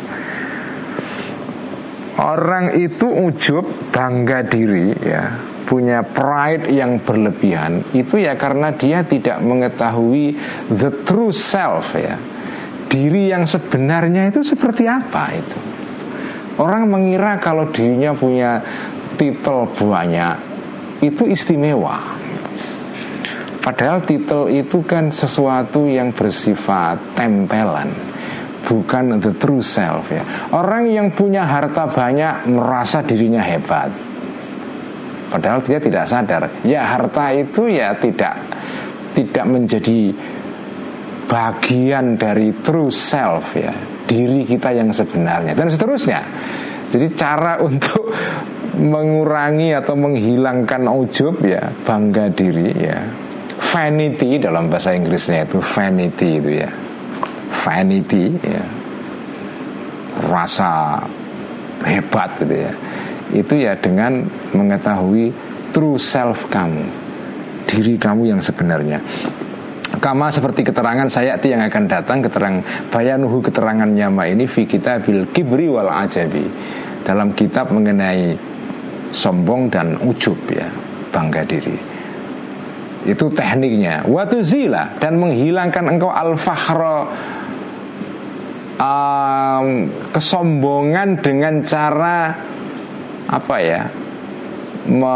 Orang 2.21 2.77
itu 2.77 3.09
ujub 3.09 3.65
bangga 3.95 4.45
diri 4.45 4.93
ya 5.01 5.50
punya 5.71 6.03
pride 6.03 6.67
yang 6.67 6.99
berlebihan 6.99 7.87
itu 7.95 8.19
ya 8.19 8.35
karena 8.35 8.75
dia 8.75 9.07
tidak 9.07 9.39
mengetahui 9.39 10.35
the 10.67 10.91
true 11.07 11.31
self 11.31 11.95
ya. 11.95 12.19
Diri 12.91 13.31
yang 13.31 13.47
sebenarnya 13.47 14.35
itu 14.35 14.43
seperti 14.43 14.91
apa 14.91 15.31
itu? 15.31 15.59
Orang 16.59 16.91
mengira 16.91 17.39
kalau 17.39 17.71
dirinya 17.71 18.11
punya 18.11 18.59
titel 19.15 19.71
banyak 19.71 20.35
itu 21.07 21.31
istimewa. 21.31 22.03
Padahal 23.63 24.03
titel 24.03 24.51
itu 24.51 24.83
kan 24.83 25.15
sesuatu 25.15 25.87
yang 25.87 26.11
bersifat 26.11 26.99
tempelan 27.15 27.95
bukan 28.67 29.23
the 29.23 29.31
true 29.39 29.63
self 29.63 30.11
ya. 30.11 30.27
Orang 30.51 30.91
yang 30.91 31.15
punya 31.15 31.47
harta 31.47 31.87
banyak 31.87 32.51
merasa 32.51 33.07
dirinya 33.07 33.39
hebat 33.39 34.10
Padahal 35.31 35.63
dia 35.63 35.79
tidak 35.79 36.05
sadar. 36.11 36.51
Ya 36.67 36.83
harta 36.83 37.31
itu 37.31 37.71
ya 37.71 37.95
tidak 37.95 38.35
Tidak 39.15 39.47
menjadi 39.47 40.11
Bagian 41.31 42.19
dari 42.19 42.51
true 42.59 42.91
self 42.91 43.55
ya 43.55 43.71
Diri 44.11 44.43
kita 44.43 44.75
yang 44.75 44.91
sebenarnya 44.91 45.55
Dan 45.55 45.71
seterusnya. 45.71 46.21
Jadi 46.91 47.07
cara 47.15 47.61
untuk 47.69 48.11
Mengurangi 48.75 49.71
atau 49.71 49.95
menghilangkan 49.95 50.91
ujub 50.91 51.47
ya 51.47 51.71
Bangga 51.87 52.27
diri 52.35 52.75
ya. 52.75 52.99
Vanity 53.71 54.43
dalam 54.43 54.67
bahasa 54.67 54.99
Inggrisnya 54.99 55.47
itu 55.47 55.63
Vanity 55.63 56.43
itu 56.43 56.51
ya. 56.59 56.71
Vanity 57.63 58.25
ya. 58.43 58.65
Rasa 60.27 60.99
hebat 61.87 62.35
gitu 62.43 62.67
ya 62.67 62.73
itu 63.31 63.55
ya 63.63 63.79
dengan 63.79 64.27
mengetahui 64.55 65.31
true 65.71 65.99
self 65.99 66.51
kamu. 66.51 66.83
Diri 67.71 67.95
kamu 67.95 68.35
yang 68.35 68.43
sebenarnya. 68.43 68.99
Kama 70.01 70.31
seperti 70.31 70.63
keterangan 70.63 71.11
sayati 71.11 71.51
yang 71.51 71.67
akan 71.67 71.85
datang 71.91 72.23
Keterang 72.23 72.63
bayanuhu 72.95 73.43
keterangan 73.43 73.91
nyama 73.91 74.23
ini 74.31 74.47
Fi 74.47 74.65
bil 75.03 75.27
kibri 75.31 75.67
wal 75.71 75.91
ajabi. 75.91 76.47
Dalam 77.07 77.35
kitab 77.35 77.71
mengenai 77.71 78.35
Sombong 79.11 79.67
dan 79.67 79.99
ujub 79.99 80.39
ya 80.51 80.67
Bangga 81.11 81.43
diri. 81.43 81.75
Itu 83.03 83.35
tekniknya. 83.35 84.07
Watuzila 84.07 84.95
dan 85.03 85.19
menghilangkan 85.19 85.85
engkau 85.91 86.11
al-fakhra 86.11 87.11
um, 88.79 89.67
Kesombongan 90.15 91.19
dengan 91.19 91.65
cara 91.67 92.35
apa 93.31 93.57
ya 93.63 93.83
me, 94.91 95.15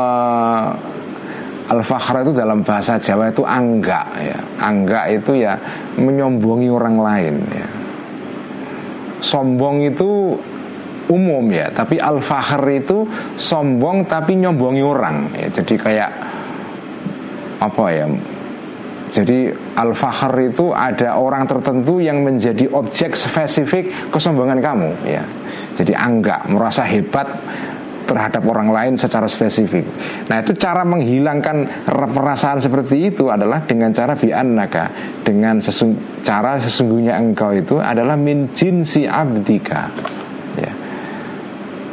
Al-Fakhra 1.65 2.23
itu 2.23 2.33
dalam 2.37 2.61
bahasa 2.61 3.01
Jawa 3.01 3.33
itu 3.33 3.41
angga 3.43 4.05
ya. 4.21 4.39
Angga 4.61 5.09
itu 5.11 5.33
ya 5.41 5.57
menyombongi 5.97 6.69
orang 6.69 6.97
lain 7.01 7.35
ya. 7.51 7.69
sombong 9.25 9.89
itu 9.89 10.37
umum 11.09 11.45
ya 11.53 11.69
tapi 11.73 12.01
al 12.01 12.21
fakhr 12.21 12.65
itu 12.73 13.05
sombong 13.37 14.09
tapi 14.09 14.41
nyombongi 14.41 14.85
orang 14.85 15.29
ya 15.37 15.49
jadi 15.61 15.75
kayak 15.77 16.11
apa 17.61 17.85
ya 17.93 18.07
jadi 19.13 19.53
al 19.77 19.93
fakhr 19.93 20.33
itu 20.49 20.73
ada 20.73 21.17
orang 21.21 21.45
tertentu 21.45 22.01
yang 22.01 22.25
menjadi 22.25 22.69
objek 22.73 23.17
spesifik 23.17 23.93
kesombongan 24.09 24.61
kamu 24.65 24.91
ya 25.05 25.25
jadi 25.77 25.93
anggap 25.97 26.49
merasa 26.49 26.85
hebat 26.85 27.29
terhadap 28.05 28.45
orang 28.45 28.69
lain 28.71 28.95
secara 28.95 29.25
spesifik. 29.25 29.85
Nah 30.29 30.41
itu 30.45 30.53
cara 30.57 30.85
menghilangkan 30.85 31.89
perasaan 31.89 32.61
seperti 32.61 33.13
itu 33.13 33.33
adalah 33.33 33.65
dengan 33.65 33.91
cara 33.91 34.15
bi'annaka 34.15 34.85
dengan 35.25 35.59
sesung, 35.59 35.97
cara 36.23 36.61
sesungguhnya 36.61 37.17
engkau 37.17 37.51
itu 37.57 37.81
adalah 37.81 38.15
min 38.15 38.53
jinsi 38.53 39.09
abdika 39.09 39.89
ya. 40.61 40.73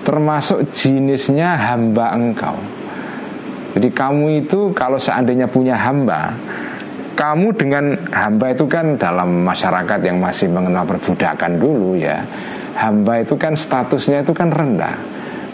termasuk 0.03 0.69
jenisnya 0.75 1.55
hamba 1.57 2.13
engkau. 2.13 2.55
Jadi 3.71 3.87
kamu 3.87 4.43
itu 4.43 4.75
kalau 4.75 4.99
seandainya 4.99 5.47
punya 5.47 5.79
hamba 5.79 6.35
kamu 7.15 7.53
dengan 7.55 7.95
hamba 8.11 8.55
itu 8.55 8.65
kan 8.67 8.95
dalam 8.95 9.43
masyarakat 9.43 9.99
yang 10.03 10.17
masih 10.19 10.47
mengenal 10.47 10.87
perbudakan 10.87 11.59
dulu 11.59 11.95
ya 11.99 12.23
hamba 12.75 13.21
itu 13.21 13.35
kan 13.35 13.53
statusnya 13.53 14.23
itu 14.23 14.33
kan 14.33 14.49
rendah. 14.49 14.95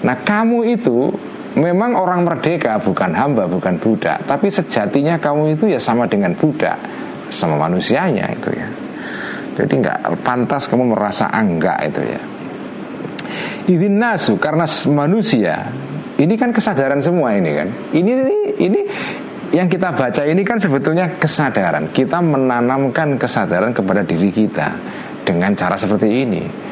Nah 0.05 0.15
kamu 0.21 0.77
itu 0.77 1.09
memang 1.57 1.97
orang 1.97 2.21
merdeka 2.21 2.77
bukan 2.77 3.17
hamba 3.17 3.49
bukan 3.49 3.81
budak, 3.81 4.21
tapi 4.29 4.53
sejatinya 4.53 5.17
kamu 5.17 5.57
itu 5.57 5.65
ya 5.73 5.81
sama 5.81 6.05
dengan 6.05 6.37
budak 6.37 6.77
sama 7.33 7.57
manusianya 7.57 8.29
itu 8.29 8.49
ya. 8.53 8.67
Jadi 9.57 9.73
nggak 9.81 10.21
pantas 10.21 10.69
kamu 10.69 10.93
merasa 10.93 11.33
angga 11.33 11.81
itu 11.81 12.01
ya. 12.05 12.21
Izin 13.67 13.97
nasu 13.97 14.37
karena 14.37 14.69
manusia 14.93 15.65
ini 16.21 16.37
kan 16.37 16.53
kesadaran 16.53 17.01
semua 17.01 17.33
ini 17.33 17.51
kan. 17.57 17.67
Ini 17.89 18.11
ini 18.21 18.37
ini 18.61 18.81
yang 19.49 19.65
kita 19.65 19.97
baca 19.97 20.21
ini 20.29 20.45
kan 20.45 20.61
sebetulnya 20.61 21.17
kesadaran. 21.17 21.89
Kita 21.89 22.21
menanamkan 22.21 23.17
kesadaran 23.17 23.73
kepada 23.73 24.05
diri 24.05 24.29
kita 24.29 24.77
dengan 25.25 25.57
cara 25.57 25.73
seperti 25.73 26.07
ini 26.23 26.66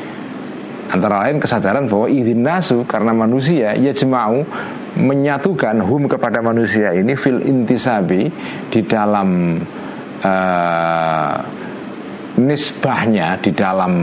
Antara 0.96 1.28
lain 1.28 1.44
kesadaran 1.44 1.92
bahwa 1.92 2.08
izin 2.08 2.40
nasu 2.40 2.88
karena 2.88 3.12
manusia 3.12 3.76
ya 3.76 3.92
jemau 3.92 4.48
menyatukan 4.96 5.84
hum 5.84 6.08
kepada 6.08 6.40
manusia 6.40 6.96
ini 6.96 7.20
fil 7.20 7.44
intisabi 7.44 8.32
di 8.72 8.80
dalam 8.88 9.60
uh, 10.24 11.36
nisbahnya 12.40 13.36
di 13.44 13.52
dalam 13.52 13.94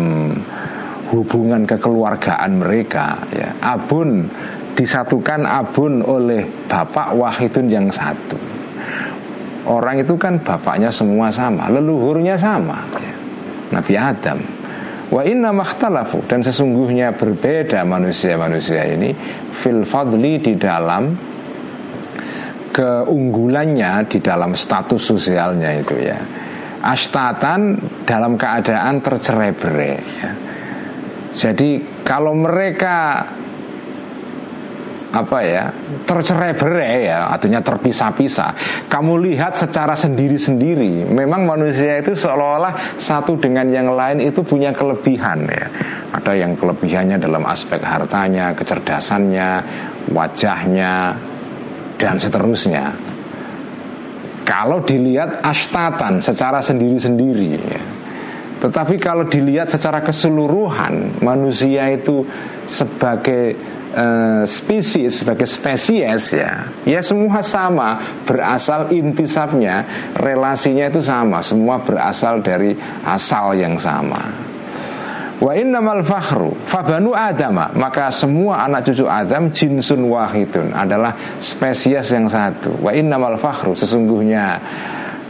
hubungan 1.17 1.65
kekeluargaan 1.65 2.61
mereka 2.61 3.17
ya. 3.33 3.57
Abun 3.65 4.29
disatukan 4.77 5.49
abun 5.49 6.05
oleh 6.05 6.45
bapak 6.69 7.17
wahidun 7.17 7.73
yang 7.73 7.89
satu. 7.89 8.37
Orang 9.65 9.97
itu 9.97 10.13
kan 10.21 10.37
bapaknya 10.45 10.93
semua 10.93 11.33
sama 11.33 11.73
leluhurnya 11.73 12.37
sama 12.37 12.85
ya. 13.01 13.15
Nabi 13.73 13.95
Adam 13.97 14.62
Wa 15.13 15.29
inna 15.29 15.53
makhtalafu 15.53 16.25
dan 16.25 16.41
sesungguhnya 16.41 17.13
berbeda 17.13 17.85
manusia-manusia 17.85 18.89
ini 18.97 19.13
fil 19.53 19.85
fadli 19.85 20.41
di 20.41 20.57
dalam 20.57 21.13
keunggulannya 22.73 24.09
di 24.09 24.19
dalam 24.25 24.57
status 24.57 25.03
sosialnya 25.05 25.71
itu 25.77 26.01
ya. 26.01 26.17
Astatan 26.83 27.77
dalam 28.09 28.41
keadaan 28.41 29.05
tercerai-berai 29.05 29.95
ya. 30.01 30.31
Jadi 31.33 32.03
kalau 32.03 32.33
mereka 32.33 33.29
apa 35.13 35.39
ya 35.45 35.65
tercerai 36.09 36.57
berai 36.57 37.13
ya 37.13 37.29
artinya 37.29 37.61
terpisah-pisah 37.61 38.57
kamu 38.89 39.29
lihat 39.29 39.53
secara 39.53 39.93
sendiri-sendiri 39.93 41.05
memang 41.13 41.45
manusia 41.45 42.01
itu 42.01 42.17
seolah-olah 42.17 42.97
satu 42.97 43.37
dengan 43.37 43.69
yang 43.69 43.93
lain 43.93 44.25
itu 44.25 44.41
punya 44.41 44.73
kelebihan 44.73 45.45
ya 45.45 45.69
ada 46.17 46.33
yang 46.33 46.57
kelebihannya 46.57 47.21
dalam 47.21 47.45
aspek 47.45 47.85
hartanya 47.85 48.57
kecerdasannya 48.57 49.49
wajahnya 50.17 51.13
dan 52.01 52.17
seterusnya 52.17 53.13
kalau 54.43 54.83
dilihat 54.83 55.43
astatan 55.43 56.19
secara 56.19 56.59
sendiri-sendiri 56.59 57.51
ya. 57.57 57.83
Tetapi 58.63 58.95
kalau 58.99 59.27
dilihat 59.27 59.67
secara 59.67 59.99
keseluruhan 60.07 61.19
manusia 61.19 61.91
itu 61.91 62.23
sebagai 62.71 63.59
uh, 63.93 64.43
spesies 64.49 65.23
sebagai 65.23 65.47
spesies 65.47 66.33
ya. 66.33 66.67
ya 66.85 67.01
semua 67.05 67.45
sama. 67.45 68.01
Berasal 68.25 68.91
intisabnya 68.93 69.85
relasinya 70.17 70.89
itu 70.89 71.01
sama. 71.05 71.45
Semua 71.45 71.81
berasal 71.81 72.41
dari 72.41 72.75
asal 73.05 73.57
yang 73.57 73.77
sama. 73.77 74.53
Wa 75.43 75.59
innamal 75.59 76.07
fakhru 76.07 76.55
fabanu 76.71 77.13
adama. 77.13 77.69
Maka 77.75 78.15
semua 78.15 78.63
anak 78.63 78.87
cucu 78.87 79.11
Adam 79.11 79.51
jinsun 79.51 80.07
wahidun 80.07 80.71
adalah 80.71 81.19
spesies 81.43 82.15
yang 82.15 82.31
satu. 82.31 82.79
Wa 82.79 82.95
innamal 82.95 83.35
fakhru 83.37 83.75
sesungguhnya 83.75 84.63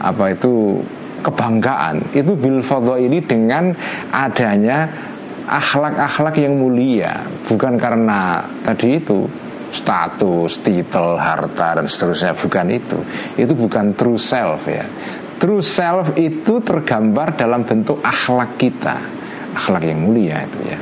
apa 0.02 0.36
itu 0.36 0.84
kebanggaan. 1.22 2.12
Itu 2.12 2.34
bil 2.34 2.60
ini 2.98 3.18
dengan 3.24 3.72
adanya 4.10 4.90
akhlak-akhlak 5.52 6.40
yang 6.40 6.56
mulia 6.56 7.20
bukan 7.44 7.76
karena 7.76 8.40
tadi 8.64 8.96
itu 8.96 9.28
status, 9.72 10.60
titel, 10.60 11.16
harta 11.16 11.80
dan 11.80 11.88
seterusnya 11.88 12.36
bukan 12.36 12.66
itu. 12.68 12.98
Itu 13.40 13.56
bukan 13.56 13.96
true 13.96 14.20
self 14.20 14.68
ya. 14.68 14.84
True 15.40 15.64
self 15.64 16.14
itu 16.20 16.60
tergambar 16.60 17.34
dalam 17.34 17.64
bentuk 17.64 17.98
akhlak 18.04 18.60
kita, 18.60 18.94
akhlak 19.56 19.82
yang 19.88 20.04
mulia 20.04 20.44
itu 20.44 20.60
ya. 20.68 20.78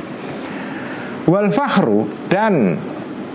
Wal 1.25 1.49
fakhru 1.55 2.05
dan 2.27 2.75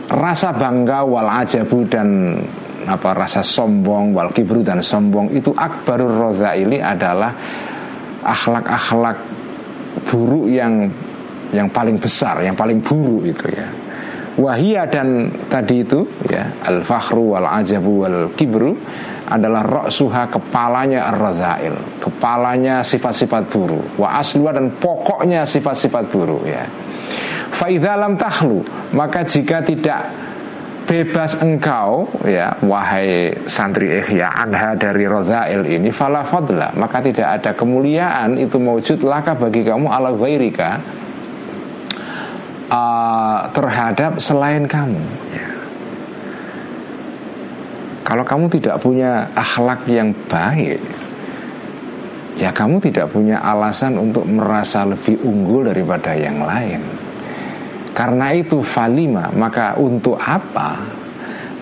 rasa 0.07 0.55
bangga 0.55 1.03
wal 1.03 1.27
ajabu 1.43 1.83
dan 1.89 2.39
apa 2.87 3.11
rasa 3.19 3.43
sombong 3.43 4.15
wal 4.15 4.31
kibru 4.31 4.63
dan 4.63 4.79
sombong 4.79 5.35
itu 5.35 5.51
akbarur 5.51 6.31
ini 6.55 6.79
adalah 6.79 7.35
akhlak-akhlak 8.23 9.19
buruk 10.07 10.47
yang 10.47 10.87
yang 11.55 11.71
paling 11.71 11.99
besar, 11.99 12.43
yang 12.43 12.55
paling 12.59 12.83
buruk 12.83 13.27
itu 13.27 13.47
ya. 13.53 13.69
Wahia 14.37 14.85
dan 14.85 15.33
tadi 15.49 15.81
itu 15.81 16.05
ya 16.29 16.45
al 16.69 16.85
fakhru 16.85 17.33
wal 17.33 17.49
ajabu 17.49 18.05
wal 18.05 18.29
kibru 18.37 18.77
adalah 19.27 19.67
roksuha 19.67 20.31
kepalanya 20.31 21.11
ar-radhail 21.11 21.75
kepalanya 21.99 22.87
sifat-sifat 22.87 23.51
buruk 23.51 23.99
wa 23.99 24.21
asluha 24.23 24.55
dan 24.55 24.71
pokoknya 24.77 25.43
sifat-sifat 25.43 26.05
buruk 26.13 26.47
ya 26.47 26.63
fa 27.51 27.67
lam 27.73 28.15
tahlu 28.15 28.63
maka 28.95 29.27
jika 29.27 29.67
tidak 29.67 30.13
bebas 30.87 31.43
engkau 31.43 32.07
ya 32.23 32.55
wahai 32.63 33.35
santri 33.51 33.99
ihya 33.99 34.31
anha 34.31 34.79
dari 34.79 35.03
radhail 35.11 35.67
ini 35.67 35.91
fala 35.91 36.23
fadla 36.23 36.71
maka 36.79 37.03
tidak 37.03 37.43
ada 37.43 37.51
kemuliaan 37.59 38.39
itu 38.39 38.63
mewujud 38.63 39.03
laka 39.03 39.35
bagi 39.35 39.67
kamu 39.67 39.91
ala 39.91 40.15
ghairika 40.15 40.79
uh, 42.71 43.51
terhadap 43.53 44.19
selain 44.19 44.65
kamu. 44.67 45.03
Ya. 45.35 45.49
Kalau 48.07 48.23
kamu 48.23 48.47
tidak 48.55 48.79
punya 48.79 49.27
akhlak 49.35 49.83
yang 49.91 50.15
baik, 50.31 50.79
ya 52.39 52.55
kamu 52.55 52.79
tidak 52.79 53.11
punya 53.11 53.43
alasan 53.43 53.99
untuk 53.99 54.23
merasa 54.31 54.87
lebih 54.87 55.19
unggul 55.27 55.67
daripada 55.67 56.15
yang 56.15 56.39
lain. 56.39 56.79
Karena 57.97 58.31
itu 58.31 58.63
falima, 58.63 59.33
maka 59.35 59.75
untuk 59.75 60.21
apa 60.23 60.79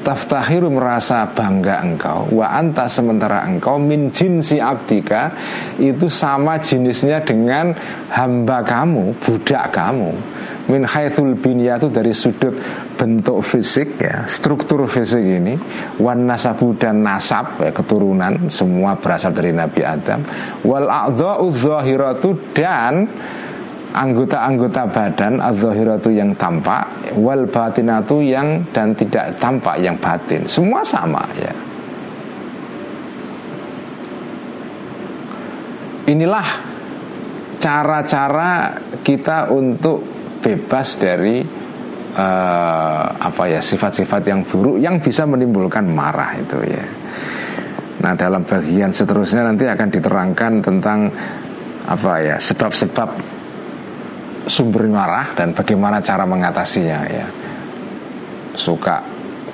taftahiru 0.05 0.68
merasa 0.68 1.24
bangga 1.32 1.80
engkau 1.80 2.28
wa 2.28 2.52
anta 2.52 2.84
sementara 2.84 3.48
engkau 3.48 3.80
min 3.80 4.12
jinsi 4.12 4.61
abdika 4.61 5.32
itu 5.80 6.12
sama 6.12 6.61
jenisnya 6.61 7.24
dengan 7.24 7.72
hamba 8.12 8.61
kamu 8.61 9.16
budak 9.16 9.72
kamu 9.72 10.12
min 10.64 10.82
haithul 10.88 11.36
binyatu 11.36 11.92
dari 11.92 12.16
sudut 12.16 12.56
bentuk 12.96 13.44
fisik 13.44 14.00
ya 14.00 14.24
struktur 14.24 14.88
fisik 14.88 15.20
ini 15.20 15.54
wan 16.00 16.24
nasabu 16.24 16.72
dan 16.72 17.04
nasab 17.04 17.60
ya, 17.60 17.68
keturunan 17.68 18.48
semua 18.48 18.96
berasal 18.96 19.36
dari 19.36 19.52
Nabi 19.52 19.84
Adam. 19.84 20.24
Wal 20.64 20.88
a'dha'u 20.88 21.52
zahiratu 21.52 22.56
dan 22.56 23.04
anggota-anggota 23.94 24.90
badan 24.90 25.38
az-zahiratu 25.38 26.10
yang 26.10 26.34
tampak 26.34 27.14
wal 27.14 27.46
batinatu 27.46 28.18
yang 28.24 28.66
dan 28.74 28.90
tidak 28.96 29.38
tampak 29.38 29.78
yang 29.78 29.94
batin. 30.00 30.48
Semua 30.50 30.82
sama 30.82 31.22
ya. 31.38 31.54
Inilah 36.04 36.44
cara-cara 37.56 38.76
kita 39.00 39.48
untuk 39.48 40.13
bebas 40.45 41.01
dari 41.01 41.40
uh, 42.14 43.07
apa 43.16 43.42
ya 43.49 43.64
sifat-sifat 43.64 44.22
yang 44.28 44.45
buruk 44.45 44.76
yang 44.76 45.01
bisa 45.01 45.24
menimbulkan 45.24 45.88
marah 45.88 46.36
itu 46.36 46.61
ya. 46.68 46.84
Nah 48.05 48.12
dalam 48.12 48.45
bagian 48.45 48.92
seterusnya 48.92 49.49
nanti 49.49 49.64
akan 49.64 49.88
diterangkan 49.88 50.53
tentang 50.61 51.09
apa 51.88 52.12
ya 52.20 52.36
sebab-sebab 52.36 53.09
sumber 54.45 54.84
marah 54.92 55.32
dan 55.32 55.57
bagaimana 55.57 56.05
cara 56.05 56.28
mengatasinya 56.28 57.01
ya. 57.09 57.26
Suka 58.55 59.03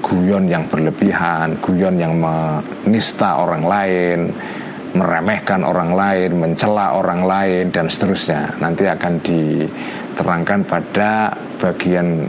guyon 0.03 0.51
yang 0.51 0.67
berlebihan, 0.67 1.57
guyon 1.63 1.97
yang 1.97 2.19
menista 2.19 3.39
orang 3.39 3.63
lain, 3.65 4.19
meremehkan 4.95 5.63
orang 5.63 5.95
lain, 5.95 6.31
mencela 6.39 6.99
orang 6.99 7.23
lain 7.23 7.65
dan 7.71 7.87
seterusnya. 7.87 8.59
Nanti 8.59 8.87
akan 8.91 9.23
diterangkan 9.23 10.61
pada 10.67 11.35
bagian 11.63 12.27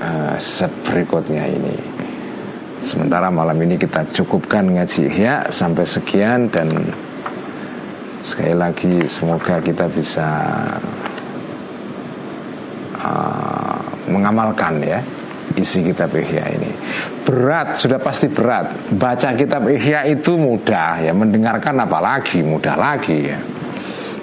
uh, 0.00 0.36
berikutnya 0.84 1.44
ini. 1.48 1.76
Sementara 2.84 3.32
malam 3.32 3.56
ini 3.64 3.80
kita 3.80 4.04
cukupkan 4.12 4.68
ngaji 4.68 5.08
ya 5.10 5.42
sampai 5.48 5.88
sekian 5.88 6.46
dan 6.52 6.70
sekali 8.22 8.54
lagi 8.54 8.94
semoga 9.08 9.58
kita 9.58 9.90
bisa 9.90 10.28
uh, 13.00 13.80
mengamalkan 14.06 14.78
ya 14.84 15.00
isi 15.54 15.86
kitab 15.86 16.10
Ihya 16.10 16.44
ini. 16.58 16.70
Berat, 17.22 17.78
sudah 17.78 18.02
pasti 18.02 18.26
berat. 18.26 18.74
Baca 18.98 19.30
kitab 19.38 19.70
Ihya 19.70 20.10
itu 20.10 20.34
mudah 20.34 20.98
ya, 20.98 21.14
mendengarkan 21.14 21.78
apalagi 21.78 22.42
mudah 22.42 22.74
lagi 22.74 23.30
ya. 23.30 23.38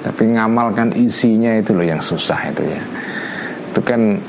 Tapi 0.04 0.36
ngamalkan 0.36 0.92
isinya 1.00 1.56
itu 1.56 1.72
loh 1.72 1.88
yang 1.88 2.04
susah 2.04 2.52
itu 2.52 2.68
ya. 2.68 2.82
Itu 3.72 3.80
kan 3.80 4.20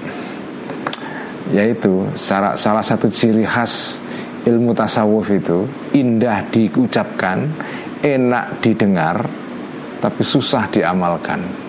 yaitu 1.50 2.06
salah, 2.14 2.54
salah 2.54 2.80
satu 2.80 3.10
ciri 3.10 3.42
khas 3.42 3.98
ilmu 4.46 4.70
tasawuf 4.72 5.28
itu 5.34 5.66
indah 5.92 6.46
diucapkan, 6.48 7.44
enak 8.00 8.62
didengar, 8.62 9.26
tapi 9.98 10.22
susah 10.22 10.70
diamalkan 10.70 11.63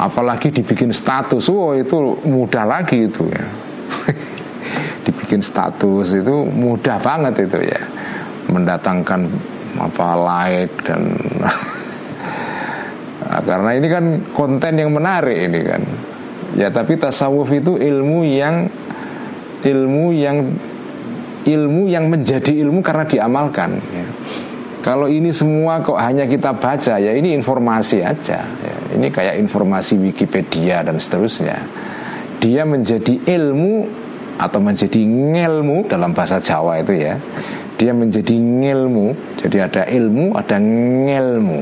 apalagi 0.00 0.48
dibikin 0.48 0.88
status 0.88 1.52
oh 1.52 1.76
itu 1.76 2.16
mudah 2.24 2.64
lagi 2.64 3.04
itu 3.04 3.28
ya 3.28 3.44
dibikin 5.04 5.44
status 5.44 6.16
itu 6.16 6.48
mudah 6.48 6.96
banget 6.96 7.44
itu 7.44 7.60
ya 7.60 7.80
mendatangkan 8.48 9.28
apa 9.76 10.06
like 10.16 10.74
dan 10.88 11.02
nah, 13.28 13.40
karena 13.44 13.70
ini 13.76 13.86
kan 13.92 14.04
konten 14.32 14.72
yang 14.80 14.90
menarik 14.96 15.36
ini 15.36 15.60
kan 15.68 15.82
ya 16.56 16.72
tapi 16.72 16.96
tasawuf 16.96 17.52
itu 17.52 17.76
ilmu 17.76 18.24
yang 18.24 18.66
ilmu 19.60 20.16
yang 20.16 20.36
ilmu 21.44 21.88
yang 21.88 22.08
menjadi 22.08 22.52
ilmu 22.64 22.80
karena 22.80 23.04
diamalkan 23.04 23.76
ya. 23.92 24.06
Kalau 24.80 25.12
ini 25.12 25.28
semua 25.28 25.84
kok 25.84 26.00
hanya 26.00 26.24
kita 26.24 26.56
baca 26.56 26.96
ya 26.96 27.12
ini 27.12 27.36
informasi 27.36 28.00
aja. 28.00 28.40
Ya. 28.40 28.69
Ini 28.90 29.08
kayak 29.10 29.38
informasi 29.38 29.98
Wikipedia 29.98 30.82
dan 30.82 30.98
seterusnya. 30.98 31.58
Dia 32.40 32.66
menjadi 32.66 33.20
ilmu 33.22 33.86
atau 34.40 34.58
menjadi 34.58 35.04
ngelmu 35.04 35.86
dalam 35.86 36.16
bahasa 36.16 36.40
Jawa 36.40 36.80
itu 36.80 36.96
ya. 36.96 37.14
Dia 37.76 37.92
menjadi 37.92 38.34
ngelmu. 38.34 39.38
Jadi 39.40 39.56
ada 39.60 39.82
ilmu, 39.86 40.32
ada 40.34 40.56
ngelmu. 40.58 41.60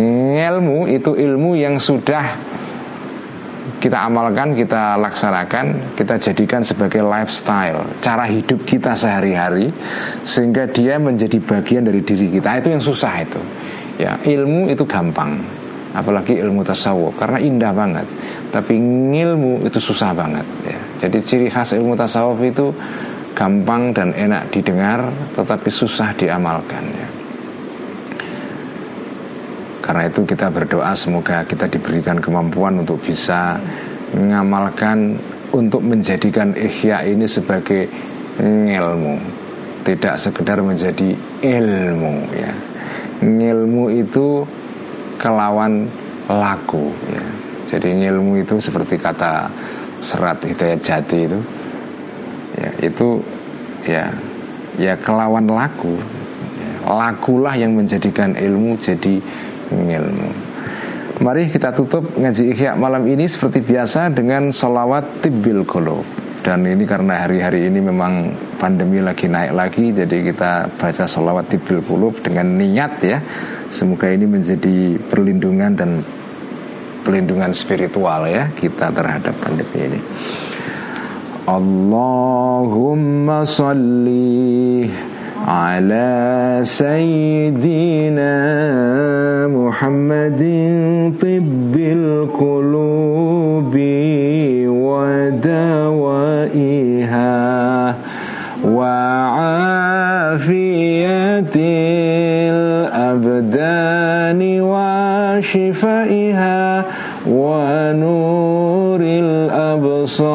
Ngelmu 0.00 0.90
itu 0.90 1.14
ilmu 1.14 1.54
yang 1.54 1.78
sudah 1.78 2.24
kita 3.84 4.00
amalkan, 4.00 4.56
kita 4.56 4.96
laksanakan, 4.96 5.92
kita 5.92 6.16
jadikan 6.16 6.64
sebagai 6.64 7.04
lifestyle, 7.04 7.84
cara 8.00 8.24
hidup 8.24 8.64
kita 8.64 8.96
sehari-hari, 8.96 9.68
sehingga 10.24 10.64
dia 10.64 10.96
menjadi 10.96 11.36
bagian 11.36 11.84
dari 11.84 12.00
diri 12.00 12.32
kita. 12.32 12.64
Itu 12.64 12.72
yang 12.72 12.80
susah 12.80 13.14
itu. 13.20 13.40
Ya, 14.00 14.16
ilmu 14.24 14.72
itu 14.72 14.88
gampang, 14.88 15.36
apalagi 15.94 16.36
ilmu 16.42 16.66
tasawuf 16.66 17.14
karena 17.14 17.38
indah 17.38 17.72
banget. 17.72 18.06
Tapi 18.50 18.74
ilmu 19.14 19.62
itu 19.62 19.78
susah 19.78 20.10
banget. 20.12 20.46
Ya. 20.66 20.78
Jadi 21.06 21.18
ciri 21.22 21.48
khas 21.48 21.72
ilmu 21.78 21.94
tasawuf 21.94 22.42
itu 22.42 22.74
gampang 23.34 23.94
dan 23.94 24.10
enak 24.14 24.50
didengar, 24.50 25.10
tetapi 25.38 25.70
susah 25.70 26.14
diamalkan. 26.18 26.84
Ya. 26.90 27.08
Karena 29.84 30.08
itu 30.08 30.24
kita 30.26 30.48
berdoa 30.48 30.96
semoga 30.96 31.44
kita 31.46 31.68
diberikan 31.68 32.18
kemampuan 32.18 32.82
untuk 32.82 32.98
bisa 33.04 33.60
mengamalkan 34.14 35.18
untuk 35.54 35.86
menjadikan 35.86 36.56
ihya 36.56 37.06
ini 37.06 37.28
sebagai 37.30 37.86
ilmu 38.42 39.18
tidak 39.84 40.16
sekedar 40.18 40.58
menjadi 40.64 41.14
ilmu 41.44 42.14
ya 42.34 42.52
ilmu 43.22 43.92
itu 43.94 44.42
kelawan 45.18 45.88
laku 46.28 46.90
ya. 47.10 47.24
Jadi 47.74 48.06
ilmu 48.06 48.38
itu 48.44 48.60
seperti 48.62 49.00
kata 49.00 49.50
serat 49.98 50.38
hidayat 50.44 50.80
jati 50.84 51.26
itu 51.26 51.40
ya 52.54 52.70
itu 52.84 53.08
ya 53.88 54.04
ya 54.78 54.94
kelawan 55.00 55.48
laku 55.48 55.96
ya, 56.60 56.72
lakulah 56.86 57.54
yang 57.56 57.74
menjadikan 57.74 58.36
ilmu 58.36 58.78
jadi 58.78 59.18
ilmu. 59.74 60.30
Mari 61.22 61.46
kita 61.46 61.70
tutup 61.70 62.10
ngaji 62.18 62.52
ikhya 62.54 62.74
malam 62.74 63.06
ini 63.06 63.30
seperti 63.30 63.62
biasa 63.62 64.10
dengan 64.10 64.50
solawat 64.50 65.22
tibil 65.22 65.62
qulub. 65.62 66.02
Dan 66.44 66.68
ini 66.68 66.84
karena 66.84 67.24
hari-hari 67.24 67.72
ini 67.72 67.80
memang 67.80 68.28
pandemi 68.60 69.00
lagi 69.00 69.32
naik 69.32 69.56
lagi 69.56 69.96
jadi 69.96 70.16
kita 70.28 70.52
baca 70.76 71.04
solawat 71.08 71.48
tibil 71.48 71.80
qulub 71.80 72.20
dengan 72.20 72.60
niat 72.60 72.92
ya 73.00 73.16
Semoga 73.74 74.06
ini 74.06 74.22
menjadi 74.30 75.02
perlindungan 75.10 75.74
dan 75.74 76.06
pelindungan 77.02 77.50
spiritual 77.50 78.30
ya 78.30 78.46
kita 78.54 78.94
terhadap 78.94 79.34
pandemi 79.42 79.90
ini. 79.90 79.98
Allahumma 81.50 83.42
salli 83.42 84.86
ala 85.42 86.62
sayyidina 86.62 88.32
Muhammadin 89.50 91.10
tibbil 91.18 92.30
qulubi 92.30 94.13
وشفائها 105.54 106.84
ونور 107.30 109.00
الأبصار 109.00 110.34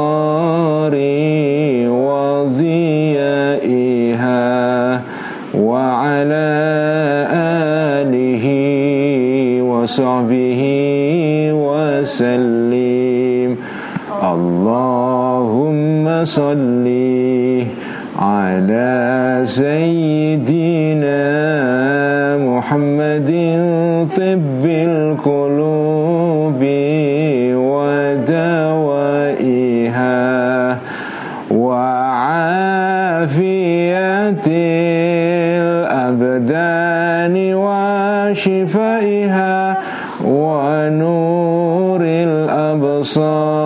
وصحبه 9.61 10.61
وسلم. 11.51 13.49
اللهم 14.23 16.05
صل 16.25 16.87
على 18.19 18.91
سيدنا 19.43 21.19
محمد 22.37 23.29
طب 24.05 24.65
القلوب 24.65 26.61
ودوائها 29.49 30.77
وعافية 33.09 34.45
الأبدان 35.61 37.35
وشفائها 38.29 39.57
ونور 40.25 42.01
الأبصار 42.03 43.59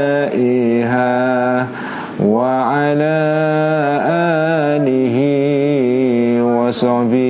وضيائها 0.00 1.66
وعلى 2.24 3.20
آله 4.76 5.16
وصحبه 6.42 7.29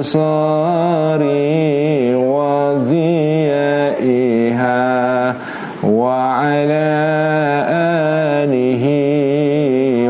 الأبصار 0.00 1.20
وضيائها 2.32 3.76
وعلى 5.84 6.88
آله 8.40 8.84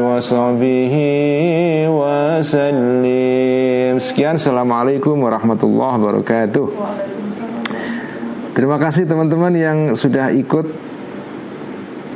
وصحبه 0.06 0.94
وسلم 1.90 3.06
Sekian 3.96 4.36
Assalamualaikum 4.38 5.18
warahmatullahi 5.18 5.98
wabarakatuh 5.98 6.66
Terima 8.54 8.78
kasih 8.78 9.04
teman-teman 9.04 9.52
yang 9.52 9.78
sudah 9.98 10.32
ikut 10.32 10.64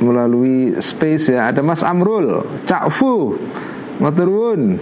melalui 0.01 0.73
space 0.81 1.29
ya. 1.29 1.53
Ada 1.53 1.61
Mas 1.61 1.85
Amrul, 1.85 2.41
Cak 2.65 2.89
Fu, 2.89 3.37
Maturun, 4.01 4.81